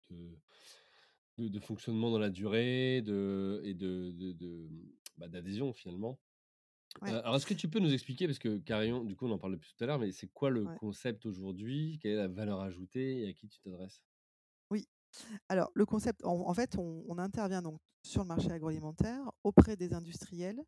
de, 1.38 1.58
fonctionnement 1.58 2.10
dans 2.10 2.18
la 2.18 2.30
durée 2.30 3.02
de, 3.02 3.60
et 3.64 3.74
de, 3.74 4.12
de, 4.12 4.68
bah, 5.18 5.28
d'adhésion 5.28 5.72
finalement. 5.72 6.18
alors, 7.02 7.36
est-ce 7.36 7.46
que 7.46 7.54
tu 7.54 7.68
peux 7.68 7.80
nous 7.80 7.92
expliquer, 7.92 8.26
parce 8.26 8.38
que 8.38 8.58
Carillon, 8.58 9.04
du 9.04 9.16
coup, 9.16 9.26
on 9.26 9.32
en 9.32 9.38
parlait 9.38 9.56
plus 9.56 9.74
tout 9.74 9.84
à 9.84 9.86
l'heure, 9.86 9.98
mais 9.98 10.12
c'est 10.12 10.28
quoi 10.28 10.50
le 10.50 10.64
concept 10.78 11.26
aujourd'hui? 11.26 11.98
Quelle 12.00 12.12
est 12.12 12.16
la 12.16 12.28
valeur 12.28 12.60
ajoutée 12.60 13.22
et 13.22 13.28
à 13.28 13.32
qui 13.32 13.48
tu 13.48 13.58
t'adresses? 13.60 14.02
Alors, 15.48 15.70
le 15.74 15.86
concept, 15.86 16.24
en, 16.24 16.54
fait, 16.54 16.76
on, 16.76 17.04
on, 17.08 17.18
intervient 17.18 17.62
donc 17.62 17.80
sur 18.02 18.22
le 18.22 18.28
marché 18.28 18.50
agroalimentaire 18.50 19.30
auprès 19.42 19.76
des 19.76 19.92
industriels 19.92 20.62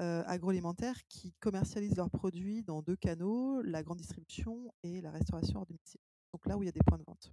euh, 0.00 0.22
agroalimentaires 0.26 0.96
qui 1.08 1.32
commercialisent 1.40 1.96
leurs 1.96 2.10
produits 2.10 2.62
dans 2.62 2.82
deux 2.82 2.94
canaux, 2.94 3.60
la 3.62 3.82
grande 3.82 3.98
distribution 3.98 4.72
et 4.84 5.00
la 5.00 5.10
restauration 5.10 5.58
hors 5.58 5.66
domicile. 5.66 6.00
Donc 6.32 6.46
là 6.46 6.56
où 6.56 6.62
il 6.62 6.66
y 6.66 6.68
a 6.68 6.72
des 6.72 6.84
points 6.86 6.98
de 6.98 7.04
vente. 7.04 7.32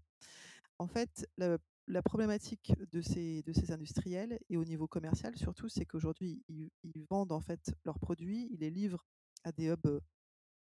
En 0.79 0.87
fait, 0.87 1.27
la, 1.37 2.01
problématique 2.01 2.73
de 2.91 3.01
ces, 3.01 3.43
de 3.43 3.53
ces 3.53 3.71
industriels 3.71 4.39
et 4.49 4.57
au 4.57 4.65
niveau 4.65 4.87
commercial 4.87 5.37
surtout, 5.37 5.69
c'est 5.69 5.85
qu'aujourd'hui, 5.85 6.43
ils, 6.49 6.71
vendent 7.07 7.31
en 7.31 7.39
fait 7.39 7.71
leurs 7.85 7.99
produits, 7.99 8.49
ils 8.51 8.59
les 8.61 8.71
livrent 8.71 9.05
à 9.43 9.51
des 9.51 9.67
hubs 9.67 10.01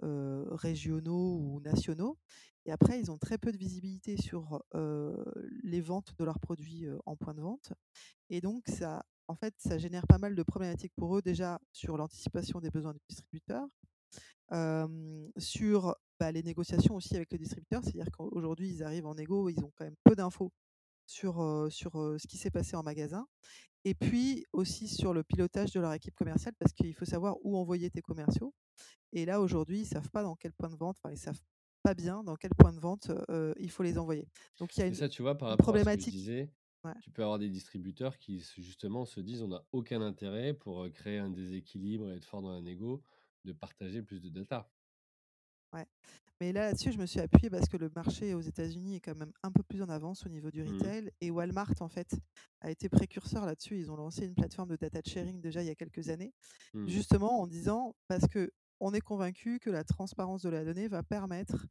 euh, 0.03 0.45
régionaux 0.51 1.39
ou 1.39 1.61
nationaux. 1.61 2.19
Et 2.67 2.73
après, 2.73 3.01
ils 3.01 3.11
ont 3.11 3.19
très 3.19 3.39
peu 3.39 3.53
de 3.53 3.57
visibilité 3.57 4.17
sur 4.17 4.63
euh, 4.75 5.25
les 5.63 5.81
ventes 5.81 6.15
de 6.19 6.25
leurs 6.25 6.39
produits 6.39 6.87
en 7.07 7.17
point 7.17 7.35
de 7.35 7.41
vente. 7.41 7.73
Et 8.31 8.41
donc, 8.41 8.69
ça 8.69 9.05
en 9.31 9.35
fait, 9.35 9.55
ça 9.59 9.77
génère 9.77 10.07
pas 10.07 10.17
mal 10.17 10.35
de 10.35 10.43
problématiques 10.43 10.95
pour 10.97 11.17
eux, 11.17 11.21
déjà 11.21 11.61
sur 11.73 11.99
l'anticipation 11.99 12.61
des 12.61 12.71
besoins 12.71 12.95
du 12.95 13.01
distributeur, 13.11 13.67
sur 15.37 15.95
bah, 16.19 16.33
les 16.33 16.43
négociations 16.43 16.95
aussi 16.95 17.15
avec 17.15 17.31
le 17.33 17.39
distributeur, 17.39 17.85
c'est-à-dire 17.85 18.11
qu'aujourd'hui, 18.11 18.71
ils 18.71 18.83
arrivent 18.83 19.07
en 19.07 19.19
égo, 19.19 19.51
ils 19.51 19.63
ont 19.63 19.73
quand 19.77 19.85
même 19.85 19.97
peu 20.03 20.17
d'infos 20.17 20.51
sur, 21.07 21.67
sur 21.71 21.93
ce 21.93 22.27
qui 22.27 22.39
s'est 22.39 22.51
passé 22.51 22.75
en 22.75 22.83
magasin, 22.83 23.27
et 23.85 23.95
puis 23.95 24.45
aussi 24.53 24.89
sur 24.89 25.15
le 25.15 25.23
pilotage 25.23 25.73
de 25.73 25.81
leur 25.81 25.93
équipe 25.93 26.15
commerciale, 26.15 26.55
parce 26.59 26.73
qu'il 26.73 26.95
faut 26.95 27.05
savoir 27.05 27.37
où 27.43 27.57
envoyer 27.57 27.91
tes 27.91 28.03
commerciaux. 28.03 28.53
Et 29.13 29.25
là, 29.25 29.41
aujourd'hui, 29.41 29.79
ils 29.79 29.83
ne 29.83 29.87
savent 29.87 30.11
pas 30.11 30.23
dans 30.23 30.37
quel 30.37 30.53
point 30.53 30.69
de 30.69 30.77
vente, 30.77 30.99
enfin, 31.03 31.13
ils 31.13 31.19
savent 31.19 31.41
pas 31.83 31.95
bien 31.95 32.25
dans 32.25 32.37
quel 32.37 32.51
point 32.59 32.73
de 32.73 32.81
vente 32.81 33.11
il 33.59 33.71
faut 33.71 33.83
les 33.83 33.99
envoyer. 33.99 34.29
Donc 34.59 34.77
il 34.77 34.81
y 34.81 34.83
a 34.83 34.87
une, 34.87 34.95
ça, 34.95 35.09
tu 35.09 35.23
vois, 35.23 35.37
par 35.37 35.51
rapport 35.51 35.65
problématique. 35.65 36.15
À 36.15 36.19
ce 36.19 36.99
que 36.99 37.03
tu 37.03 37.11
peux 37.11 37.23
avoir 37.23 37.39
des 37.39 37.49
distributeurs 37.49 38.19
qui 38.19 38.41
justement 38.57 39.05
se 39.05 39.21
disent 39.21 39.43
on 39.43 39.49
n'a 39.49 39.65
aucun 39.73 40.01
intérêt 40.01 40.55
pour 40.55 40.89
créer 40.91 41.19
un 41.19 41.31
déséquilibre 41.31 42.11
et 42.11 42.17
être 42.17 42.25
fort 42.25 42.43
dans 42.43 42.51
un 42.51 42.65
ego 42.67 43.03
de 43.45 43.53
partager 43.53 44.03
plus 44.03 44.21
de 44.21 44.29
data. 44.29 44.71
Ouais. 45.73 45.87
Mais 46.41 46.53
là, 46.53 46.63
là-dessus, 46.63 46.93
je 46.93 46.99
me 46.99 47.07
suis 47.07 47.19
appuyée 47.19 47.51
parce 47.51 47.69
que 47.69 47.77
le 47.77 47.91
marché 47.95 48.33
aux 48.33 48.41
États-Unis 48.41 48.97
est 48.97 49.01
quand 49.01 49.17
même 49.17 49.33
un 49.43 49.51
peu 49.51 49.63
plus 49.65 49.83
en 49.83 49.89
avance 49.89 50.25
au 50.25 50.29
niveau 50.29 50.53
du 50.53 50.63
mmh. 50.63 50.73
retail. 50.73 51.11
Et 51.21 51.31
Walmart, 51.33 51.75
en 51.81 51.89
fait, 51.89 52.15
a 52.61 52.71
été 52.71 52.89
précurseur 52.89 53.45
là-dessus. 53.45 53.79
Ils 53.79 53.91
ont 53.91 53.97
lancé 53.97 54.25
une 54.25 54.35
plateforme 54.35 54.69
de 54.69 54.77
data 54.77 55.01
sharing 55.05 55.41
déjà 55.41 55.63
il 55.63 55.67
y 55.67 55.71
a 55.71 55.75
quelques 55.75 56.11
années, 56.11 56.33
mmh. 56.75 56.87
justement 56.87 57.41
en 57.41 57.47
disant 57.49 57.97
parce 58.07 58.27
que 58.29 58.53
on 58.81 58.93
est 58.95 59.01
convaincu 59.01 59.59
que 59.59 59.71
la 59.71 59.85
transparence 59.85 60.43
de 60.43 60.49
la 60.49 60.65
donnée 60.65 60.89
va 60.89 61.03
permettre 61.03 61.67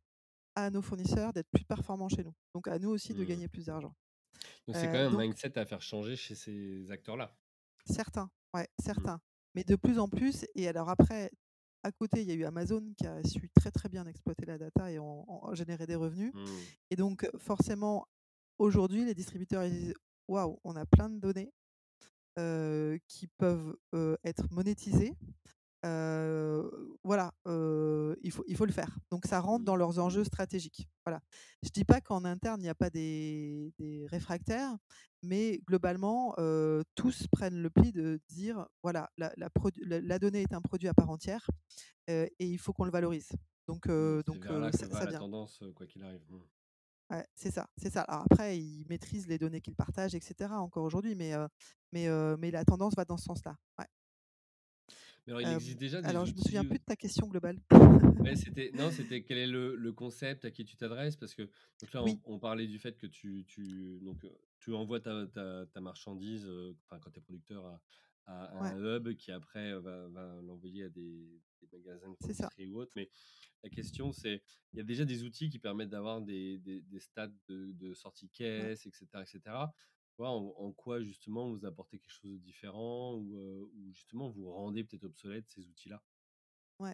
à 0.56 0.70
nos 0.70 0.82
fournisseurs 0.82 1.34
d'être 1.34 1.50
plus 1.52 1.66
performants 1.66 2.10
chez 2.10 2.24
nous. 2.24 2.34
Donc 2.54 2.68
à 2.68 2.80
nous 2.80 2.90
aussi 2.90 3.14
de 3.14 3.24
mmh. 3.24 3.28
gagner 3.28 3.48
plus 3.48 3.66
d'argent. 3.66 3.94
Donc 4.68 4.76
c'est 4.76 4.88
quand 4.88 4.94
même 4.94 5.16
un 5.16 5.20
mindset 5.20 5.58
à 5.58 5.66
faire 5.66 5.82
changer 5.82 6.16
chez 6.16 6.36
ces 6.36 6.92
acteurs-là. 6.92 7.36
Certains, 7.86 8.30
ouais, 8.54 8.64
mmh. 8.64 8.84
certains. 8.84 9.22
Mais 9.54 9.64
de 9.64 9.76
plus 9.76 10.00
en 10.00 10.10
plus, 10.10 10.46
et 10.56 10.68
alors 10.68 10.90
après, 10.90 11.32
à 11.84 11.92
côté, 11.92 12.22
il 12.22 12.28
y 12.28 12.32
a 12.32 12.34
eu 12.34 12.44
Amazon 12.44 12.94
qui 12.98 13.06
a 13.06 13.24
su 13.24 13.50
très 13.50 13.72
très 13.72 13.88
bien 13.88 14.06
exploiter 14.08 14.46
la 14.46 14.58
data 14.58 14.92
et 14.92 15.00
en, 15.00 15.54
générer 15.54 15.86
des 15.86 15.96
revenus. 15.96 16.34
Mmh. 16.34 16.46
Et 16.92 16.96
donc 16.96 17.30
forcément, 17.38 18.08
aujourd'hui, 18.58 19.06
les 19.06 19.14
distributeurs 19.14 19.64
ils 19.64 19.72
disent 19.72 19.96
waouh, 20.28 20.60
on 20.64 20.76
a 20.76 20.86
plein 20.86 21.10
de 21.10 21.20
données 21.20 21.54
qui 23.08 23.28
peuvent 23.38 23.76
être 24.24 24.52
monétisées 24.52 25.16
voilà, 25.84 27.32
il, 27.46 28.32
faut, 28.32 28.44
il 28.48 28.56
faut 28.56 28.66
le 28.66 28.72
faire. 28.72 28.98
Donc 29.12 29.26
ça 29.26 29.40
rentre 29.40 29.66
dans 29.66 29.76
leurs 29.76 30.00
enjeux 30.00 30.24
stratégiques. 30.24 30.88
Voilà. 31.06 31.22
Je 31.64 31.70
ne 31.70 31.74
dis 31.74 31.86
pas 31.86 32.02
qu'en 32.02 32.26
interne, 32.26 32.60
il 32.62 32.64
n'y 32.64 32.70
a 32.70 32.76
pas 32.76 32.90
des, 32.90 33.74
réfractaires, 34.10 34.76
mais 35.24 35.60
globalement, 35.68 36.36
tous 36.96 37.28
prennent 37.32 37.62
le 37.62 37.70
pli 37.70 37.92
de 37.92 38.20
dire, 38.30 38.66
voilà, 38.84 39.10
la, 39.18 39.34
la, 39.38 40.20
donnée 40.20 40.42
est 40.42 40.54
un 40.54 40.62
produit 40.62 40.88
à 40.88 40.94
part 40.94 41.10
entière 41.10 41.48
et 42.08 42.32
il 42.40 42.58
faut 42.58 42.74
qu'on 42.74 42.86
le 42.86 42.92
valorise. 42.92 43.30
Donc, 43.68 43.88
donc 43.88 44.46
ça, 44.74 44.90
ça 44.90 45.06
la 45.06 45.20
tendance, 45.20 45.64
quoi 45.76 45.86
qu'il 45.86 46.04
arrive. 46.04 46.24
Mmh. 46.30 46.40
Ouais, 47.10 47.26
c'est 47.36 47.52
ça, 47.52 47.70
c'est 47.78 47.90
ça. 47.90 48.02
Alors 48.02 48.26
après, 48.30 48.60
ils 48.60 48.86
maîtrisent 48.90 49.28
les 49.28 49.38
données 49.38 49.62
qu'ils 49.62 49.76
partagent, 49.76 50.16
etc. 50.16 50.52
Encore 50.54 50.84
aujourd'hui, 50.84 51.16
mais, 51.16 51.34
mais, 51.94 52.08
mais 52.38 52.52
la 52.52 52.66
tendance 52.66 52.96
va 52.96 53.06
dans 53.06 53.18
ce 53.18 53.34
slà 53.36 53.56
Ouais 53.78 53.86
alors, 55.28 55.42
il 55.42 55.54
existe 55.56 55.78
déjà 55.78 56.02
des 56.02 56.08
alors, 56.08 56.26
je 56.26 56.34
me 56.34 56.40
souviens 56.40 56.64
plus 56.64 56.80
de 56.80 56.84
ta 56.84 56.96
question 56.96 57.28
globale. 57.28 57.60
c'était, 58.36 58.72
non, 58.74 58.92
c'était 58.92 59.24
quel 59.24 59.38
est 59.38 59.48
le, 59.48 59.76
le, 59.76 59.92
concept 59.92 60.46
à 60.46 60.52
qui 60.52 60.64
tu 60.64 60.78
t'adresses? 60.78 61.18
Parce 61.18 61.36
que 61.36 61.44
donc 61.82 61.94
là, 61.94 62.04
on, 62.26 62.40
parlait 62.40 62.68
du 62.68 62.80
fait 62.80 62.98
que 62.98 63.08
tu, 63.08 63.46
tu, 63.48 64.00
donc, 64.02 64.26
tu 64.60 64.74
envoies 64.74 65.00
ta, 65.00 65.28
ta, 65.28 65.66
ta 65.66 65.82
marchandise, 65.82 66.48
enfin, 66.86 67.00
quand 67.00 67.12
tu 67.12 67.20
es 67.20 67.22
producteur, 67.22 67.66
à, 67.66 67.82
à 68.28 68.72
un 68.72 68.78
hub 68.78 69.14
qui 69.16 69.32
après 69.32 69.78
va, 69.80 70.08
va 70.08 70.42
l'envoyer 70.42 70.84
à 70.84 70.90
des, 70.90 71.42
des 71.62 71.68
magasins 71.72 72.10
de 72.10 72.66
ou 72.66 72.80
autre. 72.80 72.92
Mais 72.96 73.10
la 73.64 73.70
question, 73.70 74.12
c'est 74.12 74.42
il 74.74 74.78
y 74.78 74.82
a 74.82 74.84
déjà 74.84 75.06
des 75.06 75.24
outils 75.24 75.50
qui 75.50 75.60
permettent 75.60 75.90
d'avoir 75.90 76.22
des, 76.22 76.58
des, 76.60 76.82
des 76.82 77.00
stades 77.00 77.36
de, 77.48 77.72
de 77.74 77.94
sortie 77.94 78.30
caisse, 78.30 78.86
etc., 78.86 79.06
etc 79.22 79.68
en, 80.26 80.72
quoi 80.72 81.02
justement 81.02 81.50
vous 81.50 81.66
apportez 81.66 82.00
quelque 82.00 82.12
chose 82.12 82.32
de 82.32 82.38
différent 82.38 83.16
ou, 83.16 83.37
justement 83.98 84.30
vous 84.30 84.52
rendez 84.52 84.84
peut-être 84.84 85.04
obsolète 85.04 85.46
ces 85.50 85.68
outils-là? 85.68 86.02
Ouais, 86.80 86.94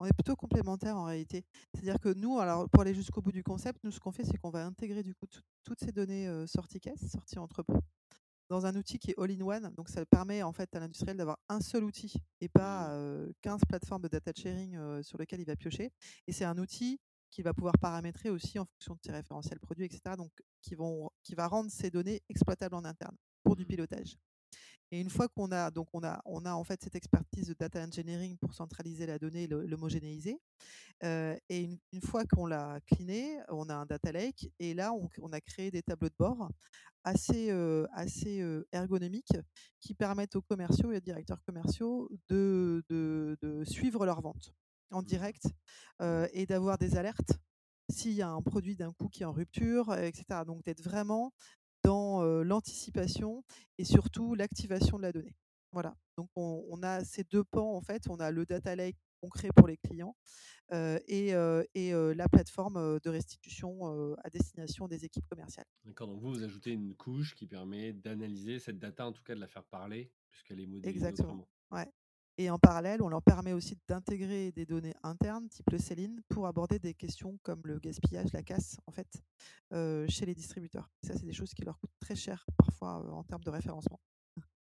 on 0.00 0.06
est 0.06 0.12
plutôt 0.12 0.34
complémentaires 0.34 0.96
en 0.96 1.04
réalité. 1.04 1.44
C'est-à-dire 1.72 2.00
que 2.00 2.12
nous, 2.12 2.38
alors 2.40 2.68
pour 2.68 2.82
aller 2.82 2.94
jusqu'au 2.94 3.22
bout 3.22 3.32
du 3.32 3.44
concept, 3.44 3.82
nous 3.84 3.92
ce 3.92 4.00
qu'on 4.00 4.12
fait, 4.12 4.24
c'est 4.24 4.36
qu'on 4.38 4.50
va 4.50 4.66
intégrer 4.66 5.02
du 5.02 5.14
coup 5.14 5.26
toutes 5.64 5.80
ces 5.80 5.92
données 5.92 6.46
sorties 6.46 6.80
caisse, 6.80 7.10
sorties 7.10 7.38
entrepôt, 7.38 7.78
dans 8.48 8.66
un 8.66 8.74
outil 8.74 8.98
qui 8.98 9.12
est 9.12 9.18
all-in-one. 9.18 9.72
Donc 9.76 9.88
ça 9.88 10.04
permet 10.04 10.42
en 10.42 10.52
fait 10.52 10.74
à 10.74 10.80
l'industriel 10.80 11.16
d'avoir 11.16 11.38
un 11.48 11.60
seul 11.60 11.84
outil 11.84 12.12
et 12.40 12.48
pas 12.48 12.88
15 13.42 13.60
mmh. 13.60 13.66
plateformes 13.68 14.02
de 14.02 14.08
data 14.08 14.32
sharing 14.34 15.02
sur 15.04 15.16
lesquelles 15.18 15.40
il 15.40 15.46
va 15.46 15.54
piocher. 15.56 15.92
Et 16.26 16.32
c'est 16.32 16.44
un 16.44 16.58
outil 16.58 16.98
qui 17.30 17.42
va 17.42 17.54
pouvoir 17.54 17.78
paramétrer 17.78 18.28
aussi 18.30 18.58
en 18.58 18.66
fonction 18.66 18.94
de 18.94 19.00
ses 19.04 19.12
référentiels 19.12 19.60
produits, 19.60 19.84
etc. 19.84 20.16
Donc, 20.16 20.32
qui, 20.60 20.74
vont, 20.74 21.10
qui 21.22 21.34
va 21.34 21.46
rendre 21.46 21.70
ces 21.70 21.90
données 21.90 22.22
exploitables 22.28 22.74
en 22.74 22.84
interne 22.84 23.16
pour 23.42 23.56
du 23.56 23.64
pilotage. 23.64 24.16
Et 24.92 25.00
une 25.00 25.10
fois 25.10 25.28
qu'on 25.28 25.52
a, 25.52 25.70
donc 25.70 25.88
on 25.92 26.02
a, 26.02 26.20
on 26.24 26.44
a 26.44 26.52
en 26.52 26.64
fait 26.64 26.82
cette 26.82 26.96
expertise 26.96 27.46
de 27.46 27.54
data 27.54 27.80
engineering 27.82 28.36
pour 28.38 28.54
centraliser 28.54 29.06
la 29.06 29.18
donnée, 29.18 29.46
l'homogénéiser. 29.46 30.40
Euh, 31.04 31.36
et 31.48 31.78
une, 31.92 32.02
fois 32.02 32.24
qu'on 32.24 32.46
l'a 32.46 32.80
cleané, 32.86 33.38
on 33.48 33.68
a 33.68 33.74
un 33.74 33.86
data 33.86 34.10
lake. 34.10 34.50
Et 34.58 34.74
là, 34.74 34.92
on, 34.92 35.08
on 35.22 35.32
a 35.32 35.40
créé 35.40 35.70
des 35.70 35.82
tableaux 35.82 36.08
de 36.08 36.16
bord 36.18 36.50
assez, 37.04 37.50
euh, 37.50 37.86
assez 37.92 38.40
euh, 38.40 38.66
ergonomiques 38.72 39.36
qui 39.80 39.94
permettent 39.94 40.36
aux 40.36 40.42
commerciaux 40.42 40.90
et 40.92 40.96
aux 40.96 41.00
directeurs 41.00 41.42
commerciaux 41.44 42.10
de, 42.28 42.82
de, 42.88 43.38
de 43.40 43.64
suivre 43.64 44.04
leurs 44.04 44.20
ventes 44.20 44.52
en 44.90 45.02
direct 45.02 45.44
et 46.32 46.46
d'avoir 46.46 46.78
des 46.78 46.96
alertes 46.96 47.34
s'il 47.90 48.12
y 48.12 48.22
a 48.22 48.28
un 48.28 48.42
produit 48.42 48.76
d'un 48.76 48.92
coup 48.92 49.08
qui 49.08 49.22
est 49.22 49.26
en 49.26 49.32
rupture, 49.32 49.94
etc. 49.94 50.24
Donc 50.46 50.64
d'être 50.64 50.82
vraiment 50.82 51.32
dans 51.90 52.22
l'anticipation 52.42 53.42
et 53.78 53.84
surtout 53.84 54.34
l'activation 54.34 54.96
de 54.98 55.02
la 55.02 55.12
donnée. 55.12 55.36
Voilà, 55.72 55.94
donc 56.16 56.28
on 56.36 56.64
on 56.68 56.82
a 56.82 57.04
ces 57.04 57.24
2 57.24 57.44
pans 57.44 57.74
en 57.76 57.80
fait, 57.80 58.02
on 58.08 58.16
a 58.20 58.30
le 58.30 58.44
data 58.46 58.74
lake 58.76 58.96
concret 59.20 59.50
pour 59.54 59.68
les 59.68 59.76
clients, 59.76 60.16
et 60.72 61.28
et 61.74 61.92
la 61.92 62.28
plateforme, 62.28 62.98
de 63.04 63.10
restitution, 63.10 64.16
à 64.24 64.30
destination 64.30 64.88
des 64.88 65.04
équipes 65.04 65.26
commerciales. 65.28 65.66
D'accord, 65.84 66.08
donc 66.08 66.20
vous, 66.20 66.32
vous 66.32 66.42
ajoutez 66.42 66.72
une 66.72 66.94
couche 66.94 67.34
qui 67.34 67.46
permet 67.46 67.92
d'analyser 67.92 68.58
cette 68.58 68.78
data, 68.78 69.06
en 69.06 69.12
tout 69.12 69.22
cas 69.22 69.34
de 69.34 69.40
la 69.40 69.48
faire 69.48 69.64
parler, 69.64 70.12
puisqu'elle 70.30 70.60
est 70.60 70.66
modélisée 70.66 70.90
Exactement, 70.96 71.32
autrement. 71.32 71.48
ouais 71.72 71.86
et 72.38 72.50
en 72.50 72.58
parallèle, 72.58 73.02
on 73.02 73.08
leur 73.08 73.22
permet 73.22 73.52
aussi 73.52 73.76
d'intégrer 73.86 74.52
des 74.52 74.66
données 74.66 74.94
internes 75.02 75.48
type 75.48 75.70
le 75.70 75.78
Céline 75.78 76.20
pour 76.28 76.46
aborder 76.46 76.78
des 76.78 76.94
questions 76.94 77.38
comme 77.42 77.60
le 77.64 77.78
gaspillage, 77.78 78.32
la 78.32 78.42
casse 78.42 78.78
en 78.86 78.92
fait, 78.92 79.22
chez 80.08 80.26
les 80.26 80.34
distributeurs. 80.34 80.88
Ça, 81.02 81.14
c'est 81.14 81.26
des 81.26 81.32
choses 81.32 81.52
qui 81.52 81.62
leur 81.62 81.78
coûtent 81.78 81.90
très 82.00 82.16
cher 82.16 82.46
parfois, 82.56 83.04
en 83.12 83.24
termes 83.24 83.44
de 83.44 83.50
référencement. 83.50 84.00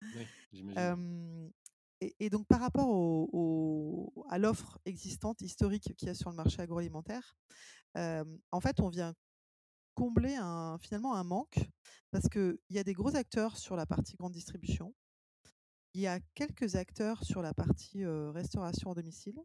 Oui, 0.01 0.27
et 2.01 2.15
et 2.19 2.29
donc 2.29 2.45
par 2.47 2.59
rapport 2.59 2.89
au 2.89 3.29
au 3.31 4.25
à 4.29 4.37
l'offre 4.37 4.79
existante 4.85 5.41
historique 5.41 5.95
qu'il 5.95 6.07
y 6.07 6.11
a 6.11 6.13
sur 6.13 6.29
le 6.29 6.35
marché 6.35 6.61
agroalimentaire, 6.61 7.35
en 7.95 8.61
fait, 8.61 8.79
on 8.79 8.89
vient 8.89 9.13
combler 9.95 10.35
un 10.35 10.77
finalement 10.77 11.15
un 11.15 11.23
manque 11.23 11.59
parce 12.11 12.27
qu'il 12.27 12.59
y 12.69 12.77
a 12.77 12.83
des 12.83 12.93
gros 12.93 13.15
acteurs 13.15 13.57
sur 13.57 13.75
la 13.75 13.85
partie 13.85 14.15
grande 14.15 14.33
distribution. 14.33 14.93
Il 15.95 16.01
y 16.01 16.07
a 16.07 16.19
quelques 16.35 16.75
acteurs 16.75 17.23
sur 17.23 17.41
la 17.41 17.53
partie, 17.53 18.05
restauration 18.05 18.91
à 18.91 18.93
domicile, 18.93 19.39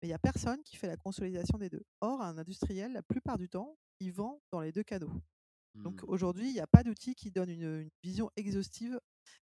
mais 0.00 0.06
il 0.06 0.10
y 0.10 0.14
a 0.14 0.18
personne 0.20 0.62
qui 0.62 0.76
fait 0.76 0.86
la 0.86 0.96
consolidation 0.96 1.58
des 1.58 1.70
2. 1.70 1.82
Or, 2.00 2.22
un 2.22 2.38
industriel, 2.38 2.92
la 2.92 3.02
plupart 3.02 3.36
du 3.36 3.48
temps, 3.48 3.76
il 3.98 4.12
vend 4.12 4.40
dans 4.52 4.60
les 4.60 4.70
2 4.70 4.84
canaux. 4.84 5.12
Donc 5.74 6.02
Mmh. 6.02 6.06
aujourd'hui, 6.06 6.50
il 6.50 6.54
y 6.54 6.60
a 6.60 6.68
pas 6.68 6.84
d'outil 6.84 7.16
qui 7.16 7.32
donne 7.32 7.50
une, 7.50 7.80
une 7.82 7.90
vision 8.04 8.30
exhaustive 8.36 9.00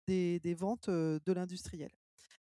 des 0.07 0.39
des 0.41 0.55
ventes, 0.55 0.91
de 0.91 1.33
l'industriel. 1.33 1.91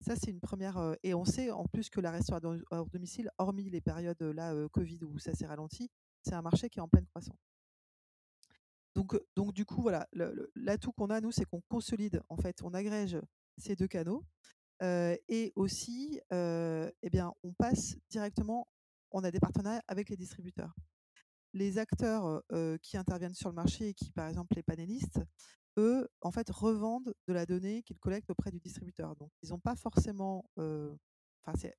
Ça, 0.03 0.15
c'est 0.15 0.31
une 0.31 0.41
première. 0.41 0.77
re 0.77 0.97
et 1.03 1.15
on 1.15 1.25
sait 1.25 1.51
en 1.51 1.65
plus 1.67 1.89
que 1.89 2.01
la 2.01 2.11
restauration 2.11 2.61
à 2.71 2.85
domicile, 2.85 3.31
hormis 3.39 3.71
les 3.71 3.81
périodes, 3.81 4.21
là, 4.23 4.55
covid 4.73 5.05
où 5.05 5.19
ça 5.19 5.33
s'est 5.35 5.47
ralenti, 5.47 5.91
c'est 6.23 6.35
un 6.35 6.43
marché 6.43 6.69
qui 6.69 6.81
est 6.81 6.83
en 6.83 6.89
pleine 6.89 7.07
croissance. 7.07 7.39
Donc 8.95 9.19
donc 9.35 9.55
du 9.55 9.65
coup, 9.65 9.81
voilà, 9.81 10.07
l'atout 10.55 10.93
qu'on 10.93 11.11
a 11.11 11.21
nous, 11.23 11.33
c'est 11.33 11.47
qu'on 11.47 11.63
consolide, 11.69 12.23
en 12.29 12.37
fait, 12.37 12.63
on 12.63 12.75
agrège 12.75 13.19
ces 13.59 13.77
2 13.77 13.89
canaux, 13.89 14.25
et 14.83 15.53
aussi, 15.57 16.21
et 16.31 17.11
bien, 17.11 17.33
on 17.43 17.53
passe 17.53 17.97
directement 18.11 18.69
on 19.13 19.25
a 19.25 19.31
des 19.31 19.41
partenariats 19.41 19.83
avec 19.89 20.11
les 20.11 20.17
distributeurs. 20.17 20.75
Les 21.55 21.79
acteurs, 21.79 22.43
qui 22.83 22.97
interviennent 22.97 23.35
sur 23.35 23.49
le 23.49 23.55
marché 23.55 23.89
et 23.89 23.95
qui, 23.95 24.11
par 24.13 24.29
exemple, 24.29 24.55
les 24.57 24.63
panélistes, 24.63 25.21
eux, 25.79 26.09
en 26.21 26.31
fait, 26.31 26.51
revendent 26.51 27.15
de 27.27 27.33
la 27.33 27.47
donnée 27.47 27.83
qu'ils 27.83 27.99
collectent 27.99 28.31
auprès 28.31 28.51
du 28.51 28.59
distributeur. 28.61 29.15
Donc 29.17 29.31
ils 29.43 29.55
ont 29.55 29.59
pas 29.59 29.77
forcément, 29.77 30.45
enfin, 30.57 31.57
c'est 31.59 31.75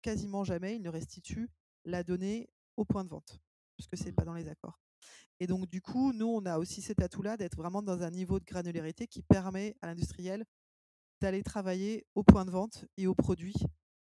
quasiment 0.00 0.44
jamais, 0.44 0.76
ils 0.76 0.82
ne 0.82 0.88
restituent 0.88 1.50
la 1.84 2.02
donnée 2.02 2.48
au 2.76 2.84
point 2.84 3.04
de 3.04 3.10
vente, 3.10 3.40
puisque 3.76 3.96
c'est 3.96 4.10
Mmh. 4.10 4.14
pas 4.14 4.24
dans 4.24 4.34
les 4.34 4.48
accords. 4.48 4.80
Et 5.40 5.46
donc 5.46 5.68
du 5.68 5.80
coup, 5.80 6.12
nous, 6.12 6.26
on 6.26 6.46
a 6.46 6.58
aussi 6.58 6.82
cet 6.82 7.00
atout-là 7.02 7.36
d'être 7.36 7.56
vraiment 7.56 7.82
dans 7.82 8.02
un 8.02 8.10
niveau 8.10 8.38
de 8.40 8.44
granularité 8.44 9.06
qui 9.06 9.22
permet 9.22 9.76
à 9.82 9.86
l'industriel 9.86 10.44
d'aller 11.22 11.42
travailler 11.42 12.06
au 12.14 12.22
point 12.22 12.44
de 12.44 12.50
vente 12.50 12.84
et 12.96 13.06
au 13.06 13.14
produit, 13.14 13.54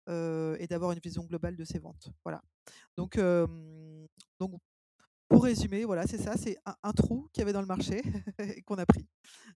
heu 0.09 0.57
et 0.59 0.67
d'avoir 0.67 0.91
une 0.91 0.99
vision 0.99 1.23
globale 1.23 1.55
de 1.55 1.63
ses 1.63 1.79
ventes. 1.79 2.09
Voilà. 2.23 2.41
Donc 2.97 3.17
donc 4.39 4.59
pour 5.29 5.43
résumer, 5.43 5.85
voilà, 5.85 6.05
c'est 6.07 6.17
ça, 6.17 6.35
c'est 6.35 6.57
un 6.65 6.75
un 6.83 6.91
trou 6.91 7.29
qu'il 7.31 7.41
y 7.41 7.43
avait 7.43 7.53
dans 7.53 7.61
le 7.61 7.67
marché 7.67 8.01
et 8.39 8.61
qu'on 8.63 8.77
a 8.77 8.85
pris, 8.85 9.07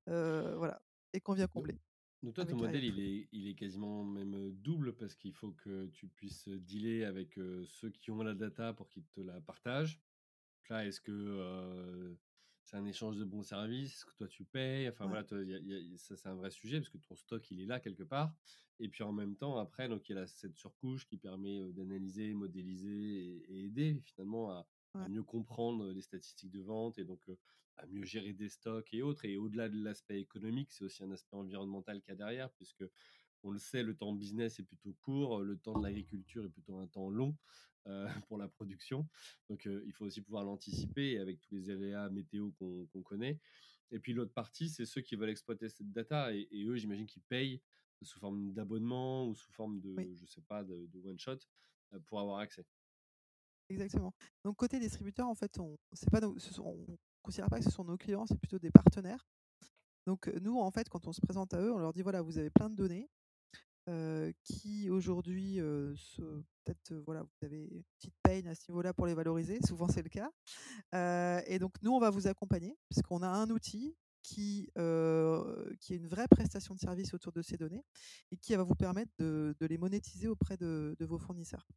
voilà 0.07 0.79
et 1.13 1.19
qu'on 1.21 1.33
vient 1.33 1.47
combler 1.47 1.77
donc 2.23 2.33
toi, 2.33 2.45
ton 2.45 2.57
modèle, 2.57 2.83
il 2.83 2.99
est 2.99 3.29
il 3.33 3.47
est 3.47 3.53
quasiment 3.53 4.03
même, 4.03 4.51
double 4.53 4.93
parce 4.95 5.15
qu'il 5.15 5.33
faut 5.33 5.51
que 5.51 5.85
tu 5.87 6.07
puisses, 6.07 6.47
dealer 6.47 7.03
avec, 7.03 7.39
ceux 7.67 7.91
qui 7.91 8.09
ont 8.09 8.23
la 8.23 8.33
data 8.33 8.73
pour 8.73 8.89
qu'ils 8.89 9.05
te 9.05 9.21
la 9.21 9.39
partagent. 9.41 10.01
Là, 10.69 10.87
est-ce 10.87 11.01
que, 11.01 12.17
c'est 12.65 12.77
un 12.77 12.85
échange 12.85 13.17
de 13.17 13.23
bons 13.25 13.43
services? 13.43 14.03
Que 14.05 14.13
toi 14.15 14.27
tu 14.27 14.45
payes? 14.45 14.89
Enfin 14.89 15.05
Ouais, 15.05 15.07
voilà, 15.07 15.23
toi, 15.23 15.41
il 15.43 15.49
y 15.49 15.55
a 15.55 15.59
il 15.59 15.91
y 15.91 15.95
a 15.95 15.97
ça, 15.97 16.15
c'est 16.17 16.29
un 16.29 16.35
vrai 16.35 16.51
sujet 16.51 16.79
parce 16.79 16.89
que 16.89 16.97
ton 16.97 17.15
stock, 17.15 17.49
il 17.51 17.61
est 17.61 17.65
là 17.65 17.79
quelque 17.79 18.03
part 18.03 18.35
et 18.79 18.89
puis 18.89 19.03
en 19.03 19.13
même 19.13 19.37
temps, 19.37 19.57
après, 19.57 19.87
donc 19.87 20.09
il 20.09 20.15
y 20.15 20.19
a 20.19 20.27
cette 20.27 20.57
surcouche 20.57 21.05
qui 21.07 21.17
permet, 21.17 21.71
d'analyser, 21.73 22.33
modéliser 22.33 22.89
et 22.89 23.45
et 23.61 23.65
aider 23.67 24.01
finalement 24.03 24.51
à 24.51 24.67
mieux 25.07 25.23
comprendre, 25.23 25.91
les 25.91 26.01
statistiques 26.01 26.51
de 26.51 26.61
vente 26.61 26.97
et 26.97 27.05
donc, 27.05 27.29
à 27.77 27.85
mieux 27.87 28.03
gérer 28.03 28.33
des 28.33 28.49
stocks 28.49 28.93
et 28.93 29.01
autres 29.01 29.25
et 29.25 29.37
au-delà 29.37 29.69
de 29.69 29.77
l'aspect 29.83 30.19
économique, 30.19 30.71
c'est 30.71 30.83
aussi 30.85 31.03
un 31.03 31.11
aspect 31.11 31.35
environnemental 31.35 32.01
qu'il 32.01 32.11
y 32.11 32.13
a 32.13 32.15
derrière 32.15 32.51
puisque 32.53 32.83
on 33.43 33.51
le 33.51 33.59
sait, 33.59 33.83
le 33.83 33.95
temps 33.95 34.13
business 34.13 34.59
est 34.59 34.63
plutôt 34.63 34.93
court, 34.93 35.41
le 35.41 35.57
temps 35.57 35.75
de 35.75 35.83
l'agriculture 35.83 36.45
est 36.45 36.49
plutôt 36.49 36.77
un 36.79 36.87
temps 36.87 37.09
long, 37.09 37.37
heu, 37.87 38.05
pour 38.27 38.37
la 38.37 38.47
production. 38.47 39.07
Donc, 39.49 39.65
il 39.65 39.91
faut 39.93 40.05
aussi 40.05 40.21
pouvoir 40.21 40.43
l'anticiper 40.43 41.19
avec 41.19 41.39
tous 41.41 41.53
les 41.53 41.69
aléas 41.69 42.09
météo 42.09 42.51
qu'on 42.51 43.03
connaît. 43.03 43.39
Et 43.91 43.99
puis 43.99 44.13
l'autre 44.13 44.33
partie, 44.33 44.69
c'est 44.69 44.85
ceux 44.85 45.01
qui 45.01 45.15
veulent 45.15 45.29
exploiter 45.29 45.69
cette 45.69 45.91
data 45.91 46.33
et 46.33 46.47
et 46.51 46.65
eux, 46.65 46.75
j'imagine 46.75 47.05
qu'ils 47.05 47.21
payent 47.23 47.61
sous 48.01 48.19
forme 48.19 48.53
d'abonnement 48.53 49.27
ou 49.27 49.35
sous 49.35 49.51
forme 49.51 49.79
oui, 49.97 50.07
de, 50.07 50.13
je 50.15 50.25
sais 50.25 50.41
pas, 50.41 50.63
de 50.63 50.87
de 50.87 50.99
one 50.99 51.19
shot, 51.19 51.37
heu, 51.93 51.99
pour 52.01 52.19
avoir 52.19 52.39
accès. 52.39 52.65
exactement. 53.69 54.13
Donc 54.43 54.55
côté 54.57 54.79
distributeur, 54.79 55.27
en 55.27 55.35
fait, 55.35 55.59
on 55.59 55.77
on 56.59 56.97
considère 57.21 57.49
pas 57.49 57.59
que 57.59 57.65
ce 57.65 57.71
sont 57.71 57.83
nos 57.83 57.97
clients, 57.97 58.25
c'est 58.27 58.37
plutôt 58.39 58.59
des 58.59 58.71
partenaires. 58.71 59.27
Donc 60.07 60.27
nous, 60.41 60.59
en 60.59 60.71
fait, 60.71 60.89
quand 60.89 61.07
on 61.07 61.13
se 61.13 61.21
présente 61.21 61.53
à 61.53 61.61
eux, 61.61 61.73
on 61.73 61.79
leur 61.79 61.93
dit: 61.93 62.01
«Voilà, 62.03 62.21
vous 62.21 62.37
avez 62.37 62.49
plein 62.51 62.69
de 62.69 62.75
données, 62.75 63.09
qui 64.43 64.89
aujourd'hui, 64.89 65.59
peut-être, 66.63 66.93
voilà, 67.05 67.23
vous 67.23 67.45
avez 67.45 67.65
une 67.65 67.83
petite 67.97 68.15
peine 68.23 68.47
à 68.47 68.55
ce 68.55 68.63
niveau-là 68.69 68.93
pour 68.93 69.05
les 69.05 69.13
valoriser», 69.13 69.59
souvent 69.65 69.87
c'est 69.87 70.03
le 70.03 70.09
cas. 70.09 70.31
Et 71.47 71.59
donc 71.59 71.73
nous, 71.81 71.91
on 71.91 71.99
va 71.99 72.09
vous 72.09 72.27
accompagner 72.27 72.77
puisqu'on 72.89 73.21
a 73.21 73.27
un 73.27 73.49
outil 73.49 73.95
qui, 74.23 74.71
qui 75.79 75.93
est 75.93 75.97
une 75.97 76.07
vraie 76.07 76.27
prestation 76.27 76.73
de 76.73 76.79
service 76.79 77.13
autour 77.13 77.31
de 77.31 77.43
ces 77.43 77.57
données 77.57 77.83
et 78.31 78.37
qui 78.37 78.55
va 78.55 78.63
vous 78.63 78.73
permettre 78.73 79.11
de 79.19 79.65
les 79.67 79.77
monétiser 79.77 80.27
auprès 80.27 80.57
de 80.57 80.95
vos 81.01 81.19
fournisseurs. 81.19 81.67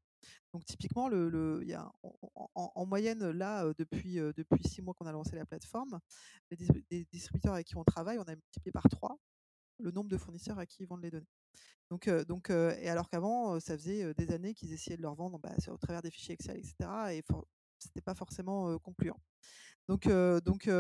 Donc 0.52 0.64
typiquement, 0.64 1.08
le 1.08 1.28
le 1.28 1.62
y 1.64 1.74
a 1.74 1.90
en 2.02 2.12
en 2.34 2.50
en 2.54 2.72
en 2.74 2.86
moyenne, 2.86 3.30
là, 3.30 3.70
depuis, 3.78 4.16
depuis 4.16 4.66
6 4.66 4.82
mois 4.82 4.94
qu'on 4.94 5.06
a 5.06 5.12
lancé 5.12 5.36
la 5.36 5.46
plateforme, 5.46 6.00
les 6.50 6.56
les 6.90 7.04
distributeurs 7.12 7.54
avec 7.54 7.66
qui 7.66 7.76
on 7.76 7.84
travaille, 7.84 8.18
on 8.18 8.22
a 8.22 8.34
multiplié 8.34 8.72
par 8.72 8.88
3 8.88 9.18
le 9.78 9.90
nombre 9.90 10.08
de 10.08 10.16
fournisseurs 10.16 10.58
à 10.58 10.66
qui 10.66 10.82
ils 10.82 10.86
vendent 10.86 11.02
les 11.02 11.10
données. 11.10 11.30
Donc 11.90 12.08
donc 12.26 12.50
et 12.50 12.88
alors 12.88 13.08
qu'avant, 13.08 13.58
ça 13.60 13.76
faisait, 13.76 14.14
des 14.14 14.30
années 14.32 14.54
qu'ils 14.54 14.72
essayaient 14.72 14.96
de 14.96 15.02
leur 15.02 15.14
vendre, 15.14 15.38
bah, 15.38 15.54
au 15.68 15.76
travers 15.78 16.02
des 16.02 16.10
fichiers 16.10 16.34
Excel 16.34 16.58
et 16.58 16.62
cetera 16.62 17.14
et 17.14 17.22
c'était 17.78 18.00
pas 18.02 18.14
forcément, 18.14 18.78
concluant. 18.78 19.18
Donc 19.88 20.08
donc 20.44 20.70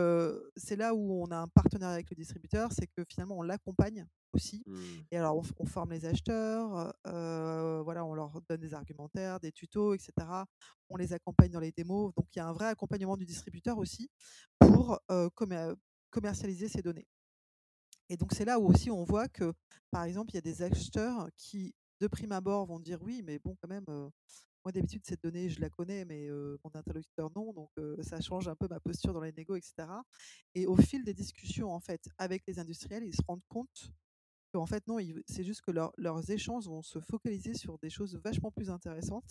c'est 0.56 0.76
là 0.76 0.94
où 0.94 1.22
on 1.22 1.30
a 1.30 1.36
un 1.36 1.48
partenariat 1.48 1.94
avec 1.94 2.10
le 2.10 2.16
distributeur, 2.16 2.72
c'est 2.72 2.86
que 2.86 3.04
finalement 3.08 3.38
on 3.38 3.42
l'accompagne 3.42 4.06
aussi 4.32 4.62
Mmh. 4.66 4.72
et 5.10 5.16
alors 5.16 5.36
on 5.36 5.42
on 5.58 5.66
forme 5.66 5.92
les 5.92 6.04
acheteurs, 6.04 6.92
voilà, 7.04 8.04
on 8.04 8.14
leur 8.14 8.40
donne 8.48 8.60
des 8.60 8.74
argumentaires, 8.74 9.40
des 9.40 9.52
tutos 9.52 9.94
et 9.94 9.98
cetera. 9.98 10.46
On 10.90 10.96
les 10.96 11.12
accompagne 11.12 11.50
dans 11.50 11.60
les 11.60 11.72
démos, 11.72 12.14
donc 12.14 12.26
il 12.34 12.38
y 12.38 12.42
a 12.42 12.46
un 12.46 12.52
vrai 12.52 12.66
accompagnement 12.66 13.16
du 13.16 13.24
distributeur 13.26 13.78
aussi 13.78 14.10
pour, 14.58 15.00
commercialiser 16.10 16.68
ces 16.68 16.82
données. 16.82 17.06
Et 18.08 18.16
donc 18.16 18.32
c'est 18.34 18.44
là 18.44 18.58
où 18.58 18.66
aussi 18.66 18.90
on 18.90 19.04
voit 19.04 19.28
que, 19.28 19.52
par 19.90 20.04
exemple, 20.04 20.30
il 20.32 20.34
y 20.36 20.38
a 20.38 20.42
des 20.42 20.62
acheteurs 20.62 21.28
qui, 21.36 21.74
de 22.00 22.06
prime 22.08 22.32
abord, 22.32 22.66
vont 22.66 22.80
dire: 22.80 23.02
«Oui, 23.02 23.22
mais 23.24 23.38
bon 23.38 23.56
quand 23.60 23.68
même, 23.68 23.84
moi 23.88 24.72
d'habitude 24.72 25.02
cette 25.06 25.22
donnée 25.22 25.48
je 25.50 25.60
la 25.60 25.70
connais, 25.70 26.04
mais 26.04 26.28
mon 26.64 26.70
interlocuteur 26.74 27.30
non, 27.36 27.52
donc 27.52 27.70
ça 28.02 28.20
change 28.20 28.48
un 28.48 28.56
peu 28.56 28.68
ma 28.68 28.80
posture 28.80 29.12
dans 29.14 29.20
les 29.22 29.32
négos» 29.32 29.56
et 29.56 29.62
cetera. 29.62 30.02
Et 30.54 30.66
au 30.66 30.76
fil 30.76 31.04
des 31.04 31.14
discussions, 31.14 31.70
en 31.72 31.80
fait, 31.80 32.08
avec 32.18 32.44
les 32.46 32.58
industriels, 32.58 33.04
ils 33.04 33.14
se 33.14 33.22
rendent 33.26 33.44
compte 33.48 33.92
qu'en 34.54 34.66
fait 34.66 34.86
non, 34.88 34.98
c'est 35.28 35.44
juste 35.44 35.62
que 35.62 35.70
leurs 35.72 35.92
leurs 35.98 36.30
échanges 36.30 36.66
vont 36.68 36.82
se 36.82 37.00
focaliser 37.00 37.54
sur 37.54 37.78
des 37.80 37.90
choses 37.90 38.16
vachement 38.24 38.50
plus 38.52 38.70
intéressantes 38.70 39.30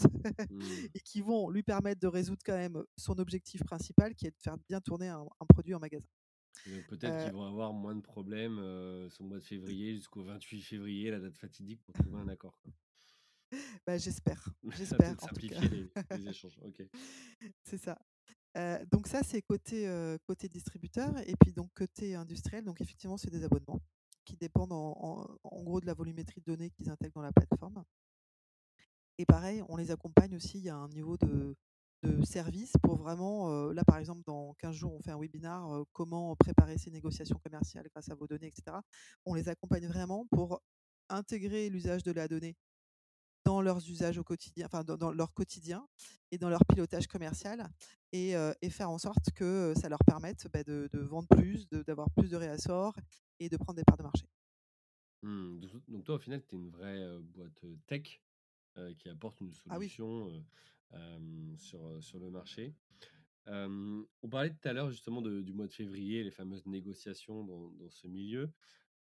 Mmh. 0.50 0.88
et 0.96 1.00
qui 1.02 1.22
vont 1.22 1.50
lui 1.50 1.64
permettre 1.64 2.02
de 2.02 2.08
résoudre 2.08 2.42
quand 2.46 2.58
même 2.58 2.84
son 2.98 3.18
objectif 3.20 3.64
principal 3.66 4.16
qui 4.16 4.28
est 4.28 4.32
de 4.32 4.40
faire 4.42 4.58
bien 4.70 4.82
tourner 4.82 5.10
un 5.10 5.26
un 5.42 5.46
produit 5.48 5.76
en 5.76 5.80
magasin. 5.80 6.06
Peut-être 6.88 7.22
Heu 7.22 7.24
qu'ils 7.24 7.34
vont 7.34 7.48
avoir 7.48 7.74
moins 7.74 7.96
de 7.96 8.02
problèmes, 8.02 8.56
sur 9.10 9.24
le 9.24 9.30
mois 9.30 9.40
de 9.40 9.44
février 9.44 9.96
jusqu'au 9.96 10.24
28 10.24 10.62
février, 10.62 11.12
la 11.12 11.20
date 11.20 11.38
fatidique 11.38 11.82
pour 11.84 11.94
trouver 11.94 12.20
un 12.20 12.28
accord, 12.28 12.60
bah, 13.86 13.98
j'espère, 13.98 14.50
j'espère 14.78 15.12
en 15.12 15.16
tout 15.16 15.20
cas. 15.20 15.28
simplifier 15.28 15.70
les 15.70 15.92
les 16.18 16.30
échanges. 16.30 16.60
OK. 16.66 16.84
C'est 17.64 17.78
ça. 17.78 17.98
Donc 18.92 19.08
ça, 19.08 19.22
c'est 19.24 19.42
côté, 19.42 19.88
côté 20.26 20.50
distributeur 20.50 21.18
et 21.28 21.36
puis 21.40 21.54
donc 21.54 21.70
côté 21.74 22.16
industriel, 22.16 22.66
donc 22.66 22.82
effectivement, 22.82 23.18
c'est 23.18 23.30
des 23.30 23.44
abonnements 23.44 23.80
qui 24.26 24.36
dépendent 24.36 24.74
en 24.74 24.98
en 25.00 25.38
en 25.44 25.64
gros 25.64 25.80
de 25.80 25.86
la 25.86 25.94
volumétrie 25.94 26.42
de 26.42 26.46
données 26.46 26.72
qu'ils 26.72 26.90
intègrent 26.90 27.16
dans 27.16 27.22
la 27.22 27.32
plateforme 27.32 27.84
et 29.18 29.26
pareil, 29.26 29.64
on 29.68 29.78
les 29.78 29.92
accompagne 29.92 30.36
aussi, 30.36 30.60
il 30.60 30.66
y 30.66 30.70
a 30.70 30.76
un 30.76 30.90
niveau 30.90 31.18
de 31.18 31.56
de 32.04 32.24
service 32.24 32.74
pour 32.84 32.96
vraiment, 32.96 33.72
là, 33.72 33.84
par 33.84 33.98
exemple, 33.98 34.22
dans 34.26 34.54
15 34.60 34.76
jours, 34.76 34.94
on 34.94 35.02
fait 35.02 35.12
un 35.12 35.20
webinar, 35.20 35.84
comment 35.94 36.36
préparer 36.36 36.78
ses 36.78 36.92
négociations 36.92 37.40
commerciales 37.44 37.88
grâce 37.92 38.10
à 38.10 38.16
vos 38.16 38.28
données 38.28 38.48
et 38.48 38.54
cetera. 38.56 38.84
On 39.26 39.34
les 39.34 39.50
accompagne 39.50 39.88
vraiment 39.88 40.26
pour 40.28 40.62
intégrer 41.10 41.70
l'usage 41.70 42.04
de 42.04 42.12
la 42.12 42.28
donnée 42.28 42.56
dans 43.46 43.62
leurs 43.62 43.78
usages 43.90 44.18
au 44.18 44.24
quotidien, 44.24 44.66
enfin 44.66 44.84
dans, 44.84 45.12
leur 45.12 45.34
quotidien 45.34 45.88
et 46.32 46.38
dans 46.38 46.50
leur 46.50 46.66
pilotage 46.66 47.08
commercial 47.08 47.70
et, 48.12 48.34
faire 48.70 48.90
en 48.90 48.98
sorte 48.98 49.32
que 49.34 49.74
ça 49.76 49.88
leur 49.88 50.00
permette 50.06 50.48
bah, 50.52 50.64
de, 50.64 50.90
vendre 50.94 51.30
plus, 51.30 51.68
d'avoir 51.70 52.10
plus 52.12 52.30
de 52.30 52.36
réassorts 52.36 52.96
et 53.40 53.48
de 53.48 53.56
prendre 53.56 53.78
des 53.78 53.86
parts 53.86 53.98
de 53.98 54.04
marché. 54.04 54.28
Mmh, 55.24 55.62
donc 55.88 56.04
toi, 56.04 56.16
au 56.16 56.20
final, 56.20 56.44
tu 56.46 56.56
es 56.56 56.60
une 56.60 56.70
vraie 56.70 57.20
boîte 57.22 57.66
tech 57.88 58.22
qui 59.00 59.10
apporte 59.10 59.40
une 59.40 59.54
Ah 59.70 59.76
solution 59.76 60.30
sur, 61.58 62.02
sur 62.04 62.20
le 62.20 62.30
marché. 62.30 62.76
on 63.48 64.30
parlait 64.30 64.52
tout 64.52 64.68
à 64.68 64.74
l'heure 64.74 64.92
justement 64.92 65.22
du 65.22 65.54
mois 65.54 65.68
de 65.68 65.74
février, 65.74 66.24
les 66.24 66.32
fameuses 66.32 66.66
négociations 66.66 67.44
dans, 67.44 67.70
dans 67.72 67.90
ce 67.90 68.08
milieu. 68.08 68.52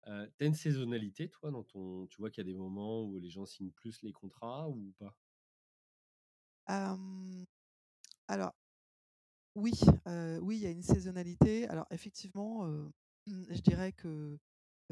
Euh, 0.07 0.27
tu 0.37 0.43
as 0.43 0.47
une 0.47 0.53
saisonnalité, 0.53 1.29
toi, 1.29 1.51
dans 1.51 1.63
ton. 1.63 2.07
Tu 2.07 2.17
vois 2.17 2.29
qu'il 2.29 2.45
y 2.45 2.49
a 2.49 2.51
des 2.51 2.57
moments 2.57 3.03
où 3.03 3.17
les 3.19 3.29
gens 3.29 3.45
signent 3.45 3.71
plus 3.71 4.01
les 4.01 4.11
contrats 4.11 4.67
ou 4.69 4.93
pas? 4.99 5.15
Alors, 8.27 8.53
oui, 9.55 9.73
oui, 10.41 10.57
il 10.57 10.61
y 10.61 10.65
a 10.65 10.71
une 10.71 10.83
saisonnalité. 10.83 11.67
Alors, 11.67 11.87
effectivement, 11.91 12.67
je 13.27 13.61
dirais 13.61 13.93
que 13.93 14.37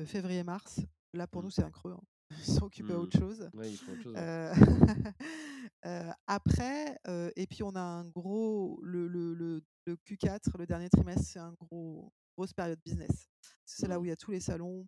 février-mars, 0.06 0.82
là, 1.14 1.28
pour 1.28 1.42
mmh. 1.42 1.46
nous, 1.46 1.52
c'est 1.52 1.64
un 1.64 1.72
creux. 1.72 1.94
Hein. 1.94 2.04
Ils 2.48 2.54
sont 2.54 2.66
occupés 2.66 2.94
à 2.94 2.98
mmh. 2.98 3.00
autre 3.00 3.20
chose. 3.20 3.50
Oui, 3.54 3.72
ils 3.72 3.78
font 3.78 3.92
autre 3.92 4.04
chose. 4.04 4.16
après, 6.28 6.98
et 7.36 7.48
puis 7.48 7.64
on 7.64 7.76
a 7.76 7.82
un 7.82 8.06
gros, 8.06 8.80
le, 8.84 9.08
le, 9.08 9.34
le, 9.34 9.62
le 9.86 9.96
Q4, 9.96 10.58
le 10.58 10.66
dernier 10.66 10.90
trimestre, 10.90 11.26
c'est 11.26 11.40
un 11.40 11.54
gros, 11.54 12.14
grosse 12.38 12.54
période 12.54 12.80
business. 12.86 13.30
C'est 13.66 13.88
là 13.88 13.98
mmh. 13.98 14.02
où 14.02 14.06
il 14.06 14.10
y 14.10 14.12
a 14.12 14.18
tous 14.18 14.32
les 14.32 14.40
salons, 14.40 14.88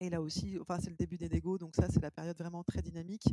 et 0.00 0.10
là 0.10 0.20
aussi, 0.20 0.58
enfin, 0.60 0.78
c'est 0.80 0.90
le 0.90 0.96
début 0.96 1.16
des 1.16 1.28
négos, 1.28 1.58
donc 1.58 1.76
ça, 1.76 1.88
c'est 1.88 2.02
la 2.02 2.10
période 2.10 2.36
vraiment 2.36 2.64
très 2.64 2.82
dynamique. 2.82 3.26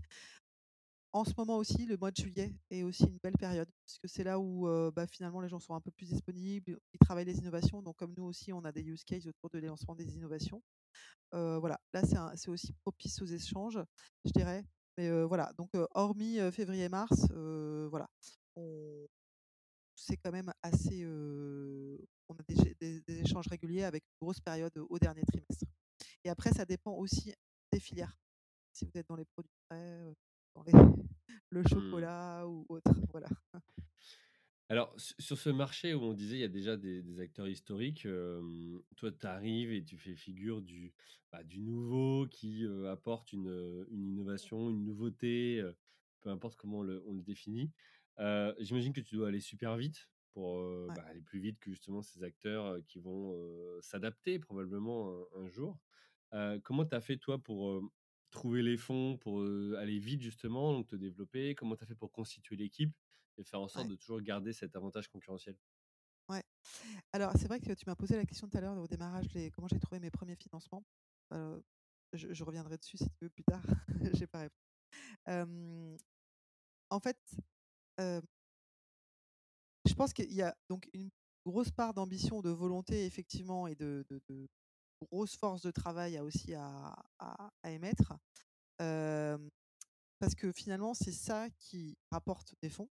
En 1.11 1.23
ce 1.23 1.33
moment 1.35 1.57
aussi, 1.57 1.87
le 1.87 1.97
mois 1.97 2.11
de 2.11 2.17
juillet 2.17 2.55
est 2.69 2.83
aussi 2.83 3.05
une 3.05 3.17
belle 3.23 3.37
période, 3.39 3.67
parce 3.83 3.97
que 3.97 4.07
c'est 4.07 4.23
là 4.23 4.39
où 4.39 4.67
bah, 4.91 5.07
finalement 5.07 5.41
les 5.41 5.49
gens 5.49 5.59
sont 5.59 5.73
un 5.73 5.81
peu 5.81 5.89
plus 5.89 6.05
disponibles, 6.05 6.77
ils 6.93 6.99
travaillent 6.99 7.25
les 7.25 7.39
innovations, 7.39 7.81
donc 7.81 7.95
comme 7.95 8.13
nous 8.15 8.25
aussi, 8.25 8.53
on 8.53 8.63
a 8.63 8.71
des 8.71 8.83
use 8.83 9.03
cases 9.03 9.25
autour 9.25 9.49
de 9.49 9.57
lancement 9.59 9.95
des 9.95 10.15
innovations. 10.15 10.61
Voilà, 11.31 11.79
là, 11.93 12.01
c'est 12.35 12.49
aussi 12.49 12.73
propice 12.73 13.21
aux 13.21 13.25
échanges, 13.25 13.79
je 14.25 14.31
dirais. 14.31 14.65
Mais 14.97 15.23
voilà, 15.23 15.51
donc 15.57 15.69
hormis 15.93 16.39
février-mars, 16.51 17.27
voilà, 17.89 18.07
c'est 19.95 20.17
quand 20.17 20.31
même 20.31 20.51
assez. 20.61 21.05
on 21.05 22.35
a 22.35 22.43
des, 22.47 23.01
des, 23.01 23.19
échanges 23.19 23.47
réguliers 23.47 23.83
avec 23.83 24.03
une 24.03 24.25
grosse 24.25 24.39
période 24.39 24.73
au 24.89 24.99
dernier 24.99 25.23
trimestre. 25.23 25.65
Et 26.23 26.29
après, 26.29 26.51
ça 26.51 26.65
dépend 26.65 26.93
aussi 26.93 27.33
des 27.71 27.79
filières. 27.79 28.15
Si 28.73 28.85
vous 28.85 28.91
êtes 28.95 29.07
dans 29.07 29.15
les 29.15 29.25
produits 29.25 29.55
frais, 29.65 30.13
dans 30.55 30.63
le 31.49 31.61
mmh. 31.61 31.67
chocolat 31.67 32.47
ou 32.47 32.65
autre. 32.69 32.91
Voilà. 33.11 33.27
Alors, 34.71 34.93
sur 34.97 35.39
ce 35.39 35.49
marché 35.49 35.95
où 35.95 36.03
on 36.03 36.13
disait 36.13 36.35
il 36.35 36.41
y 36.41 36.43
a 36.43 36.47
déjà 36.47 36.77
des, 36.77 37.19
acteurs 37.19 37.47
historiques, 37.47 38.07
toi, 38.95 39.11
tu 39.11 39.25
arrives 39.25 39.73
et 39.73 39.83
tu 39.83 39.97
fais 39.97 40.13
figure 40.13 40.61
du, 40.61 40.93
bah, 41.31 41.43
du 41.43 41.59
nouveau 41.59 42.27
qui 42.27 42.67
apporte 42.87 43.33
une, 43.33 43.87
une, 43.89 44.05
innovation, 44.05 44.69
une 44.69 44.85
nouveauté, 44.85 45.63
peu 46.21 46.29
importe 46.29 46.55
comment 46.55 46.79
on 46.79 46.83
le, 46.83 47.03
on 47.07 47.13
le 47.13 47.23
définit. 47.23 47.71
J'imagine 48.59 48.93
que 48.93 49.01
tu 49.01 49.15
dois 49.15 49.29
aller 49.29 49.39
super 49.39 49.75
vite 49.75 50.07
pour 50.33 50.63
bah, 50.89 51.03
aller 51.07 51.21
plus 51.21 51.39
vite 51.39 51.59
que 51.59 51.71
justement 51.71 52.03
ces 52.03 52.21
acteurs 52.21 52.77
qui 52.85 52.99
vont 52.99 53.35
s'adapter 53.81 54.37
probablement 54.37 55.11
un 55.35 55.49
jour. 55.49 55.79
Comment 56.61 56.85
tu 56.85 56.95
as 56.95 57.01
fait 57.01 57.17
toi 57.17 57.39
pour 57.39 57.81
trouver 58.29 58.61
les 58.61 58.77
fonds, 58.77 59.17
pour 59.17 59.41
aller 59.79 59.97
vite 59.97 60.21
justement, 60.21 60.73
donc 60.73 60.85
te 60.85 60.95
développer? 60.95 61.55
Comment 61.55 61.75
tu 61.75 61.85
as 61.85 61.87
fait 61.87 61.95
pour 61.95 62.11
constituer 62.11 62.55
l'équipe? 62.55 62.93
Et 63.39 63.43
faire 63.43 63.61
en 63.61 63.67
sorte 63.67 63.87
de 63.87 63.95
toujours 63.95 64.21
garder 64.21 64.53
cet 64.53 64.75
avantage 64.75 65.07
concurrentiel 65.07 65.55
Ouais. 66.29 66.43
Alors, 67.11 67.31
c'est 67.35 67.47
vrai 67.47 67.59
que 67.59 67.73
tu 67.73 67.85
m'as 67.87 67.95
posé 67.95 68.15
la 68.15 68.25
question 68.25 68.47
tout 68.47 68.57
à 68.57 68.61
l'heure 68.61 68.77
au 68.77 68.87
démarrage, 68.87 69.25
comment 69.53 69.67
j'ai 69.67 69.79
trouvé 69.79 69.99
mes 69.99 70.11
premiers 70.11 70.35
financements. 70.35 70.83
je, 71.31 72.43
reviendrai 72.43 72.77
dessus 72.77 72.97
si 72.97 73.09
tu 73.09 73.23
veux 73.23 73.29
plus 73.29 73.43
tard. 73.43 73.63
j'ai 74.13 74.27
pas 74.27 74.47
répondu. 75.27 75.97
en 76.91 76.99
fait, 76.99 77.17
je 77.97 79.93
pense 79.95 80.13
qu'il 80.13 80.31
y 80.31 80.43
a 80.43 80.55
donc 80.69 80.87
une 80.93 81.09
grosse 81.45 81.71
part 81.71 81.93
d'ambition, 81.93 82.41
de 82.41 82.49
volonté, 82.49 83.05
effectivement, 83.05 83.67
et 83.67 83.75
de, 83.75 84.05
grosse 85.11 85.35
force 85.35 85.61
de 85.61 85.71
travail 85.71 86.17
à 86.17 86.23
aussi 86.23 86.53
à, 86.53 86.95
émettre. 87.65 88.13
parce 88.77 90.35
que 90.35 90.51
finalement, 90.51 90.93
c'est 90.93 91.11
ça 91.11 91.49
qui 91.57 91.97
rapporte 92.11 92.53
des 92.61 92.69
fonds. 92.69 92.89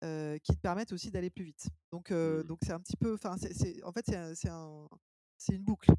Qui 0.00 0.54
te 0.54 0.60
permettent 0.60 0.92
aussi 0.92 1.10
d'aller 1.10 1.30
plus 1.30 1.44
vite. 1.44 1.68
Donc, 1.92 2.10
mmh. 2.10 2.42
donc 2.44 2.58
c'est 2.62 2.72
un 2.72 2.80
petit 2.80 2.96
peu, 2.96 3.14
enfin, 3.14 3.34
en 3.34 3.92
fait, 3.92 4.06
c'est, 4.34 4.48
un, 4.48 4.88
c'est 5.36 5.54
une 5.54 5.64
boucle. 5.64 5.90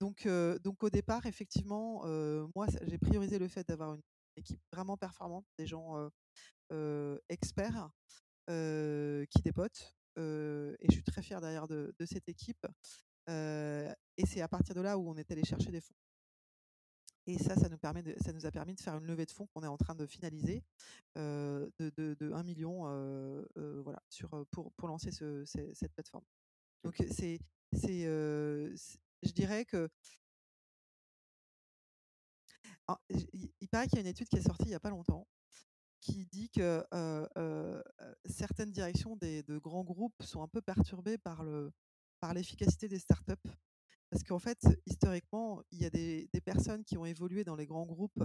donc, 0.00 0.26
donc, 0.62 0.82
au 0.82 0.90
départ, 0.90 1.26
effectivement, 1.26 2.04
moi, 2.54 2.66
j'ai 2.82 2.98
priorisé 2.98 3.38
le 3.38 3.48
fait 3.48 3.66
d'avoir 3.66 3.94
une 3.94 4.02
équipe 4.36 4.60
vraiment 4.72 4.96
performante, 4.96 5.46
des 5.58 5.66
gens 5.66 6.10
experts 7.28 7.90
qui 8.48 9.42
dépotent. 9.42 9.94
et 10.16 10.86
je 10.88 10.92
suis 10.92 11.04
très 11.04 11.22
fière 11.22 11.40
d'ailleurs 11.40 11.68
de, 11.68 11.94
de 11.98 12.06
cette 12.06 12.28
équipe 12.28 12.66
et 13.28 14.26
c'est 14.26 14.40
à 14.40 14.48
partir 14.48 14.74
de 14.74 14.80
là 14.80 14.98
où 14.98 15.08
on 15.08 15.16
est 15.16 15.30
allé 15.30 15.44
chercher 15.44 15.70
des 15.70 15.80
fonds. 15.80 15.94
Et 17.26 17.38
ça, 17.38 17.54
ça 17.54 17.68
nous, 17.68 17.78
permet 17.78 18.02
de, 18.02 18.14
ça 18.24 18.32
nous 18.32 18.46
a 18.46 18.50
permis 18.50 18.74
de 18.74 18.80
faire 18.80 18.96
une 18.96 19.06
levée 19.06 19.26
de 19.26 19.30
fonds 19.30 19.46
qu'on 19.46 19.62
est 19.62 19.68
en 19.68 19.76
train 19.76 19.94
de 19.94 20.06
finaliser 20.06 20.64
de, 21.14 21.70
de, 21.78 22.32
1 22.32 22.42
million 22.42 22.82
voilà, 23.82 24.02
sur, 24.08 24.44
pour, 24.50 24.72
pour 24.72 24.88
lancer 24.88 25.12
ce, 25.12 25.44
cette 25.44 25.92
plateforme. 25.92 26.24
Donc, 26.82 26.96
c'est, 27.10 27.38
c'est, 27.72 28.02
je 28.02 29.32
dirais 29.32 29.64
que. 29.64 29.88
il 33.60 33.68
paraît 33.70 33.86
qu'il 33.86 33.96
y 33.96 33.98
a 33.98 34.02
une 34.02 34.08
étude 34.08 34.28
qui 34.28 34.36
est 34.36 34.42
sortie 34.42 34.64
il 34.64 34.68
n'y 34.68 34.74
a 34.74 34.80
pas 34.80 34.90
longtemps 34.90 35.26
qui 36.02 36.26
dit 36.26 36.50
que 36.50 36.84
certaines 38.26 38.72
directions 38.72 39.16
des, 39.16 39.42
de 39.44 39.56
grands 39.58 39.84
groupes 39.84 40.20
sont 40.22 40.42
un 40.42 40.48
peu 40.48 40.60
perturbées 40.60 41.16
par 41.16 41.44
le, 41.44 41.72
par 42.20 42.34
l'efficacité 42.34 42.88
des 42.88 42.98
startups. 42.98 43.34
Parce 44.12 44.24
qu'en 44.24 44.38
fait, 44.38 44.58
historiquement, 44.84 45.62
il 45.70 45.80
y 45.80 45.86
a 45.86 45.90
des, 45.90 46.28
personnes 46.44 46.84
qui 46.84 46.98
ont 46.98 47.06
évolué 47.06 47.44
dans 47.44 47.56
les 47.56 47.64
grands 47.64 47.86
groupes 47.86 48.22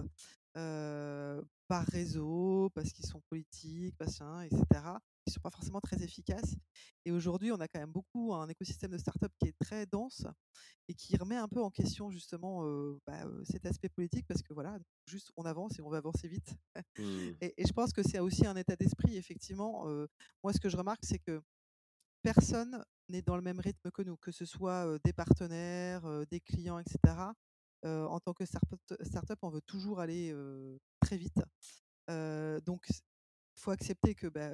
par 0.52 1.86
réseau, 1.86 2.68
parce 2.74 2.92
qu'ils 2.92 3.06
sont 3.06 3.22
politiques, 3.30 3.94
machin, 3.98 4.42
etc., 4.42 4.64
qui 5.24 5.30
ne 5.30 5.32
sont 5.32 5.40
pas 5.40 5.50
forcément 5.50 5.80
très 5.80 6.02
efficaces. 6.02 6.56
Et 7.06 7.10
aujourd'hui, 7.10 7.52
on 7.52 7.60
a 7.60 7.68
quand 7.68 7.80
même 7.80 7.90
beaucoup 7.90 8.34
un 8.34 8.48
écosystème 8.50 8.90
de 8.90 8.98
startups 8.98 9.34
qui 9.40 9.48
est 9.48 9.54
très 9.58 9.86
dense 9.86 10.26
et 10.88 10.94
qui 10.94 11.16
remet 11.16 11.36
un 11.36 11.48
peu 11.48 11.62
en 11.62 11.70
question 11.70 12.10
justement 12.10 12.64
bah, 13.06 13.24
cet 13.44 13.64
aspect 13.64 13.88
politique, 13.88 14.26
parce 14.26 14.42
que 14.42 14.52
voilà, 14.52 14.78
juste 15.06 15.30
on 15.38 15.44
avance 15.44 15.78
et 15.78 15.82
on 15.82 15.88
va 15.88 15.96
avancer 15.96 16.28
vite. 16.28 16.54
Mmh. 16.98 17.30
Et, 17.40 17.54
et, 17.56 17.66
je 17.66 17.72
pense 17.72 17.94
que 17.94 18.02
c'est 18.02 18.18
aussi 18.18 18.46
un 18.46 18.56
état 18.56 18.76
d'esprit, 18.76 19.16
effectivement. 19.16 19.86
moi, 20.42 20.52
ce 20.52 20.60
que 20.60 20.68
je 20.68 20.76
remarque, 20.76 21.04
c'est 21.04 21.18
que 21.18 21.40
personne 22.22 22.84
n'est 23.08 23.22
dans 23.22 23.36
le 23.36 23.42
même 23.42 23.60
rythme 23.60 23.90
que 23.90 24.02
nous, 24.02 24.16
que 24.16 24.32
ce 24.32 24.44
soit 24.44 24.98
des 25.04 25.12
partenaires, 25.12 26.26
des 26.26 26.40
clients, 26.40 26.78
etc. 26.78 26.98
en 27.84 28.20
tant 28.20 28.34
que 28.34 28.44
startup, 28.44 29.38
on 29.42 29.50
veut 29.50 29.62
toujours 29.62 30.00
aller 30.00 30.34
très 31.00 31.16
vite. 31.16 31.40
donc, 32.64 32.86
il 32.88 33.60
faut 33.60 33.70
accepter 33.70 34.14
que 34.14 34.28
bah, 34.28 34.52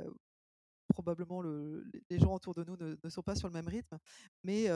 probablement 0.89 1.43
les 1.43 2.19
gens 2.19 2.35
autour 2.35 2.55
de 2.55 2.65
nous 2.65 2.77
ne, 2.77 3.11
sont 3.11 3.23
pas 3.23 3.35
sur 3.35 3.49
le 3.49 3.55
même 3.55 3.69
rythme, 3.69 3.99
mais, 4.43 4.69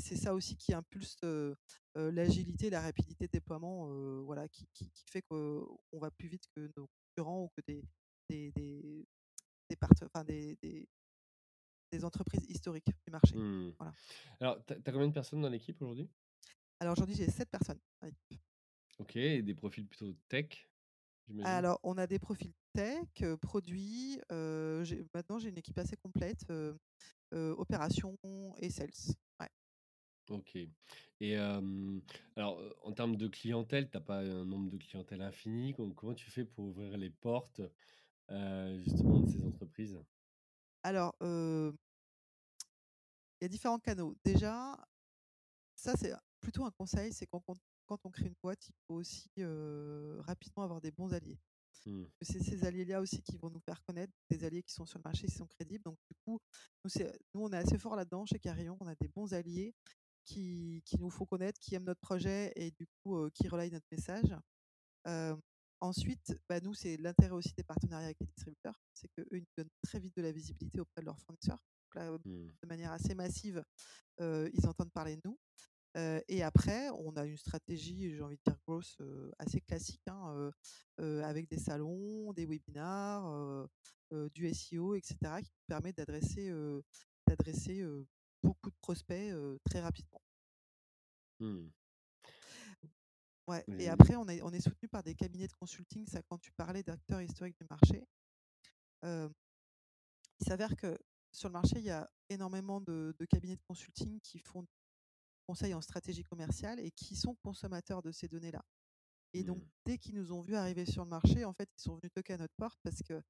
c'est 0.00 0.16
ça 0.16 0.34
aussi 0.34 0.56
qui 0.56 0.72
impulse 0.72 1.18
l'agilité, 1.94 2.70
la 2.70 2.80
rapidité 2.80 3.26
de 3.26 3.32
déploiement, 3.32 4.22
voilà, 4.22 4.48
qui, 4.48 4.68
fait 5.10 5.22
qu'on 5.22 5.78
va 6.00 6.10
plus 6.10 6.28
vite 6.28 6.44
que 6.54 6.70
nos 6.76 6.88
concurrents 7.16 7.44
ou 7.44 7.48
que 7.56 7.62
des, 7.66 7.82
des 8.30 9.76
entreprises 12.02 12.44
historiques 12.48 12.90
du 13.04 13.10
marché. 13.10 13.36
Mmh. 13.36 13.74
Voilà. 13.78 13.92
Alors, 14.40 14.64
tu 14.66 14.72
as, 14.72 14.92
combien 14.92 15.08
de 15.08 15.12
personnes 15.12 15.42
dans 15.42 15.48
l'équipe 15.48 15.80
aujourd'hui? 15.80 16.08
Alors 16.80 16.92
aujourd'hui, 16.92 17.14
j'ai 17.14 17.30
7 17.30 17.48
personnes 17.48 17.78
dans 18.00 18.08
l'équipe. 18.08 18.40
Ok, 18.98 19.16
et 19.16 19.42
des 19.42 19.54
profils 19.54 19.86
plutôt 19.86 20.12
tech 20.28 20.68
Alors, 21.44 21.80
on 21.82 21.98
a 21.98 22.06
des 22.06 22.18
profils 22.18 22.52
tech, 22.72 23.08
euh, 23.22 23.36
produits. 23.36 24.20
Euh, 24.30 24.84
maintenant, 25.14 25.38
j'ai 25.38 25.48
une 25.48 25.58
équipe 25.58 25.78
assez 25.78 25.96
complète, 25.96 26.44
euh, 26.50 26.74
opération 27.32 28.16
et 28.58 28.70
sales. 28.70 28.90
Ouais. 29.40 29.48
Ok. 30.28 30.56
Et 31.20 31.36
alors, 31.36 32.60
en 32.82 32.92
termes 32.92 33.16
de 33.16 33.28
clientèle, 33.28 33.90
tu 33.90 33.96
n'as 33.96 34.02
pas 34.02 34.18
un 34.18 34.44
nombre 34.44 34.70
de 34.70 34.76
clientèle 34.76 35.22
infini. 35.22 35.74
Comment, 35.74 36.14
tu 36.14 36.30
fais 36.30 36.44
pour 36.44 36.66
ouvrir 36.66 36.96
les 36.96 37.10
portes 37.10 37.62
justement 38.28 39.20
de 39.20 39.30
ces 39.30 39.44
entreprises? 39.44 39.98
Alors, 40.84 41.16
il 41.20 41.72
y 43.40 43.44
a 43.44 43.48
différents 43.48 43.80
canaux. 43.80 44.14
Déjà, 44.24 44.76
ça 45.74 45.94
c'est 45.96 46.14
plutôt 46.40 46.64
un 46.64 46.70
conseil, 46.70 47.12
c'est 47.12 47.26
quand 47.26 47.42
quand 47.86 47.98
on 48.04 48.10
crée 48.10 48.26
une 48.26 48.36
boîte, 48.42 48.66
il 48.68 48.74
faut 48.86 48.94
aussi 48.94 49.28
rapidement 50.20 50.62
avoir 50.62 50.80
des 50.80 50.92
bons 50.92 51.12
alliés. 51.12 51.38
Mmh. 51.86 52.04
C'est 52.22 52.42
ces 52.42 52.64
alliés-là 52.64 53.00
aussi 53.00 53.20
qui 53.22 53.36
vont 53.36 53.50
nous 53.50 53.60
faire 53.60 53.82
connaître, 53.82 54.12
des 54.30 54.44
alliés 54.44 54.62
qui 54.62 54.72
sont 54.72 54.86
sur 54.86 54.98
le 54.98 55.02
marché, 55.02 55.26
qui 55.26 55.34
sont 55.34 55.46
crédibles. 55.46 55.84
Donc, 55.84 55.98
du 56.08 56.14
coup, 56.24 56.40
nous, 56.84 56.90
nous 57.34 57.42
on 57.42 57.52
est 57.52 57.58
assez 57.58 57.78
fort 57.78 57.96
là-dedans 57.96 58.24
chez 58.24 58.38
Carillon. 58.38 58.76
On 58.80 58.86
a 58.86 58.94
des 58.94 59.08
bons 59.08 59.34
alliés 59.34 59.74
qui, 60.24 60.82
qui, 60.86 60.98
nous 60.98 61.10
font 61.10 61.26
connaître, 61.26 61.58
qui 61.60 61.74
aiment 61.74 61.84
notre 61.84 62.00
projet 62.00 62.52
et 62.56 62.70
du 62.70 62.86
coup, 63.02 63.28
qui 63.30 63.48
relayent 63.48 63.70
notre 63.72 63.86
message. 63.90 64.34
Ensuite, 65.84 66.34
bah, 66.48 66.60
nous, 66.60 66.74
c'est 66.74 66.96
l'intérêt 66.96 67.32
aussi 67.32 67.52
des 67.56 67.64
partenariats 67.64 68.06
avec 68.06 68.18
les 68.20 68.26
distributeurs. 68.26 68.80
C'est 68.92 69.08
qu'eux, 69.08 69.26
ils 69.32 69.46
donnent 69.56 69.70
très 69.82 70.00
vite 70.00 70.16
de 70.16 70.22
la 70.22 70.32
visibilité 70.32 70.80
auprès 70.80 71.00
de 71.00 71.06
leurs 71.06 71.20
fournisseurs. 71.20 71.62
Mmh. 71.94 72.48
De 72.62 72.68
manière 72.68 72.90
assez 72.90 73.14
massive, 73.14 73.64
ils 74.18 74.66
entendent 74.66 74.92
parler 74.92 75.16
de 75.16 75.22
nous 75.24 75.38
et 76.28 76.42
après, 76.42 76.90
on 76.90 77.16
a 77.16 77.24
une 77.24 77.36
stratégie, 77.36 78.10
j'ai 78.10 78.20
envie 78.20 78.36
de 78.36 78.42
dire 78.44 78.58
grosse, 78.66 78.98
assez 79.38 79.60
classique, 79.60 80.02
hein, 80.08 80.50
avec 80.98 81.48
des 81.48 81.58
salons, 81.58 82.32
des 82.32 82.46
webinars, 82.46 83.68
du 84.34 84.52
SEO, 84.52 84.96
etc., 84.96 85.16
qui 85.40 85.52
permet 85.68 85.92
d'adresser, 85.92 86.52
d'adresser 87.28 87.86
beaucoup 88.42 88.70
de 88.70 88.76
prospects 88.80 89.32
très 89.64 89.80
rapidement. 89.80 90.20
Mmh. 91.38 91.68
Ouais. 93.46 93.64
Et 93.78 93.88
après, 93.88 94.16
on 94.16 94.26
est, 94.28 94.40
on 94.42 94.50
est 94.50 94.60
soutenu 94.60 94.88
par 94.88 95.02
des 95.02 95.14
cabinets 95.14 95.48
de 95.48 95.52
consulting. 95.52 96.06
Ça, 96.06 96.22
quand 96.22 96.38
tu 96.38 96.50
parlais 96.52 96.82
d'acteurs 96.82 97.20
historiques 97.20 97.58
du 97.58 97.66
marché, 97.68 98.06
il 99.02 100.46
s'avère 100.46 100.74
que 100.76 100.98
sur 101.32 101.48
le 101.48 101.52
marché, 101.52 101.78
il 101.78 101.84
y 101.84 101.90
a 101.90 102.08
énormément 102.30 102.80
de, 102.80 103.14
de 103.18 103.24
cabinets 103.26 103.56
de 103.56 103.62
consulting 103.62 104.20
qui 104.20 104.38
font 104.38 104.66
conseils 105.46 105.74
en 105.74 105.82
stratégie 105.82 106.22
commerciale 106.22 106.80
et 106.80 106.90
qui 106.90 107.16
sont 107.16 107.34
consommateurs 107.42 108.02
de 108.02 108.12
ces 108.12 108.28
données-là. 108.28 108.64
Et 109.34 109.42
donc, 109.42 109.58
mmh. 109.58 109.68
dès 109.84 109.98
qu'ils 109.98 110.14
nous 110.14 110.32
ont 110.32 110.42
vus 110.42 110.54
arriver 110.54 110.86
sur 110.86 111.04
le 111.04 111.10
marché, 111.10 111.44
en 111.44 111.52
fait, 111.52 111.68
ils 111.76 111.82
sont 111.82 111.96
venus 111.96 112.12
toquer 112.12 112.34
à 112.34 112.38
notre 112.38 112.54
porte 112.56 112.78
parce 112.82 113.02
que 113.02 113.20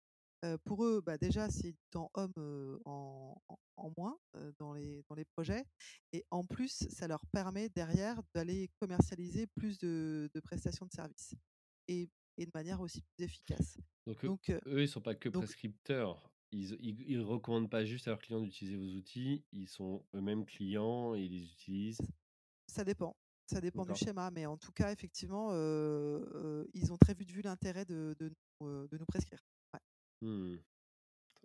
pour 0.64 0.84
eux, 0.84 1.00
bah, 1.00 1.18
déjà, 1.18 1.48
c'est 1.50 1.74
temps 1.90 2.10
homme 2.14 2.80
en, 2.84 3.36
en, 3.76 3.92
moins 3.96 4.18
dans, 4.58 4.72
les, 4.72 5.02
dans 5.08 5.14
les 5.14 5.24
projets. 5.24 5.64
Et 6.12 6.24
en 6.30 6.44
plus, 6.44 6.86
ça 6.90 7.08
leur 7.08 7.24
permet 7.32 7.68
derrière 7.68 8.20
d'aller 8.34 8.70
commercialiser 8.80 9.46
plus 9.46 9.78
de, 9.78 10.30
de, 10.34 10.40
prestations 10.40 10.86
de 10.86 10.92
services 10.92 11.34
et, 11.88 12.08
et, 12.36 12.46
de 12.46 12.50
manière 12.54 12.80
aussi 12.80 13.02
plus 13.02 13.24
efficace. 13.24 13.78
Donc, 14.06 14.24
donc 14.24 14.50
eux, 14.50 14.78
ils 14.78 14.82
ne 14.82 14.86
sont 14.86 15.00
pas 15.00 15.14
que 15.14 15.28
prescripteurs. 15.28 16.30
Ils 16.52 17.18
ne 17.18 17.24
recommandent 17.24 17.70
pas 17.70 17.84
juste 17.84 18.06
à 18.06 18.10
leurs 18.10 18.20
clients 18.20 18.40
d'utiliser 18.40 18.76
vos 18.76 18.96
outils, 18.96 19.44
ils 19.50 19.68
sont 19.68 20.04
eux-mêmes 20.14 20.46
clients 20.46 21.14
et 21.16 21.22
ils 21.24 21.32
les 21.32 21.44
utilisent. 21.44 22.00
Ça 22.68 22.84
dépend. 22.84 23.16
Ça 23.46 23.60
dépend 23.60 23.84
du 23.84 23.94
schéma, 23.94 24.30
mais 24.30 24.46
en 24.46 24.56
tout 24.56 24.72
cas, 24.72 24.92
effectivement, 24.92 25.50
ils 25.52 26.92
ont 26.92 26.96
très 26.98 27.14
vite 27.14 27.30
vu 27.30 27.42
l'intérêt 27.42 27.84
de, 27.84 28.16
de, 28.18 28.32
de, 28.60 28.98
nous 28.98 29.04
prescrire. 29.06 29.40
Mmh. 30.24 30.56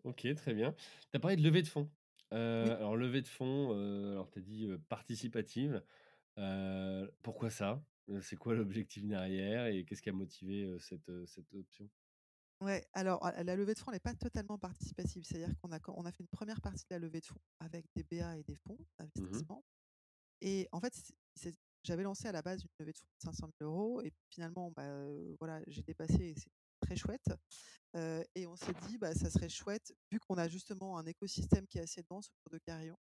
Ok, 0.05 0.27
très 0.35 0.53
bien. 0.53 0.73
Tu 1.11 1.17
as 1.17 1.19
parlé 1.19 1.35
de 1.35 1.43
levée 1.43 1.61
de 1.61 1.67
fonds. 1.67 1.89
Alors, 2.31 2.95
levée 2.95 3.21
de 3.21 3.27
fonds, 3.27 3.71
alors 4.11 4.29
tu 4.31 4.39
as 4.39 4.41
dit 4.41 4.69
participative. 4.87 5.83
pourquoi 7.21 7.49
ça? 7.49 7.83
C'est 8.21 8.37
quoi 8.37 8.55
l'objectif 8.55 9.05
derrière 9.05 9.67
et 9.67 9.83
qu'est-ce 9.85 10.01
qui 10.01 10.09
a 10.09 10.13
motivé 10.13 10.77
cette, 10.79 11.11
cette 11.25 11.53
option? 11.53 11.89
Ouais, 12.61 12.85
alors 12.93 13.29
la 13.43 13.55
levée 13.55 13.73
de 13.73 13.79
fonds 13.79 13.91
n'est 13.91 13.99
pas 13.99 14.13
totalement 14.13 14.57
participative. 14.57 15.23
C'est-à-dire 15.23 15.55
qu'on 15.61 15.71
a, 15.71 15.79
on 15.89 16.05
a 16.05 16.11
fait 16.11 16.23
une 16.23 16.29
première 16.29 16.61
partie 16.61 16.85
de 16.89 16.95
la 16.95 16.99
levée 16.99 17.19
de 17.19 17.25
fonds 17.25 17.39
avec 17.59 17.85
des 17.95 18.03
BA 18.03 18.37
et 18.37 18.43
des 18.43 18.55
fonds 18.55 18.77
mmh 18.77 18.85
d'investissement. 18.97 19.63
Et 20.41 20.67
en 20.71 20.79
fait, 20.79 20.93
j'avais 21.83 22.03
lancé 22.03 22.27
à 22.27 22.31
la 22.31 22.41
base 22.41 22.63
une 22.63 22.69
levée 22.79 22.93
de 22.93 22.97
fonds 22.97 23.31
de 23.31 23.35
500 23.37 23.49
000 23.59 23.71
euros 23.71 24.01
et 24.01 24.11
finalement, 24.29 24.71
bah, 24.71 25.07
voilà, 25.39 25.61
j'ai 25.67 25.83
dépassé 25.83 26.29
et 26.29 26.35
c'est 26.35 26.49
très 26.89 26.95
chouette. 26.95 27.27
et 28.35 28.47
on 28.47 28.55
s'est 28.55 28.73
dit, 28.87 28.97
bah, 28.97 29.13
ça 29.13 29.29
serait 29.29 29.49
chouette, 29.49 29.93
vu 30.11 30.19
qu'on 30.19 30.37
a 30.37 30.47
justement 30.47 30.97
un 30.97 31.05
écosystème 31.05 31.67
qui 31.67 31.77
est 31.77 31.81
assez 31.81 32.03
dense 32.09 32.29
autour 32.29 32.57
de 32.57 32.59
Carillon, 32.65 32.97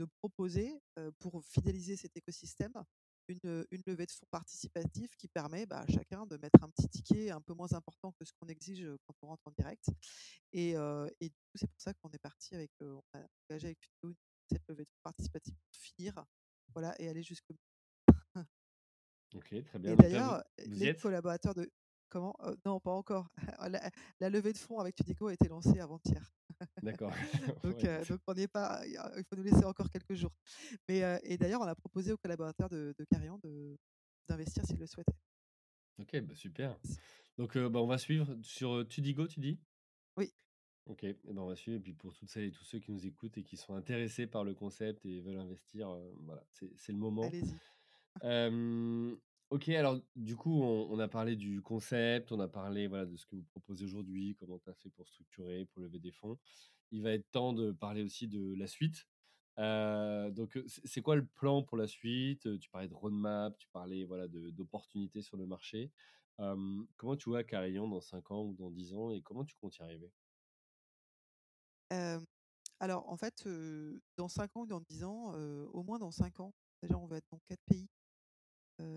de 0.00 0.06
proposer 0.20 0.80
pour 1.18 1.44
fidéliser 1.44 1.96
cet 1.96 2.16
écosystème 2.16 2.72
une, 3.28 3.64
levée 3.86 4.06
de 4.06 4.10
fonds 4.10 4.26
participatif 4.32 5.14
qui 5.16 5.28
permet 5.28 5.64
bah, 5.64 5.80
à 5.80 5.86
chacun 5.86 6.26
de 6.26 6.36
mettre 6.38 6.62
un 6.62 6.70
petit 6.70 6.88
ticket 6.88 7.30
un 7.30 7.40
peu 7.40 7.54
moins 7.54 7.72
important 7.72 8.12
que 8.18 8.24
ce 8.24 8.32
qu'on 8.40 8.48
exige 8.48 8.84
quand 9.06 9.14
on 9.22 9.28
rentre 9.28 9.46
en 9.46 9.52
direct. 9.52 9.84
Et, 10.52 10.70
et 10.70 11.28
du 11.28 11.36
coup, 11.36 11.56
c'est 11.56 11.70
pour 11.70 11.80
ça 11.80 11.94
qu'on 11.94 12.10
est 12.10 12.18
parti 12.18 12.54
avec, 12.56 12.70
on 12.80 13.00
a 13.14 13.24
engagé 13.48 13.68
avec 13.68 13.78
cette 14.50 14.66
levée 14.68 14.84
de 14.84 14.90
fonds 14.90 15.02
participatif 15.04 15.54
pour 15.54 15.80
finir 15.80 16.24
voilà, 16.74 17.00
et 17.00 17.08
aller 17.08 17.22
jusqu'au 17.22 17.54
bout. 17.54 18.42
ok, 19.36 19.64
très 19.64 19.78
bien. 19.78 19.92
Et 19.92 19.96
d'ailleurs, 19.96 20.42
les 20.66 20.96
collaborateurs 20.96 21.54
de. 21.54 21.70
Comment 22.10 22.36
Non, 22.66 22.80
pas 22.80 22.90
encore. 22.90 23.30
La, 24.20 24.30
levée 24.30 24.52
de 24.52 24.58
fonds 24.58 24.78
avec 24.80 24.96
Tudico 24.96 25.28
a 25.28 25.32
été 25.32 25.48
lancée 25.48 25.78
avant-hier. 25.78 26.30
D'accord. 26.82 27.12
donc, 27.64 27.82
donc, 28.08 28.20
on 28.26 28.34
n'est 28.34 28.48
pas. 28.48 28.82
Il 28.86 29.24
faut 29.28 29.36
nous 29.36 29.44
laisser 29.44 29.64
encore 29.64 29.88
quelques 29.88 30.14
jours. 30.14 30.32
Mais, 30.88 31.02
et 31.22 31.38
d'ailleurs, 31.38 31.60
on 31.60 31.66
a 31.66 31.74
proposé 31.74 32.12
aux 32.12 32.18
collaborateurs 32.18 32.68
de, 32.68 32.94
de 32.98 33.04
Carillon 33.04 33.40
d'investir 34.28 34.64
s'ils 34.66 34.78
le 34.78 34.86
souhaitaient. 34.86 35.16
Ok, 35.98 36.20
bah 36.20 36.34
super. 36.34 36.76
Donc, 37.38 37.56
bah, 37.56 37.80
on 37.80 37.86
va 37.86 37.98
suivre 37.98 38.36
sur 38.42 38.86
Tudigo, 38.88 39.26
tu 39.26 39.40
dis? 39.40 39.60
Oui. 40.16 40.32
Ok, 40.86 41.04
et 41.04 41.16
ben 41.24 41.38
on 41.38 41.46
va 41.46 41.56
suivre. 41.56 41.76
Et 41.76 41.80
puis 41.80 41.92
pour 41.92 42.12
toutes 42.12 42.28
celles 42.28 42.44
et 42.44 42.50
tous 42.50 42.64
ceux 42.64 42.80
qui 42.80 42.90
nous 42.90 43.06
écoutent 43.06 43.38
et 43.38 43.44
qui 43.44 43.56
sont 43.56 43.74
intéressés 43.74 44.26
par 44.26 44.42
le 44.42 44.54
concept 44.54 45.06
et 45.06 45.20
veulent 45.20 45.38
investir, 45.38 45.96
voilà, 46.24 46.44
c'est 46.50 46.92
le 46.92 46.98
moment. 46.98 47.22
Allez-y. 47.22 47.54
Ok, 49.50 49.68
alors 49.70 49.98
du 50.14 50.36
coup, 50.36 50.62
on, 50.62 50.96
a 51.00 51.08
parlé 51.08 51.34
du 51.34 51.60
concept, 51.60 52.30
on 52.30 52.38
a 52.38 52.46
parlé 52.46 52.86
voilà, 52.86 53.04
de 53.04 53.16
ce 53.16 53.26
que 53.26 53.34
vous 53.34 53.42
proposez 53.42 53.84
aujourd'hui, 53.84 54.36
comment 54.38 54.60
tu 54.60 54.70
as 54.70 54.74
fait 54.74 54.90
pour 54.90 55.08
structurer, 55.08 55.64
pour 55.66 55.82
lever 55.82 55.98
des 55.98 56.12
fonds. 56.12 56.38
Il 56.92 57.02
va 57.02 57.10
être 57.10 57.28
temps 57.32 57.52
de 57.52 57.72
parler 57.72 58.04
aussi 58.04 58.28
de 58.28 58.54
la 58.54 58.68
suite. 58.68 59.08
donc, 59.58 60.56
c'est 60.66 61.02
quoi 61.02 61.16
le 61.16 61.26
plan 61.26 61.64
pour 61.64 61.76
la 61.76 61.88
suite? 61.88 62.60
Tu 62.60 62.70
parlais 62.70 62.86
de 62.86 62.94
roadmap, 62.94 63.58
tu 63.58 63.66
parlais 63.72 64.04
voilà, 64.04 64.28
d'opportunités 64.28 65.20
sur 65.20 65.36
le 65.36 65.46
marché. 65.46 65.90
comment 66.96 67.16
tu 67.16 67.28
vois 67.28 67.42
Carillon 67.42 67.88
dans 67.88 68.00
5 68.00 68.30
ans 68.30 68.44
ou 68.44 68.54
dans 68.54 68.70
10 68.70 68.94
ans 68.94 69.10
et 69.10 69.20
comment 69.20 69.44
tu 69.44 69.56
comptes 69.56 69.78
y 69.78 69.82
arriver? 69.82 70.12
Alors, 72.78 73.08
en 73.08 73.16
fait, 73.16 73.48
dans 74.16 74.28
5 74.28 74.56
ans 74.56 74.60
ou 74.60 74.66
dans 74.66 74.80
10 74.80 75.02
ans, 75.02 75.34
au 75.72 75.82
moins 75.82 75.98
dans 75.98 76.12
5 76.12 76.38
ans, 76.38 76.54
déjà, 76.82 76.96
on 76.96 77.06
va 77.06 77.16
être 77.16 77.28
dans 77.32 77.40
4 77.48 77.62
pays 77.66 77.88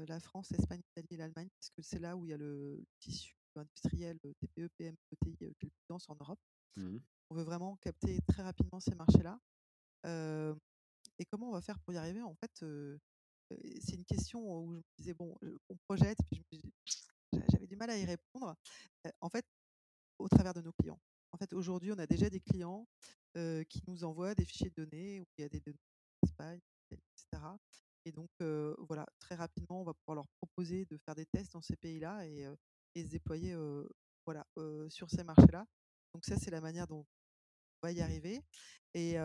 la 0.08 0.20
France, 0.20 0.50
l'Espagne, 0.52 0.82
l'Italie 0.82 1.16
et 1.16 1.18
l'Allemagne, 1.18 1.50
parce 1.60 1.70
que 1.70 1.82
c'est 1.82 2.00
là 2.00 2.16
où 2.16 2.26
il 2.26 2.30
y 2.30 2.34
a 2.34 2.38
le 2.38 2.84
tissu 3.00 3.36
industriel 3.56 4.20
TPE, 4.20 4.68
PME, 4.78 4.98
ETI 5.12 5.36
qui 5.36 5.44
est 5.44 5.48
le 5.48 5.54
plus 5.54 5.72
dense 5.90 6.10
en 6.10 6.16
Europe. 6.20 6.40
Mmh 6.78 6.98
on 7.30 7.36
veut 7.36 7.44
vraiment 7.44 7.78
capter 7.78 8.20
très 8.28 8.44
rapidement 8.44 8.80
ces 8.80 8.94
marchés-là. 8.94 9.40
et 10.06 11.26
comment 11.26 11.50
on 11.50 11.54
va 11.54 11.62
faire 11.62 11.80
pour 11.80 11.94
y 11.94 11.98
arriver? 11.98 12.22
En 12.22 12.36
fait, 12.36 12.52
c'est 13.82 13.96
une 13.96 14.06
question 14.06 14.40
où 14.40 14.74
je 14.74 14.78
me 14.78 14.84
disais, 15.00 15.14
bon, 15.16 15.36
on 15.70 15.78
projette, 15.88 16.20
puis 16.30 16.46
j'avais 17.50 17.66
du 17.66 17.76
mal 17.76 17.90
à 17.90 17.98
y 17.98 18.06
répondre. 18.06 18.56
en 19.22 19.30
fait, 19.30 19.46
au 20.20 20.28
travers 20.28 20.54
de 20.54 20.62
nos 20.62 20.74
clients. 20.74 21.00
En 21.32 21.38
fait, 21.38 21.54
aujourd'hui, 21.54 21.92
on 21.92 21.98
a 21.98 22.06
déjà 22.06 22.30
des 22.30 22.40
clients 22.40 22.88
qui 23.34 23.82
nous 23.88 24.04
envoient 24.04 24.36
des 24.36 24.46
fichiers 24.46 24.70
de 24.70 24.86
données 24.86 25.20
où 25.20 25.26
il 25.38 25.42
y 25.42 25.46
a 25.46 25.50
des 25.50 25.62
données 25.62 25.80
Espagne, 26.24 26.62
etc. 26.92 27.42
Et 28.06 28.12
donc, 28.12 28.30
voilà, 28.88 29.06
très 29.20 29.36
rapidement, 29.36 29.82
on 29.82 29.84
va 29.84 29.94
pouvoir 29.94 30.16
leur 30.16 30.28
proposer 30.42 30.86
de 30.86 30.98
faire 30.98 31.16
des 31.16 31.26
tests 31.26 31.54
dans 31.54 31.62
ces 31.62 31.76
pays-là 31.76 32.26
et, 32.28 32.48
se 32.96 33.08
déployer 33.08 33.56
voilà, 34.26 34.46
sur 34.90 35.10
ces 35.10 35.24
marchés-là. 35.24 35.66
Donc, 36.14 36.26
ça, 36.26 36.36
c'est 36.38 36.52
la 36.52 36.62
manière 36.62 36.88
dont 36.88 37.06
on 37.82 37.88
va 37.88 37.92
y 37.92 38.02
arriver. 38.02 38.42
Et, 38.94 39.18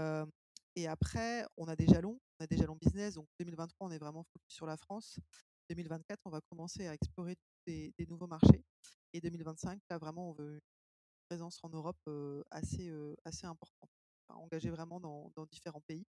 après, 0.86 1.44
on 1.56 1.66
a 1.66 1.74
des 1.74 1.86
jalons, 1.86 2.20
on 2.38 2.44
a 2.44 2.46
des 2.46 2.56
jalons 2.56 2.76
business. 2.76 3.14
Donc, 3.14 3.26
2023, 3.40 3.88
on 3.88 3.90
est 3.90 3.98
vraiment 3.98 4.24
focus 4.24 4.54
sur 4.54 4.66
la 4.66 4.76
France. 4.76 5.18
2024, 5.70 6.20
on 6.24 6.30
va 6.30 6.40
commencer 6.48 6.86
à 6.86 6.94
explorer 6.94 7.36
des, 7.66 7.92
nouveaux 8.08 8.28
marchés. 8.28 8.64
Et 9.12 9.20
2025, 9.20 9.80
là, 9.90 9.98
vraiment, 9.98 10.30
on 10.30 10.32
veut 10.34 10.52
une 10.52 10.60
présence 11.28 11.58
en 11.62 11.68
Europe 11.70 11.98
assez, 12.50 12.92
assez 13.24 13.46
importante. 13.46 13.90
engager 14.28 14.70
vraiment 14.70 15.00
dans, 15.00 15.32
dans 15.34 15.46
différents 15.46 15.82
pays 15.82 16.06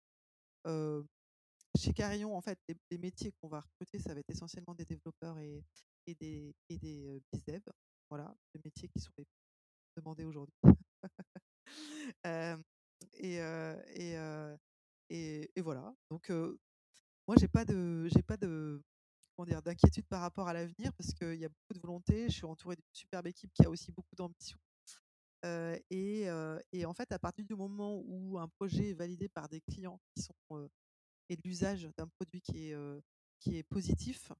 chez 1.76 1.92
Carillon, 1.92 2.36
en 2.36 2.40
fait, 2.40 2.58
les, 2.90 2.98
métiers 2.98 3.32
qu'on 3.32 3.48
va 3.48 3.60
recruter, 3.60 3.98
ça 3.98 4.14
va 4.14 4.20
être 4.20 4.30
essentiellement 4.30 4.74
des 4.74 4.84
développeurs 4.84 5.38
et, 5.38 5.64
des, 6.06 6.54
et 6.68 6.78
des. 6.78 7.22
Voilà, 8.10 8.34
les 8.54 8.60
métiers 8.64 8.88
qui 8.88 9.00
sont 9.00 9.12
demandés 9.96 10.24
aujourd'hui. 10.24 10.54
et, 13.14 13.38
et, 15.08 15.48
et, 15.56 15.60
voilà. 15.62 15.94
Donc, 16.10 16.30
moi, 16.30 17.36
j'ai 17.38 17.48
pas 17.48 17.64
pas 17.64 18.36
d'inquiétude 19.62 20.06
par 20.08 20.20
rapport 20.20 20.48
à 20.48 20.52
l'avenir 20.52 20.92
parce 20.92 21.14
qu'il 21.14 21.40
y 21.40 21.44
a 21.44 21.48
beaucoup 21.48 21.74
de 21.74 21.80
volonté. 21.80 22.28
Je 22.28 22.34
suis 22.34 22.44
entourée 22.44 22.76
d'une 22.76 22.84
superbe 22.92 23.28
équipe 23.28 23.50
qui 23.54 23.64
a 23.64 23.70
aussi 23.70 23.90
beaucoup 23.92 24.14
d'ambition. 24.14 24.58
et, 25.90 26.28
en 26.84 26.94
fait, 26.94 27.10
à 27.12 27.18
partir 27.18 27.46
du 27.46 27.54
moment 27.54 28.02
où 28.04 28.38
un 28.38 28.48
projet 28.48 28.90
est 28.90 28.94
validé 28.94 29.30
par 29.30 29.48
des 29.48 29.62
clients 29.62 29.98
qui 30.14 30.22
sont 30.22 30.34
et 31.28 31.36
l'usage 31.44 31.88
d'un 31.96 32.08
produit 32.08 32.40
qui 32.42 32.70
est, 32.70 32.76
qui 33.40 33.56
est 33.58 33.62
positif, 33.64 34.32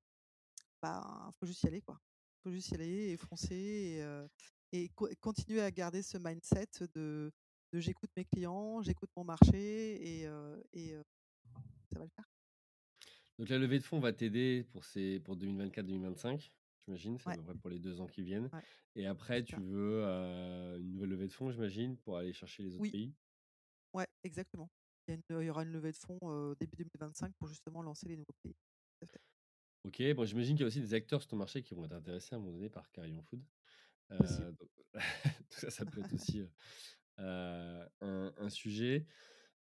bah, 0.83 1.30
faut 1.39 1.47
juste 1.47 1.62
y 1.64 1.68
aller, 1.68 1.83
quoi. 1.83 1.99
Faut 2.45 2.51
juste 2.53 2.70
y 2.70 2.74
aller 2.74 3.11
et 3.12 3.16
foncer 3.16 3.55
et 3.57 4.03
heu 4.03 4.28
et 4.72 4.89
co 4.91 5.09
continuer 5.20 5.62
à 5.62 5.70
garder 5.70 6.03
ce 6.03 6.18
mindset 6.18 6.66
de 6.95 7.33
de 7.72 7.80
j'écoute 7.80 8.11
mes 8.16 8.24
clients, 8.26 8.83
j'écoute 8.83 9.11
mon 9.16 9.24
marché 9.24 10.22
et 10.22 10.26
ça 11.93 11.99
va 11.99 12.05
le 12.05 12.11
faire. 12.11 12.26
Donc 13.39 13.49
la 13.49 13.59
levée 13.59 13.78
de 13.78 13.85
fonds 13.85 13.99
va 14.01 14.12
t'aider 14.12 14.64
pour 14.72 14.85
ces 14.85 15.20
pour 15.20 15.37
2024-2025, 15.37 16.53
j'imagine? 16.85 17.18
C'est 17.18 17.30
à 17.30 17.33
Ouais, 17.33 17.37
peu 17.37 17.43
près 17.43 17.55
pour 17.55 17.70
les 17.70 17.78
2 17.78 18.01
ans 18.01 18.07
qui 18.07 18.22
viennent 18.22 18.51
ouais, 18.53 18.62
et 18.95 19.07
après 19.07 19.43
tu 19.45 19.59
ça. 19.59 19.62
veux, 19.62 20.03
une 20.05 20.93
nouvelle 20.93 21.11
levée 21.11 21.26
de 21.28 21.33
fonds, 21.33 21.51
j'imagine, 21.51 21.97
pour 21.99 22.16
aller 22.18 22.33
chercher 22.33 22.62
les 22.62 22.76
autres 22.76 22.87
Oui, 22.87 22.91
pays? 22.91 23.14
ouais, 23.95 24.07
exactement. 24.24 24.70
Il 25.09 25.11
y 25.11 25.14
a 25.14 25.16
une 25.16 25.42
il 25.42 25.46
y 25.46 25.50
aura 25.50 25.62
une 25.64 25.72
levée 25.72 25.92
de 25.92 25.96
fonds, 25.96 26.18
heu, 26.24 26.55
début 26.61 26.76
2025 26.76 27.32
pour 27.38 27.48
justement 27.48 27.82
lancer 27.82 28.09
les 28.09 28.16
nouveaux 28.16 28.34
pays. 28.42 28.55
Tout 28.55 29.05
à 29.05 29.07
fait. 29.07 29.20
OK, 29.84 30.14
bon, 30.14 30.24
j'imagine 30.24 30.55
qu'il 30.55 30.62
y 30.62 30.64
a 30.64 30.68
aussi 30.68 30.80
des 30.80 30.94
acteurs 30.94 31.20
sur 31.20 31.30
ton 31.30 31.36
marché 31.36 31.62
qui 31.62 31.74
vont 31.74 31.84
être 31.84 31.92
intéressés 31.92 32.34
à 32.34 32.38
un 32.38 32.40
moment 32.40 32.53
donné 32.53 32.68
par 32.68 32.90
Carillon 32.92 33.22
Food. 33.22 33.42
Donc 34.11 34.70
tout 35.50 35.61
ça, 35.61 35.70
ça 35.70 35.84
peut 35.84 36.00
être 36.00 36.12
aussi, 36.14 36.42
un 37.18 37.88
un 38.00 38.48
sujet. 38.50 39.07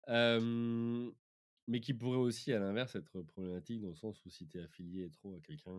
Mais 0.07 1.81
qui 1.81 1.93
pourrait 1.93 2.17
aussi, 2.17 2.51
à 2.51 2.59
l'inverse, 2.59 2.95
être 2.95 3.21
problématique 3.21 3.81
dans 3.81 3.89
le 3.89 3.95
sens 3.95 4.25
où 4.25 4.29
si 4.29 4.47
tu 4.47 4.57
es 4.57 4.61
affilié 4.63 5.09
trop 5.11 5.35
à 5.35 5.39
quelqu'un, 5.39 5.71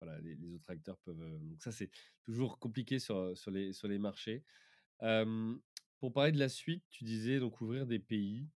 voilà, 0.00 0.20
les 0.20 0.34
les 0.34 0.52
autres 0.52 0.68
acteurs 0.70 0.98
peuvent, 0.98 1.38
donc 1.40 1.62
ça, 1.62 1.70
c'est 1.72 1.90
toujours 2.24 2.58
compliqué 2.58 2.98
sur, 2.98 3.36
sur 3.38 3.50
les 3.50 3.72
sur 3.72 3.88
les 3.88 3.98
marchés. 3.98 4.44
Pour 4.98 6.12
parler 6.12 6.32
de 6.32 6.38
la 6.38 6.48
suite, 6.48 6.84
tu 6.90 7.04
disais 7.04 7.38
donc 7.38 7.60
ouvrir 7.60 7.86
des 7.86 7.98
pays. 7.98 8.48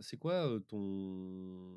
C'est 0.00 0.18
quoi, 0.18 0.60
ton 0.68 1.76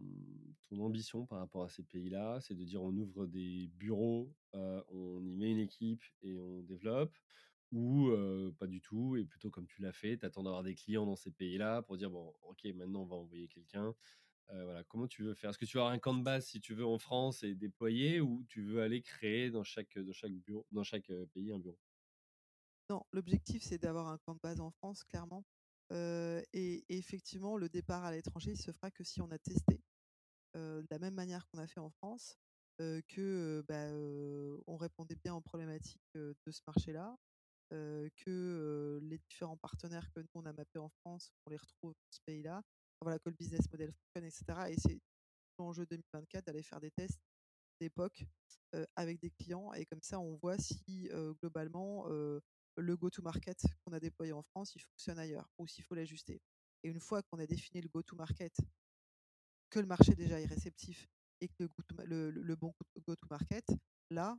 ton 0.70 0.80
ambition 0.82 1.26
par 1.26 1.40
rapport 1.40 1.64
à 1.64 1.70
ces 1.70 1.84
pays-là? 1.84 2.40
C'est 2.42 2.54
de 2.56 2.64
dire 2.64 2.84
on 2.84 2.92
ouvre 2.96 3.26
des 3.26 3.70
bureaux, 3.70 4.36
on 4.54 5.26
y 5.26 5.36
met 5.36 5.52
une 5.52 5.60
équipe 5.60 6.04
et 6.22 6.38
on 6.38 6.62
développe? 6.62 7.18
Ou, 7.72 8.12
pas 8.60 8.68
du 8.68 8.82
tout 8.82 9.18
et 9.18 9.26
plutôt 9.26 9.50
comme 9.50 9.68
tu 9.68 9.82
l'as 9.82 9.92
fait, 9.94 10.18
tu 10.18 10.26
attends 10.26 10.44
d'avoir 10.44 10.64
des 10.64 10.76
clients 10.76 11.06
dans 11.06 11.16
ces 11.16 11.32
pays-là 11.32 11.82
pour 11.82 11.98
dire: 11.98 12.12
«Bon, 12.12 12.34
OK, 12.44 12.66
maintenant 12.76 13.02
on 13.04 13.06
va 13.06 13.16
envoyer 13.16 13.48
quelqu'un». 13.48 13.96
Voilà, 14.50 14.84
comment 14.86 15.08
tu 15.08 15.24
veux 15.24 15.34
faire? 15.36 15.52
Est-ce 15.52 15.58
que 15.60 15.66
tu 15.66 15.78
vas 15.78 15.84
avoir 15.84 15.94
un 15.96 16.00
camp 16.00 16.16
de 16.18 16.24
base, 16.24 16.46
si 16.48 16.62
tu 16.62 16.74
veux, 16.76 16.86
en 16.86 17.00
France 17.00 17.44
et 17.44 17.56
déployer 17.56 18.22
ou 18.22 18.46
tu 18.50 18.64
veux 18.64 18.82
aller 18.82 19.02
créer 19.02 19.52
dans 19.52 19.64
chaque, 19.64 19.98
dans 20.00 20.14
chaque 20.14 20.34
bureau 20.34 20.66
dans 20.72 20.84
chaque, 20.84 21.12
pays 21.34 21.52
un 21.54 21.60
bureau? 21.60 21.80
Non, 22.90 23.04
l'objectif, 23.12 23.64
c'est 23.64 23.78
d'avoir 23.78 24.08
un 24.08 24.18
camp 24.18 24.34
de 24.36 24.40
base 24.40 24.62
en 24.62 24.72
France, 24.72 25.04
clairement. 25.04 25.44
Et 25.92 26.86
effectivement, 26.90 27.58
le 27.58 27.70
départ 27.70 28.04
à 28.04 28.12
l'étranger, 28.12 28.52
il 28.52 28.62
se 28.62 28.72
fera 28.72 28.92
que 28.92 29.04
si 29.04 29.22
on 29.22 29.32
a 29.32 29.40
testé, 29.40 29.82
de 30.56 30.86
la 30.92 31.00
même 31.00 31.14
manière 31.16 31.48
qu'on 31.48 31.60
a 31.60 31.68
fait 31.68 31.80
en 31.80 31.90
France, 31.90 32.38
heu, 32.82 33.02
que, 33.08 33.64
bah, 33.68 33.92
on 34.68 34.78
répondait 34.78 35.16
bien 35.24 35.36
aux 35.36 35.42
problématiques, 35.42 36.02
de 36.16 36.36
ce 36.52 36.62
marché-là, 36.68 37.16
que, 37.72 39.00
les 39.04 39.20
différents 39.30 39.58
partenaires 39.58 40.10
que 40.16 40.22
nous 40.22 40.28
on 40.36 40.46
a 40.46 40.54
mappés 40.54 40.80
en 40.80 40.90
France, 40.90 41.32
on 41.46 41.52
les 41.52 41.58
retrouve 41.58 41.92
dans 41.94 42.12
ce 42.12 42.20
pays-là. 42.26 42.64
Voilà, 43.02 43.20
que 43.20 43.30
le 43.30 43.36
business 43.36 43.70
model 43.72 43.92
fonctionne 43.94 44.26
et 44.26 44.32
cetera 44.32 44.72
et 44.72 44.76
c'est 44.78 45.00
l'enjeu 45.60 45.86
2024 45.86 46.46
d'aller 46.46 46.64
faire 46.64 46.80
des 46.82 46.92
tests 46.92 47.22
d'époque, 47.82 48.26
avec 48.96 49.20
des 49.22 49.32
clients 49.32 49.74
et 49.74 49.86
comme 49.86 50.02
ça 50.02 50.20
on 50.20 50.36
voit 50.38 50.58
si, 50.58 51.10
globalement, 51.42 52.08
le 52.78 52.95
go 52.95 53.09
to 53.09 53.21
market 53.21 53.61
qu'on 53.84 53.93
a 53.93 53.99
déployé 53.99 54.32
en 54.32 54.43
France, 54.43 54.75
il 54.75 54.82
fonctionne 54.82 55.19
ailleurs 55.19 55.49
ou 55.57 55.67
s'il 55.67 55.84
faut 55.84 55.95
l'ajuster 55.95 56.41
et 56.84 56.89
une 56.89 56.99
fois 56.99 57.21
qu'on 57.23 57.39
a 57.39 57.47
défini 57.47 57.82
le 57.82 57.89
go 57.89 58.01
to 58.01 58.15
market, 58.15 58.55
que 59.69 59.80
le 59.80 59.86
marché 59.86 60.15
déjà 60.15 60.39
est 60.39 60.45
réceptif 60.45 61.07
et 61.41 61.49
que 61.49 61.67
le 62.05 62.55
bon 62.55 62.73
go 63.05 63.15
to 63.15 63.28
market, 63.30 63.65
là, 64.09 64.38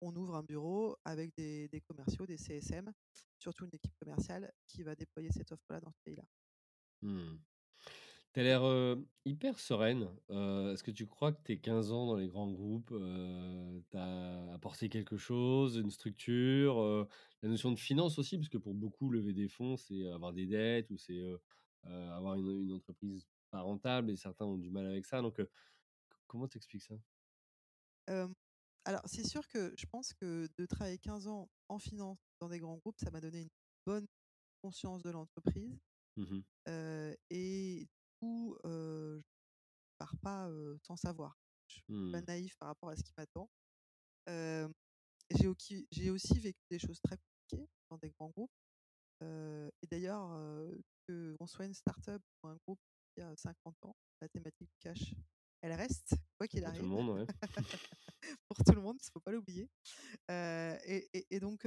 on 0.00 0.14
ouvre 0.16 0.36
un 0.36 0.42
bureau 0.42 0.96
avec 1.04 1.34
des 1.36 1.68
des 1.68 1.80
commerciaux, 1.80 2.26
des 2.26 2.38
CSM, 2.38 2.92
surtout 3.38 3.64
une 3.64 3.74
équipe 3.74 3.94
commerciale 3.98 4.52
qui 4.66 4.82
va 4.82 4.94
déployer 4.94 5.30
cette 5.32 5.52
offre-là 5.52 5.80
dans 5.80 5.92
ce 5.92 6.00
pays-là. 6.04 6.24
Mmh. 7.02 7.38
Tu 8.32 8.38
as 8.40 8.42
l'air, 8.44 8.62
hyper 9.24 9.58
sereine. 9.58 10.08
Est-ce 10.28 10.84
que 10.84 10.92
tu 10.92 11.06
crois 11.08 11.32
que 11.32 11.42
tes 11.42 11.60
15 11.60 11.90
ans 11.90 12.06
dans 12.06 12.14
les 12.16 12.28
grands 12.28 12.50
groupes, 12.50 12.92
heu, 12.92 13.82
t'a 13.90 14.52
apporté 14.52 14.88
quelque 14.88 15.16
chose, 15.16 15.76
une 15.76 15.90
structure, 15.90 17.08
la 17.42 17.48
notion 17.48 17.72
de 17.72 17.78
finance 17.78 18.18
aussi? 18.20 18.38
Parce 18.38 18.48
que 18.48 18.58
pour 18.58 18.74
beaucoup, 18.74 19.10
lever 19.10 19.32
des 19.32 19.48
fonds, 19.48 19.76
c'est 19.76 20.06
avoir 20.08 20.32
des 20.32 20.46
dettes 20.46 20.90
ou 20.90 20.96
c'est, 20.96 21.20
avoir 21.84 22.36
une 22.36 22.62
une 22.62 22.72
entreprise 22.72 23.26
pas 23.50 23.62
rentable 23.62 24.10
et 24.10 24.16
certains 24.16 24.44
ont 24.46 24.58
du 24.58 24.70
mal 24.70 24.86
avec 24.86 25.06
ça. 25.06 25.22
Donc, 25.22 25.38
c 25.38 25.44
comment 26.28 26.48
t'expliques 26.48 26.82
ça? 26.84 26.96
Alors 28.84 29.02
c'est 29.06 29.26
sûr 29.26 29.46
que 29.48 29.72
je 29.76 29.86
pense 29.86 30.12
que 30.14 30.48
de 30.58 30.66
travailler 30.66 30.98
15 30.98 31.26
ans 31.28 31.48
en 31.68 31.78
finance 31.78 32.18
dans 32.40 32.48
des 32.48 32.58
grands 32.58 32.76
groupes, 32.78 32.98
ça 32.98 33.10
m'a 33.10 33.20
donné 33.20 33.42
une 33.42 33.50
bonne 33.86 34.06
conscience 34.62 35.02
de 35.02 35.10
l'entreprise, 35.10 35.78
Mmh 36.16 36.42
et 37.30 37.88
coup, 38.20 38.56
heu, 38.66 39.22
je 39.90 39.94
pars 39.98 40.16
pas, 40.22 40.50
sans 40.86 40.96
savoir. 40.96 41.38
Je 41.68 41.76
suis 41.76 41.84
pas 42.12 42.22
Mmh. 42.22 42.26
naïve 42.28 42.56
par 42.58 42.68
rapport 42.68 42.90
à 42.90 42.96
ce 42.96 43.02
qui 43.04 43.12
m'attend. 43.16 43.50
J'ai 45.30 45.46
aussi 46.10 46.38
vécu 46.40 46.60
des 46.70 46.78
choses 46.78 47.00
très 47.02 47.16
compliquées 47.16 47.68
dans 47.90 47.98
des 47.98 48.10
grands 48.10 48.30
groupes, 48.30 48.50
et 49.82 49.86
d'ailleurs, 49.90 50.30
qu'on 51.08 51.46
soit 51.46 51.66
une 51.66 51.74
start-up 51.74 52.22
ou 52.42 52.48
un 52.48 52.56
groupe 52.66 52.80
qui 53.14 53.22
a 53.22 53.34
50 53.36 53.76
ans, 53.84 53.96
la 54.20 54.28
thématique 54.28 54.68
du 54.70 54.78
cash, 54.80 55.14
elle 55.62 55.72
reste, 55.74 56.14
quoi 56.38 56.48
qu'il 56.48 56.64
Pour 56.64 56.72
tout 56.72 56.82
le 56.82 56.88
arrive, 56.88 56.88
monde, 56.88 57.08
ouais. 57.10 57.26
pour 58.48 58.58
tout 58.64 58.72
le 58.74 58.80
monde, 58.82 58.98
il 59.02 59.10
faut 59.12 59.20
pas 59.20 59.32
l'oublier. 59.32 59.68
Et 60.30 61.08
et 61.14 61.26
et 61.30 61.40
donc 61.40 61.64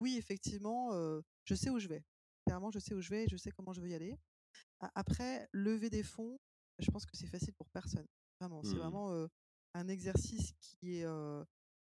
oui, 0.00 0.16
effectivement, 0.18 0.90
je 1.44 1.54
sais 1.54 1.70
où 1.70 1.78
je 1.78 1.88
vais. 1.88 2.04
Clairement, 2.46 2.70
je 2.70 2.78
sais 2.78 2.94
où 2.94 3.00
je 3.00 3.10
vais 3.10 3.24
et 3.24 3.28
je 3.28 3.36
sais 3.36 3.50
comment 3.52 3.72
je 3.72 3.80
veux 3.80 3.88
y 3.90 3.94
aller. 3.94 4.16
Après, 4.94 5.48
lever 5.52 5.90
des 5.90 6.02
fonds, 6.02 6.38
je 6.78 6.90
pense 6.90 7.06
que 7.06 7.16
c'est 7.16 7.26
facile 7.26 7.54
pour 7.54 7.68
personne. 7.70 8.06
Vraiment, 8.40 8.62
c'est 8.64 8.76
Mmh. 8.76 8.78
vraiment, 8.78 9.28
un 9.74 9.88
exercice 9.88 10.52
qui 10.60 10.98
est, 11.00 11.06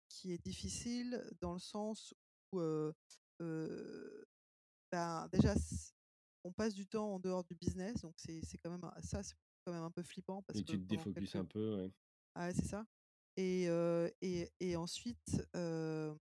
qui 0.08 0.32
est 0.32 0.38
difficile 0.44 1.22
dans 1.40 1.52
le 1.54 1.58
sens 1.60 2.14
où, 2.52 2.60
ben, 4.92 5.28
déjà 5.32 5.54
on 6.44 6.52
passe 6.52 6.74
du 6.74 6.86
temps 6.86 7.14
en 7.14 7.18
dehors 7.20 7.44
du 7.44 7.54
business, 7.54 8.00
donc 8.02 8.14
c'est 8.18 8.40
quand 8.62 8.70
même 8.70 8.84
un 8.84 9.02
ça, 9.02 9.22
c'est 9.22 9.34
quand 9.64 9.72
même 9.72 9.82
un 9.84 9.90
peu 9.90 10.02
flippant 10.02 10.42
parce 10.42 10.60
Et 10.60 10.62
que 10.62 10.72
tu 10.72 10.78
te 10.78 10.84
défocuses 10.84 11.34
quelques 11.34 11.36
un 11.36 11.46
peu, 11.46 11.76
ouais. 11.76 11.90
ah 12.34 12.52
c'est 12.52 12.64
ça 12.66 12.84
et 13.36 13.64
et 14.22 14.50
et 14.60 14.76
ensuite, 14.76 15.42
comment 15.52 16.18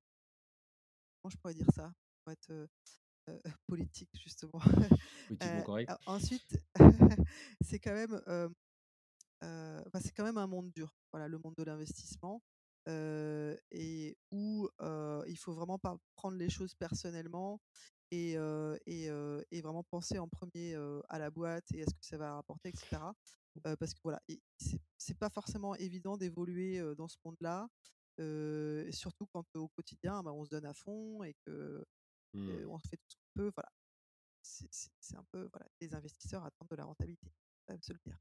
je 1.29 1.37
pourrais 1.37 1.53
dire 1.53 1.69
ça? 1.73 1.93
Pour 2.23 2.31
être, 2.33 2.67
politique 3.67 4.09
justement. 4.13 4.59
Politiquement 5.27 5.63
correct? 5.63 5.91
ensuite, 6.05 6.61
c'est 7.61 7.79
quand 7.79 7.93
même, 7.93 8.21
bah, 9.41 9.99
c'est 10.01 10.11
quand 10.15 10.23
même 10.23 10.37
un 10.37 10.47
monde 10.47 10.71
dur, 10.71 10.95
voilà, 11.11 11.27
le 11.27 11.39
monde 11.39 11.55
de 11.57 11.63
l'investissement, 11.63 12.41
et 12.87 14.17
où, 14.31 14.69
il 15.27 15.37
faut 15.37 15.53
vraiment 15.53 15.79
pas 15.79 15.97
prendre 16.15 16.37
les 16.37 16.49
choses 16.49 16.73
personnellement 16.75 17.59
et 18.11 18.37
et 18.85 19.09
et 19.51 19.61
vraiment 19.61 19.83
penser 19.83 20.17
en 20.19 20.27
premier 20.27 20.71
er 20.71 21.01
à 21.09 21.19
la 21.19 21.29
boîte 21.29 21.65
et 21.73 21.83
à 21.83 21.85
ce 21.85 21.93
que 21.93 22.05
ça 22.05 22.17
va 22.17 22.33
rapporter 22.35 22.69
et 22.69 22.77
cetera. 22.77 23.13
Heu, 23.65 23.75
parce 23.77 23.93
que 23.93 23.99
voilà, 24.03 24.21
c'est 24.57 24.79
c'est 24.97 25.17
pas 25.17 25.29
forcément 25.29 25.75
évident 25.75 26.17
d'évoluer, 26.17 26.81
dans 26.95 27.07
ce 27.07 27.17
monde-là, 27.25 27.67
surtout 28.91 29.25
quand 29.27 29.45
au 29.55 29.67
quotidien, 29.69 30.23
bah, 30.23 30.31
on 30.33 30.45
se 30.45 30.49
donne 30.49 30.65
à 30.65 30.73
fond 30.73 31.23
et 31.23 31.33
que, 31.45 31.83
Mmh. 32.33 32.67
on 32.67 32.79
fait 32.79 32.97
tout 32.97 33.09
ce 33.09 33.15
qu'on 33.15 33.29
peut, 33.35 33.51
voilà. 33.55 33.69
C'est 34.41 35.17
un 35.17 35.25
peu, 35.25 35.49
voilà, 35.53 35.67
les 35.81 35.95
investisseurs 35.95 36.45
attendent 36.45 36.69
de 36.69 36.75
la 36.77 36.85
rentabilité, 36.85 37.27
quand 37.67 37.73
même 37.73 37.83
se 37.83 37.93
le 37.93 37.99
dire. 38.05 38.19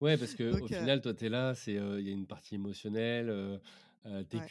Ouais, 0.00 0.18
parce 0.18 0.34
qu'au 0.34 0.52
Donc 0.52 0.72
heu, 0.72 0.88
final, 0.88 1.00
toi, 1.00 1.14
tu 1.14 1.26
es 1.26 1.28
là, 1.28 1.54
il 1.66 1.72
y 1.74 1.78
a 1.78 2.12
une 2.12 2.26
partie 2.26 2.54
émotionnelle, 2.54 3.60
tu 4.04 4.10
ouais, 4.32 4.50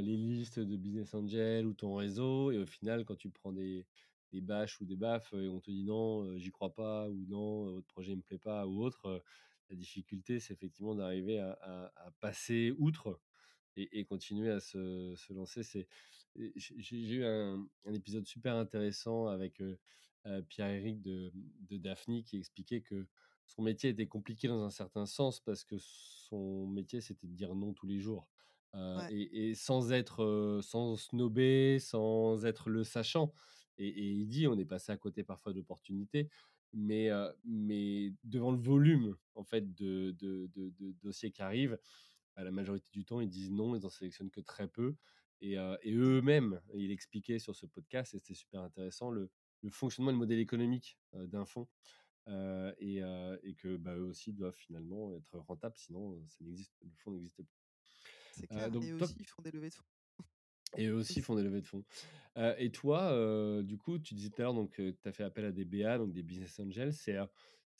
les 0.00 0.16
listes 0.16 0.60
de 0.60 0.76
business 0.76 1.14
angels 1.14 1.66
ou 1.66 1.74
ton 1.74 1.94
réseau 1.96 2.50
et 2.50 2.58
au 2.58 2.66
final, 2.66 3.04
quand 3.04 3.16
tu 3.16 3.30
prends 3.30 3.52
des 3.52 3.86
des 4.32 4.40
bâches 4.40 4.80
ou 4.80 4.84
des 4.84 4.94
baffes 4.94 5.32
et 5.32 5.48
on 5.48 5.60
te 5.60 5.72
dit: 5.72 5.82
«Non, 5.82 6.36
j'y 6.38 6.50
crois 6.52 6.72
pas» 6.72 7.08
ou 7.10 7.26
«Non, 7.26 7.64
votre 7.72 7.86
projet 7.88 8.14
me 8.14 8.22
plaît 8.22 8.38
pas» 8.38 8.66
ou 8.68 8.80
autre, 8.82 9.22
la 9.68 9.74
difficulté, 9.76 10.38
c'est 10.38 10.52
effectivement 10.54 10.94
d'arriver 10.94 11.38
à 11.40 11.52
à 11.60 11.92
à 12.06 12.10
passer 12.20 12.72
outre 12.78 13.20
et 13.76 14.00
et 14.00 14.04
continuer 14.04 14.50
à 14.50 14.60
se 14.60 15.14
se 15.16 15.32
lancer. 15.32 15.62
C'est 15.62 15.88
j'ai 16.56 16.98
eu 17.16 17.24
un 17.24 17.66
un 17.84 17.92
épisode 17.94 18.26
super 18.26 18.56
intéressant 18.56 19.26
avec, 19.28 19.60
heu, 19.60 19.78
Pierre-Éric 20.48 21.00
de 21.02 21.32
de 21.34 21.76
Daphni 21.78 22.24
qui 22.24 22.36
expliquait 22.38 22.82
que 22.82 23.06
son 23.46 23.62
métier 23.62 23.90
était 23.90 24.06
compliqué 24.06 24.48
dans 24.48 24.62
un 24.64 24.70
certain 24.70 25.06
sens 25.06 25.40
parce 25.40 25.64
que 25.64 25.76
son 25.78 26.66
métier, 26.66 27.00
c'était 27.00 27.26
de 27.26 27.32
dire 27.34 27.54
non 27.54 27.72
tous 27.74 27.86
les 27.86 27.98
jours. 27.98 28.28
Ouais. 28.94 29.10
et 29.10 29.50
et 29.50 29.54
sans 29.54 29.92
être, 29.92 30.60
sans 30.62 30.96
snober, 30.96 31.78
sans 31.80 32.44
être 32.46 32.70
le 32.70 32.84
sachant 32.84 33.32
et 33.78 33.88
et 33.88 34.10
il 34.12 34.28
dit: 34.28 34.46
«On 34.46 34.58
est 34.58 34.64
passé 34.66 34.92
à 34.92 34.96
côté 34.96 35.24
parfois 35.24 35.52
d'opportunités», 35.52 36.28
mais 36.72 37.08
mais 37.44 38.14
devant 38.24 38.52
le 38.52 38.58
volume, 38.58 39.16
en 39.34 39.42
fait, 39.44 39.74
de 39.74 40.12
de 40.12 40.48
de 40.54 40.70
de 40.70 40.92
dossiers 41.02 41.32
qui 41.32 41.42
arrivent, 41.42 41.78
bah, 42.40 42.44
la 42.44 42.50
majorité 42.52 42.88
du 42.92 43.04
temps, 43.04 43.20
ils 43.20 43.28
disent 43.28 43.50
non, 43.50 43.76
ils 43.76 43.84
en 43.84 43.90
sélectionnent 43.90 44.30
que 44.30 44.40
très 44.40 44.66
peu. 44.66 44.94
Et, 45.42 45.56
eux-mêmes, 45.56 46.60
il 46.74 46.90
expliquait 46.90 47.38
sur 47.38 47.54
ce 47.54 47.66
podcast, 47.66 48.14
et 48.14 48.18
c'était 48.18 48.34
super 48.34 48.62
intéressant, 48.62 49.10
le, 49.10 49.30
fonctionnement 49.68 50.10
et 50.10 50.14
le 50.14 50.18
modèle 50.18 50.38
économique 50.38 50.98
d'un 51.12 51.44
fonds. 51.44 51.68
Et, 52.26 53.02
que 53.58 53.76
bah, 53.76 53.94
eux 53.96 54.04
aussi 54.04 54.32
doivent 54.32 54.56
finalement 54.56 55.14
être 55.14 55.38
rentables, 55.38 55.76
sinon 55.76 56.18
ça 56.28 56.44
n'existe, 56.44 56.72
le 56.82 56.90
fonds 56.96 57.12
n'existe 57.12 57.42
plus. 57.42 57.60
C'est 58.32 58.46
clair, 58.46 58.70
et 58.74 58.90
eux 58.90 59.02
aussi, 59.02 59.16
ils 59.18 59.26
font 59.26 59.42
des 59.42 59.50
levées 59.50 59.70
de 59.70 59.74
fonds. 59.74 59.84
Et 60.76 60.86
eux 60.86 60.94
aussi 60.94 61.20
font 61.20 61.34
des 61.34 61.42
levées 61.42 61.60
de 61.60 61.66
fonds. 61.66 61.84
et 62.36 62.70
toi, 62.70 63.62
du 63.62 63.76
coup, 63.76 63.98
tu 63.98 64.14
disais 64.14 64.30
tout 64.30 64.40
à 64.40 64.44
l'heure, 64.44 64.54
donc 64.54 64.74
tu 64.76 64.96
as 65.04 65.12
fait 65.12 65.24
appel 65.24 65.44
à 65.44 65.52
des 65.52 65.66
BA, 65.66 65.98
donc 65.98 66.12
des 66.12 66.22
business 66.22 66.58
angels. 66.58 66.94
C'est 66.94 67.18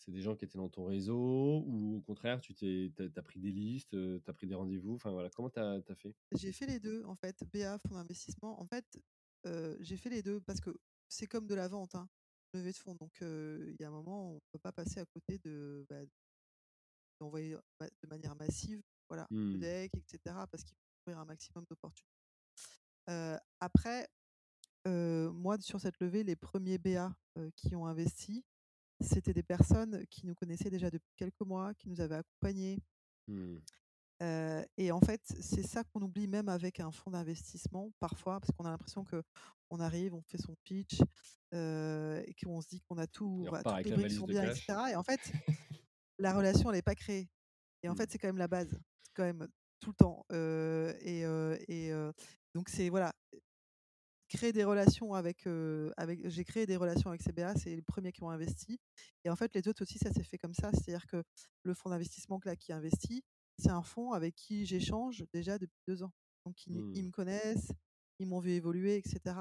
c'est 0.00 0.12
des 0.12 0.22
gens 0.22 0.34
qui 0.34 0.46
étaient 0.46 0.58
dans 0.58 0.68
ton 0.68 0.86
réseau 0.86 1.62
ou 1.66 1.96
au 1.98 2.00
contraire, 2.00 2.40
tu 2.40 2.54
t'es, 2.54 2.90
as, 3.16 3.22
pris 3.22 3.38
des 3.38 3.52
listes, 3.52 3.90
tu 3.90 4.22
as 4.26 4.32
pris 4.32 4.46
des 4.46 4.54
rendez-vous? 4.54 4.94
Enfin 4.94 5.10
voilà, 5.10 5.28
comment 5.30 5.50
tu 5.50 5.60
as, 5.60 5.82
fait? 5.94 6.14
J'ai 6.32 6.52
fait 6.52 6.66
les 6.66 6.80
deux, 6.80 7.04
en 7.04 7.14
fait. 7.14 7.44
BA, 7.52 7.78
fonds 7.78 7.94
d'investissement. 7.94 8.60
En 8.60 8.66
fait, 8.66 8.84
j'ai 9.80 9.96
fait 9.96 10.08
les 10.08 10.22
deux 10.22 10.40
parce 10.40 10.60
que 10.60 10.74
c'est 11.08 11.26
comme 11.26 11.46
de 11.46 11.54
la 11.54 11.68
vente, 11.68 11.94
hein, 11.94 12.08
levée 12.54 12.72
de 12.72 12.76
fonds. 12.78 12.94
Donc 12.94 13.12
il 13.20 13.76
y 13.78 13.84
a 13.84 13.88
un 13.88 13.92
moment, 13.92 14.30
on 14.30 14.34
ne 14.34 14.40
peut 14.52 14.58
pas 14.58 14.72
passer 14.72 15.00
à 15.00 15.04
côté 15.04 15.38
de 15.38 15.84
bah, 15.88 16.00
d'envoyer 17.20 17.56
bah, 17.78 17.86
de 18.02 18.08
manière 18.08 18.34
massive 18.36 18.82
voilà, 19.08 19.26
le 19.30 19.56
mmh. 19.56 19.60
deck, 19.60 19.92
etc. 19.96 20.18
parce 20.50 20.64
qu'il 20.64 20.74
faut 20.76 21.10
ouvrir 21.10 21.18
un 21.18 21.24
maximum 21.26 21.64
d'opportunités. 21.68 22.08
après, 23.60 24.08
moi, 24.86 25.60
sur 25.60 25.78
cette 25.78 25.98
levée, 26.00 26.24
les 26.24 26.36
premiers 26.36 26.78
BA 26.78 27.14
qui 27.56 27.74
ont 27.74 27.86
investi, 27.86 28.44
c'était 29.00 29.32
des 29.32 29.42
personnes 29.42 30.04
qui 30.10 30.26
nous 30.26 30.34
connaissaient 30.34 30.70
déjà 30.70 30.90
depuis 30.90 31.12
quelques 31.16 31.40
mois, 31.40 31.74
qui 31.74 31.88
nous 31.88 32.00
avaient 32.00 32.16
accompagnés. 32.16 32.78
Mmh. 33.28 33.58
et 34.76 34.90
en 34.90 35.00
fait, 35.00 35.20
c'est 35.24 35.62
ça 35.62 35.84
qu'on 35.84 36.02
oublie 36.02 36.26
même 36.26 36.48
avec 36.48 36.80
un 36.80 36.90
fonds 36.90 37.12
d'investissement 37.12 37.92
parfois, 38.00 38.40
parce 38.40 38.52
qu'on 38.52 38.64
a 38.64 38.70
l'impression 38.70 39.04
que 39.04 39.22
on 39.70 39.78
arrive, 39.78 40.14
on 40.14 40.22
fait 40.22 40.38
son 40.38 40.56
pitch, 40.64 41.00
et 41.52 42.34
qu'on 42.42 42.60
se 42.60 42.68
dit 42.68 42.80
qu'on 42.80 42.98
a 42.98 43.06
tout, 43.06 43.46
toutes 43.64 43.84
les 43.84 43.92
briques 43.92 44.12
sont 44.12 44.26
bien, 44.26 44.42
etc. 44.42 44.74
Et 44.92 44.96
en 44.96 45.04
fait, 45.04 45.20
la 46.18 46.34
relation, 46.34 46.70
elle 46.70 46.76
n'est 46.76 46.82
pas 46.82 46.96
créée. 46.96 47.28
Et 47.82 47.88
en 47.88 47.92
mmh. 47.92 47.96
fait, 47.96 48.10
c'est 48.10 48.18
quand 48.18 48.28
même 48.28 48.36
la 48.36 48.48
base, 48.48 48.76
quand 49.14 49.24
même 49.24 49.46
tout 49.80 49.90
le 49.90 49.96
temps. 49.96 50.26
et, 50.30 51.20
et 51.68 51.92
donc 52.54 52.68
c'est 52.68 52.88
voilà, 52.88 53.14
créer 54.30 54.52
des 54.52 54.64
relations 54.64 55.12
avec, 55.12 55.46
avec 55.96 56.26
j'ai 56.28 56.44
créé 56.44 56.64
des 56.64 56.76
relations 56.76 57.10
avec 57.10 57.22
CBA, 57.22 57.54
c'est 57.56 57.74
les 57.74 57.82
premiers 57.82 58.12
qui 58.12 58.22
ont 58.22 58.30
investi. 58.30 58.80
Et 59.24 59.30
en 59.30 59.36
fait, 59.36 59.54
les 59.54 59.68
autres 59.68 59.82
aussi, 59.82 59.98
ça 59.98 60.12
s'est 60.12 60.22
fait 60.22 60.38
comme 60.38 60.54
ça. 60.54 60.70
C'est-à-dire 60.72 61.06
que 61.06 61.22
le 61.64 61.74
fonds 61.74 61.90
d'investissement 61.90 62.40
là, 62.44 62.56
qui 62.56 62.72
investit, 62.72 63.22
c'est 63.58 63.70
un 63.70 63.82
fonds 63.82 64.12
avec 64.12 64.34
qui 64.36 64.64
j'échange 64.64 65.24
déjà 65.34 65.58
depuis 65.58 65.82
deux 65.86 66.02
ans. 66.02 66.12
Donc, 66.46 66.64
ils, 66.66 66.80
mmh. 66.80 67.06
me 67.06 67.10
connaissent, 67.10 67.72
ils 68.18 68.26
m'ont 68.26 68.38
vu 68.38 68.52
évoluer, 68.52 68.96
etc. 68.96 69.36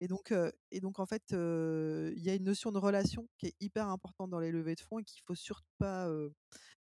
Et 0.00 0.08
donc, 0.08 0.32
et 0.70 0.80
donc 0.80 0.98
en 0.98 1.06
fait, 1.06 1.24
il 1.30 2.22
y 2.22 2.30
a 2.30 2.34
une 2.34 2.44
notion 2.44 2.70
de 2.70 2.78
relation 2.78 3.26
qui 3.38 3.46
est 3.46 3.56
hyper 3.60 3.88
importante 3.88 4.30
dans 4.30 4.40
les 4.40 4.52
levées 4.52 4.74
de 4.74 4.80
fonds 4.80 4.98
et 4.98 5.04
qu'il 5.04 5.22
faut 5.26 5.34
surtout 5.34 5.64
pas 5.78 6.08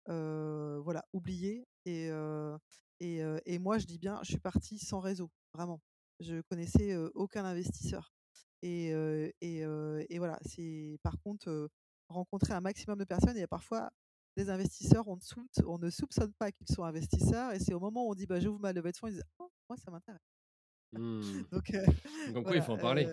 voilà, 0.07 1.05
oublier. 1.13 1.67
Et, 1.85 2.09
et, 2.99 3.21
et, 3.45 3.59
moi, 3.59 3.77
je 3.77 3.85
dis 3.85 3.99
bien, 3.99 4.19
je 4.23 4.31
suis 4.31 4.39
partie 4.39 4.79
sans 4.79 4.99
réseau, 4.99 5.29
vraiment. 5.53 5.79
Je 6.23 6.41
connaissais 6.41 6.95
aucun 7.13 7.45
investisseur. 7.45 8.13
Et, 8.61 8.89
et, 9.41 9.59
et 9.59 10.17
voilà, 10.19 10.39
c'est 10.45 10.97
par 11.03 11.19
contre 11.19 11.69
rencontrer 12.07 12.53
un 12.53 12.61
maximum 12.61 12.97
de 12.97 13.03
personnes. 13.03 13.37
Et 13.37 13.47
parfois, 13.47 13.91
des 14.35 14.49
investisseurs, 14.49 15.07
on 15.07 15.15
ne, 15.15 15.65
on 15.67 15.77
ne 15.77 15.89
soupçonne 15.89 16.33
pas 16.33 16.51
qu'ils 16.51 16.67
sont 16.67 16.83
investisseurs. 16.83 17.51
Et 17.53 17.59
c'est 17.59 17.73
au 17.73 17.79
moment 17.79 18.07
où 18.07 18.11
on 18.11 18.15
dit 18.15 18.25
bah, 18.25 18.39
j'ouvre 18.39 18.59
ma 18.59 18.73
levée 18.73 18.91
de 18.91 18.97
fonds, 18.97 19.07
ils 19.07 19.13
disent 19.13 19.25
«Oh, 19.39 19.51
moi, 19.69 19.77
ça 19.77 19.91
m'intéresse. 19.91 20.21
Mmh. 20.93 21.21
Donc, 21.51 21.71
Donc 22.33 22.47
oui, 22.49 22.57
il 22.57 22.61
faut 22.61 22.73
en 22.73 22.77
parler. 22.77 23.07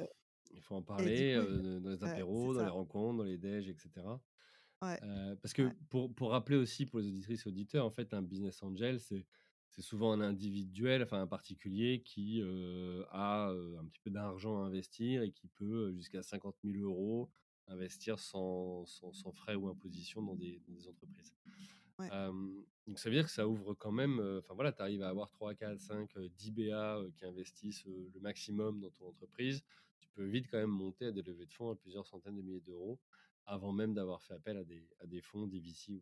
il 0.53 0.63
faut 0.63 0.77
en 0.77 0.83
parler 0.83 1.35
dans 1.81 1.91
les 1.91 2.05
apéros, 2.05 2.55
dans 2.55 2.63
les 2.63 2.71
rencontres, 2.71 3.19
dans 3.19 3.25
les 3.25 3.39
déj, 3.39 3.69
etc. 3.69 3.91
parce 4.81 5.53
que 5.53 5.71
pour, 5.89 6.15
pour 6.15 6.31
rappeler 6.31 6.57
aussi 6.57 6.87
pour 6.87 7.01
les 7.01 7.09
auditrices 7.09 7.47
et 7.47 7.49
auditeurs, 7.49 7.87
en 7.87 7.91
fait, 7.91 8.13
un 8.15 8.23
business 8.23 8.63
angel, 8.63 9.01
c'est 9.01 9.27
c'est 9.71 9.83
souvent 9.83 10.12
un 10.12 10.21
individuel, 10.21 11.03
enfin 11.03 11.23
un 11.23 11.27
particulier 11.27 12.03
qui 12.03 12.43
a 13.11 13.49
un 13.51 13.85
petit 13.87 14.01
peu 14.01 14.11
d'argent 14.11 14.62
à 14.62 14.66
investir 14.66 15.23
et 15.23 15.31
qui 15.31 15.49
peut 15.49 15.93
jusqu'à 15.93 16.23
50 16.23 16.57
000 16.64 16.85
euros 16.85 17.31
investir 17.68 18.18
sans, 18.18 18.85
sans, 18.85 19.33
frais 19.33 19.55
ou 19.55 19.68
imposition 19.68 20.23
dans 20.23 20.35
des, 20.35 20.61
dans 20.66 20.75
des 20.75 20.89
entreprises. 20.89 21.35
donc 22.87 22.99
ça 22.99 23.09
veut 23.09 23.14
dire 23.14 23.27
que 23.27 23.31
ça 23.31 23.47
ouvre 23.47 23.75
quand 23.75 23.93
même, 23.93 24.18
enfin 24.39 24.55
voilà, 24.55 24.73
tu 24.73 24.83
arrives 24.83 25.03
à 25.03 25.09
avoir 25.09 25.31
3, 25.31 25.55
4, 25.55 25.79
5, 25.79 26.18
10 26.18 26.51
BA 26.51 27.03
qui 27.16 27.25
investissent 27.25 27.85
le 27.85 28.21
maximum 28.21 28.81
dans 28.81 28.91
ton 28.91 29.07
entreprise. 29.07 29.62
Tu 30.01 30.09
peux 30.09 30.25
vite 30.25 30.49
quand 30.51 30.59
même 30.59 30.71
monter 30.71 31.07
à 31.07 31.12
des 31.12 31.23
levées 31.23 31.47
de 31.47 31.53
fonds 31.53 31.71
à 31.71 31.77
plusieurs 31.77 32.07
centaines 32.07 32.37
de 32.37 32.43
milliers 32.43 32.61
d'euros 32.61 32.99
avant 33.47 33.73
même 33.73 33.95
d'avoir 33.95 34.23
fait 34.23 34.35
appel 34.35 34.57
à 34.57 34.64
des, 34.64 34.89
à 35.01 35.07
des 35.07 35.21
fonds, 35.21 35.47
des 35.47 35.59
VC. 35.59 35.93
Ouais 35.93 36.01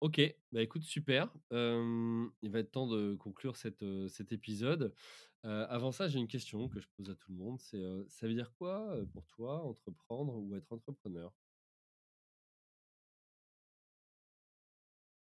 ok, 0.00 0.20
bah 0.52 0.62
écoute, 0.62 0.82
super. 0.82 1.32
il 1.50 2.50
va 2.50 2.58
être 2.60 2.70
temps 2.72 2.88
de 2.88 3.14
conclure 3.14 3.56
cette, 3.56 3.84
cet 4.08 4.32
épisode. 4.32 4.94
avant 5.42 5.92
ça, 5.92 6.08
j'ai 6.08 6.18
une 6.18 6.28
question 6.28 6.68
que 6.68 6.80
je 6.80 6.88
pose 6.96 7.10
à 7.10 7.14
tout 7.16 7.32
le 7.32 7.38
monde. 7.38 7.60
C'est, 7.60 7.82
ça 8.08 8.26
veut 8.26 8.34
dire 8.34 8.52
quoi 8.54 8.96
pour 9.12 9.26
toi 9.28 9.62
entreprendre 9.62 10.34
ou 10.36 10.54
être 10.56 10.72
entrepreneur? 10.72 11.32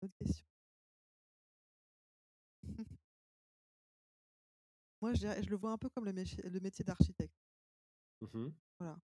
Bonne 0.01 0.11
question. 0.19 0.45
Moi, 5.01 5.13
je, 5.15 5.27
je 5.41 5.49
le 5.49 5.57
vois 5.57 5.71
un 5.71 5.77
peu 5.77 5.89
comme 5.89 6.05
le, 6.05 6.13
métier, 6.13 6.41
le 6.43 6.59
métier 6.61 6.85
d'architecte. 6.85 7.35
Mmh 8.21 8.47
voilà. 8.79 8.97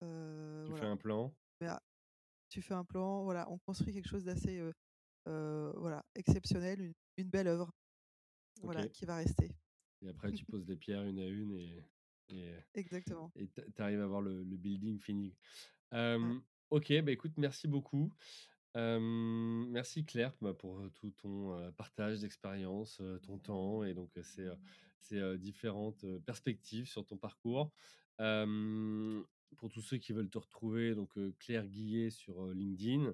tu 0.00 0.72
fais 0.76 0.86
un 0.86 0.96
plan? 0.96 1.34
Tu 2.50 2.60
fais 2.62 2.74
un 2.74 2.84
plan, 2.84 3.22
voilà, 3.22 3.48
on 3.50 3.58
construit 3.58 3.94
quelque 3.94 4.08
chose 4.08 4.24
d'assez 4.24 4.60
voilà, 5.24 6.04
exceptionnel, 6.14 6.92
une, 7.16 7.28
belle 7.30 7.46
œuvre 7.46 7.72
voilà, 8.62 8.86
qui 8.88 9.04
va 9.04 9.16
rester. 9.16 9.50
Et 10.02 10.08
après, 10.08 10.32
tu 10.32 10.44
poses 10.44 10.66
les 10.66 10.76
pierres 10.76 11.04
une 11.04 11.18
à 11.18 11.26
une 11.26 11.52
et. 11.54 11.84
et 12.30 12.52
Exactement. 12.74 13.30
Et 13.36 13.48
tu 13.48 13.82
arrives 13.82 14.00
à 14.00 14.06
voir 14.06 14.20
le, 14.20 14.42
building 14.44 14.98
fini. 14.98 15.34
Ok, 16.70 16.92
bah 17.02 17.12
écoute, 17.12 17.32
merci 17.36 17.68
beaucoup. 17.68 18.12
merci 18.74 20.04
Claire 20.04 20.34
bah, 20.40 20.54
pour 20.54 20.82
tout 20.94 21.10
ton 21.10 21.72
partage 21.72 22.20
d'expérience, 22.20 23.00
ton 23.22 23.38
temps 23.38 23.84
et 23.84 23.94
donc 23.94 24.10
ces, 24.22 24.48
ces 25.00 25.38
différentes 25.38 26.04
perspectives 26.24 26.88
sur 26.88 27.06
ton 27.06 27.16
parcours 27.16 27.72
pour 29.56 29.70
tous 29.70 29.82
ceux 29.82 29.98
qui 29.98 30.12
veulent 30.12 30.30
te 30.30 30.38
retrouver, 30.38 30.94
donc 30.94 31.10
Claire 31.38 31.66
Guillet 31.66 32.10
sur 32.10 32.46
LinkedIn. 32.46 33.12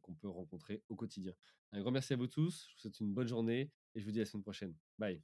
qu'on 0.01 0.15
peut 0.15 0.29
rencontrer 0.29 0.83
au 0.89 0.97
quotidien. 0.97 1.35
Un 1.73 1.81
grand 1.81 1.91
merci 1.91 2.13
à 2.13 2.17
vous 2.17 2.27
tous, 2.27 2.67
je 2.69 2.75
vous 2.75 2.81
souhaite 2.81 3.01
une 3.01 3.13
bonne 3.13 3.29
journée 3.29 3.71
et 3.95 4.01
je 4.01 4.05
vous 4.05 4.13
dis 4.13 4.19
à 4.19 4.23
la 4.23 4.27
semaine 4.27 4.43
prochaine. 4.43 4.75
Bye. 4.99 5.23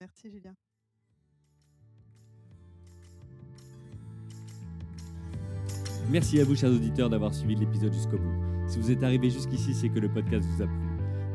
Merci 0.00 0.30
Julien. 0.30 0.56
Merci 6.10 6.40
à 6.40 6.44
vous, 6.44 6.56
chers 6.56 6.70
auditeurs, 6.70 7.10
d'avoir 7.10 7.34
suivi 7.34 7.54
l'épisode 7.54 7.92
jusqu'au 7.92 8.16
bout. 8.18 8.68
Si 8.68 8.78
vous 8.78 8.90
êtes 8.90 9.02
arrivé 9.02 9.28
jusqu'ici, 9.28 9.74
c'est 9.74 9.90
que 9.90 9.98
le 9.98 10.10
podcast 10.10 10.46
vous 10.46 10.62
a 10.62 10.66
plu. 10.66 10.87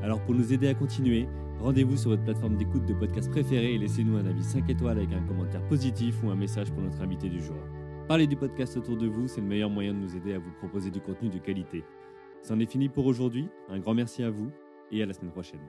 Alors 0.03 0.19
pour 0.19 0.35
nous 0.35 0.51
aider 0.51 0.67
à 0.67 0.73
continuer, 0.73 1.29
rendez-vous 1.61 1.95
sur 1.95 2.09
votre 2.09 2.25
plateforme 2.25 2.57
d'écoute 2.57 2.85
de 2.85 2.93
podcast 2.93 3.31
préférée 3.31 3.75
et 3.75 3.77
laissez-nous 3.77 4.17
un 4.17 4.25
avis 4.25 4.43
5 4.43 4.69
étoiles 4.69 4.97
avec 4.97 5.13
un 5.13 5.25
commentaire 5.25 5.65
positif 5.69 6.21
ou 6.23 6.29
un 6.29 6.35
message 6.35 6.69
pour 6.71 6.81
notre 6.83 7.01
invité 7.01 7.29
du 7.29 7.41
jour. 7.41 7.55
Parlez 8.09 8.27
du 8.27 8.35
podcast 8.35 8.75
autour 8.75 8.97
de 8.97 9.07
vous, 9.07 9.29
c'est 9.29 9.39
le 9.39 9.47
meilleur 9.47 9.69
moyen 9.69 9.93
de 9.93 9.99
nous 9.99 10.13
aider 10.17 10.33
à 10.33 10.39
vous 10.39 10.51
proposer 10.59 10.91
du 10.91 10.99
contenu 10.99 11.29
de 11.29 11.37
qualité. 11.37 11.85
C'en 12.41 12.59
est 12.59 12.69
fini 12.69 12.89
pour 12.89 13.05
aujourd'hui, 13.05 13.47
un 13.69 13.79
grand 13.79 13.93
merci 13.93 14.23
à 14.23 14.29
vous 14.29 14.51
et 14.91 15.01
à 15.01 15.05
la 15.05 15.13
semaine 15.13 15.31
prochaine. 15.31 15.61